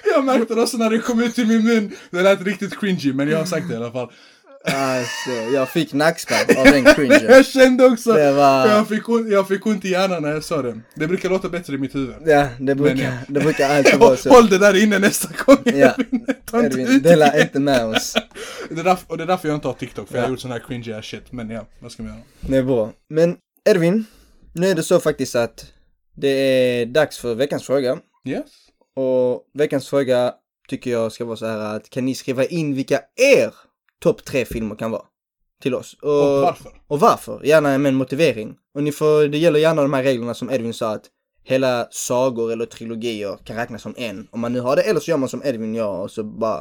Jag 0.05 0.25
märkte 0.25 0.55
det 0.55 0.61
också 0.61 0.77
när 0.77 0.89
det 0.89 0.99
kom 0.99 1.21
ut 1.23 1.39
i 1.39 1.45
min 1.45 1.63
mun. 1.63 1.91
Det 2.11 2.21
lät 2.21 2.41
riktigt 2.41 2.79
cringy, 2.79 3.13
men 3.13 3.29
jag 3.29 3.37
har 3.37 3.45
sagt 3.45 3.67
det 3.67 3.73
i 3.73 3.77
alla 3.77 3.91
fall. 3.91 4.11
Alltså, 4.65 5.29
jag 5.53 5.69
fick 5.69 5.93
nackspärr 5.93 6.57
av 6.59 6.65
den 6.71 6.85
cringen. 6.85 7.19
Jag 7.29 7.45
kände 7.45 7.85
också, 7.85 8.13
Det 8.13 8.31
var- 8.31 8.67
jag, 8.67 8.87
fick 8.87 9.09
ont, 9.09 9.29
jag 9.31 9.47
fick 9.47 9.65
ont 9.65 9.85
i 9.85 9.89
hjärnan 9.89 10.21
när 10.23 10.29
jag 10.29 10.43
sa 10.43 10.61
det. 10.61 10.79
Det 10.95 11.07
brukar 11.07 11.29
låta 11.29 11.49
bättre 11.49 11.73
i 11.73 11.77
mitt 11.77 11.95
huvud. 11.95 12.15
Ja, 12.25 12.47
det 12.59 12.75
brukar, 12.75 12.95
Men, 12.95 13.03
ja. 13.05 13.11
det 13.27 13.39
brukar 13.39 13.69
alltid 13.77 13.95
vara 13.99 14.17
så. 14.17 14.29
Håll 14.29 14.49
det 14.49 14.57
där 14.57 14.83
inne 14.83 14.99
nästa 14.99 15.29
gång. 15.45 15.57
Ja. 15.65 15.95
Ta 16.45 16.57
inte 16.65 16.79
Edvin, 16.81 16.87
ut 16.87 17.03
dela 17.03 17.31
det. 17.31 17.41
inte 17.41 17.59
med 17.59 17.85
oss. 17.85 18.13
Det 18.69 18.79
är 18.79 18.83
därför, 18.83 19.11
och 19.11 19.17
det 19.17 19.23
är 19.23 19.27
därför 19.27 19.47
jag 19.47 19.57
inte 19.57 19.67
har 19.67 19.73
TikTok, 19.75 20.07
för 20.07 20.15
jag 20.15 20.21
har 20.21 20.27
Ja. 20.27 20.31
gjort 20.31 20.39
sån 20.39 20.51
här 20.51 20.59
cringy 20.67 21.01
shit. 21.01 21.31
Men 21.31 21.49
ja, 21.49 21.65
vad 21.79 21.91
ska 21.91 22.03
man 22.03 22.11
göra? 22.11 22.21
Det 22.39 22.57
är 22.57 22.63
bra. 22.63 22.91
Men 23.09 23.35
Edvin, 23.69 24.05
nu 24.53 24.67
är 24.69 24.75
det 24.75 24.83
så 24.83 24.99
faktiskt 24.99 25.35
att 25.35 25.65
det 26.15 26.27
är 26.27 26.85
dags 26.85 27.17
för 27.17 27.35
veckans 27.35 27.63
fråga. 27.63 27.97
Yes. 28.25 28.45
Och 28.95 29.41
veckans 29.53 29.87
fråga 29.89 30.33
tycker 30.69 30.91
jag 30.91 31.11
ska 31.11 31.25
vara 31.25 31.37
så 31.37 31.45
här 31.45 31.75
att 31.75 31.89
kan 31.89 32.05
ni 32.05 32.15
skriva 32.15 32.45
in 32.45 32.75
vilka 32.75 32.99
er 33.15 33.53
topp 34.03 34.25
tre 34.25 34.45
filmer 34.45 34.75
kan 34.75 34.91
vara? 34.91 35.01
Till 35.61 35.75
oss. 35.75 35.93
Och 36.01 36.11
varför? 36.41 36.71
Och 36.87 36.99
varför? 36.99 37.41
Gärna 37.43 37.77
med 37.77 37.89
en 37.89 37.95
motivering. 37.95 38.55
Och 38.75 38.83
ni 38.83 38.91
får, 38.91 39.27
det 39.27 39.37
gäller 39.37 39.59
gärna 39.59 39.81
de 39.81 39.93
här 39.93 40.03
reglerna 40.03 40.33
som 40.33 40.49
Edvin 40.51 40.73
sa 40.73 40.91
att 40.93 41.03
hela 41.43 41.87
sagor 41.91 42.51
eller 42.51 42.65
trilogier 42.65 43.37
kan 43.45 43.55
räknas 43.55 43.81
som 43.81 43.93
en. 43.97 44.27
Om 44.31 44.39
man 44.39 44.53
nu 44.53 44.59
har 44.59 44.75
det, 44.75 44.81
eller 44.81 44.99
så 44.99 45.11
gör 45.11 45.17
man 45.17 45.29
som 45.29 45.41
Edvin 45.45 45.75
gör 45.75 46.01
och 46.01 46.11
så 46.11 46.23
bara, 46.23 46.59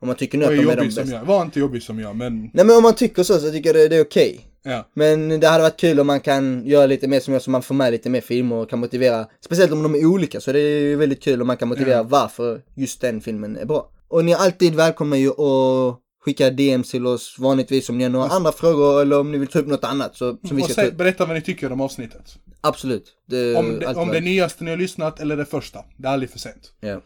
om 0.00 0.06
man 0.06 0.16
tycker 0.16 0.38
nu 0.38 0.44
att 0.44 0.50
de 0.50 0.68
är 0.68 0.76
de 0.76 0.86
bästa. 0.86 1.04
jag. 1.04 1.24
Var 1.24 1.42
inte 1.42 1.60
jobbig 1.60 1.82
som 1.82 1.98
jag, 1.98 2.16
men 2.16 2.40
Nej 2.54 2.64
men 2.64 2.76
om 2.76 2.82
man 2.82 2.94
tycker 2.94 3.22
så 3.22 3.38
så 3.38 3.50
tycker 3.50 3.68
jag 3.68 3.76
det, 3.76 3.88
det 3.88 3.96
är 3.96 4.02
okej. 4.04 4.46
ja. 4.62 4.88
Men 4.94 5.40
det 5.40 5.46
hade 5.48 5.62
varit 5.62 5.80
kul 5.80 6.00
om 6.00 6.06
man 6.06 6.20
kan 6.20 6.66
göra 6.66 6.86
lite 6.86 7.08
mer 7.08 7.20
som 7.20 7.32
jag, 7.34 7.42
så 7.42 7.50
man 7.50 7.62
får 7.62 7.74
med 7.74 7.92
lite 7.92 8.10
mer 8.10 8.20
filmer 8.20 8.56
och 8.56 8.70
kan 8.70 8.78
motivera. 8.78 9.26
Speciellt 9.44 9.72
om 9.72 9.82
de 9.82 9.94
är 9.94 10.06
olika 10.06 10.40
så 10.40 10.52
det 10.52 10.60
är 10.60 10.96
väldigt 10.96 11.22
kul 11.22 11.40
om 11.40 11.46
man 11.46 11.56
kan 11.56 11.68
motivera 11.68 11.96
Ja. 11.96 12.02
varför 12.02 12.60
just 12.76 13.00
den 13.00 13.20
filmen 13.20 13.56
är 13.56 13.64
bra. 13.64 13.90
Och 14.08 14.24
ni 14.24 14.32
är 14.32 14.36
alltid 14.36 14.74
välkomna 14.74 15.16
ju 15.16 15.28
att 15.30 15.98
skicka 16.24 16.50
DMs 16.50 16.90
till 16.90 17.06
oss 17.06 17.38
vanligtvis 17.38 17.88
om 17.88 17.98
ni 17.98 18.04
har 18.04 18.10
några 18.10 18.28
andra 18.28 18.52
frågor 18.52 19.02
eller 19.02 19.20
om 19.20 19.32
ni 19.32 19.38
vill 19.38 19.48
ta 19.48 19.58
upp 19.58 19.66
något 19.66 19.84
annat 19.84 20.16
så, 20.16 20.36
som 20.48 20.56
vi 20.56 20.62
ska 20.62 20.74
säg, 20.74 20.92
berätta 20.92 21.26
vad 21.26 21.36
ni 21.36 21.42
tycker 21.42 21.72
om 21.72 21.80
avsnittet. 21.80 22.38
Absolut. 22.60 23.12
Det, 23.26 23.54
Om 23.54 23.78
det, 23.78 23.86
om 23.86 24.08
det 24.08 24.20
nyaste 24.20 24.64
ni 24.64 24.70
har 24.70 24.78
lyssnat 24.78 25.20
eller 25.20 25.36
det 25.36 25.44
första. 25.44 25.84
Det 25.96 26.08
är 26.08 26.12
aldrig 26.12 26.30
för 26.30 26.38
sent. 26.38 26.72
Ja. 26.80 27.00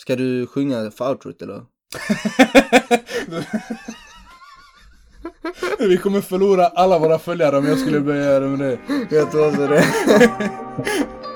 Ska 0.00 0.16
du 0.16 0.46
sjunga 0.46 0.90
för 0.90 1.08
outrot 1.08 1.42
eller? 1.42 1.62
Vi 5.88 5.96
kommer 5.96 6.20
förlora 6.20 6.66
alla 6.66 6.98
våra 6.98 7.18
följare 7.18 7.58
om 7.58 7.66
jag 7.66 7.78
skulle 7.78 8.00
börja 8.00 8.24
göra 8.24 8.48
med 8.48 8.58
det. 8.58 8.78
Jag 9.16 9.30
tror 9.30 9.48
också 9.48 9.66
det. 9.66 9.84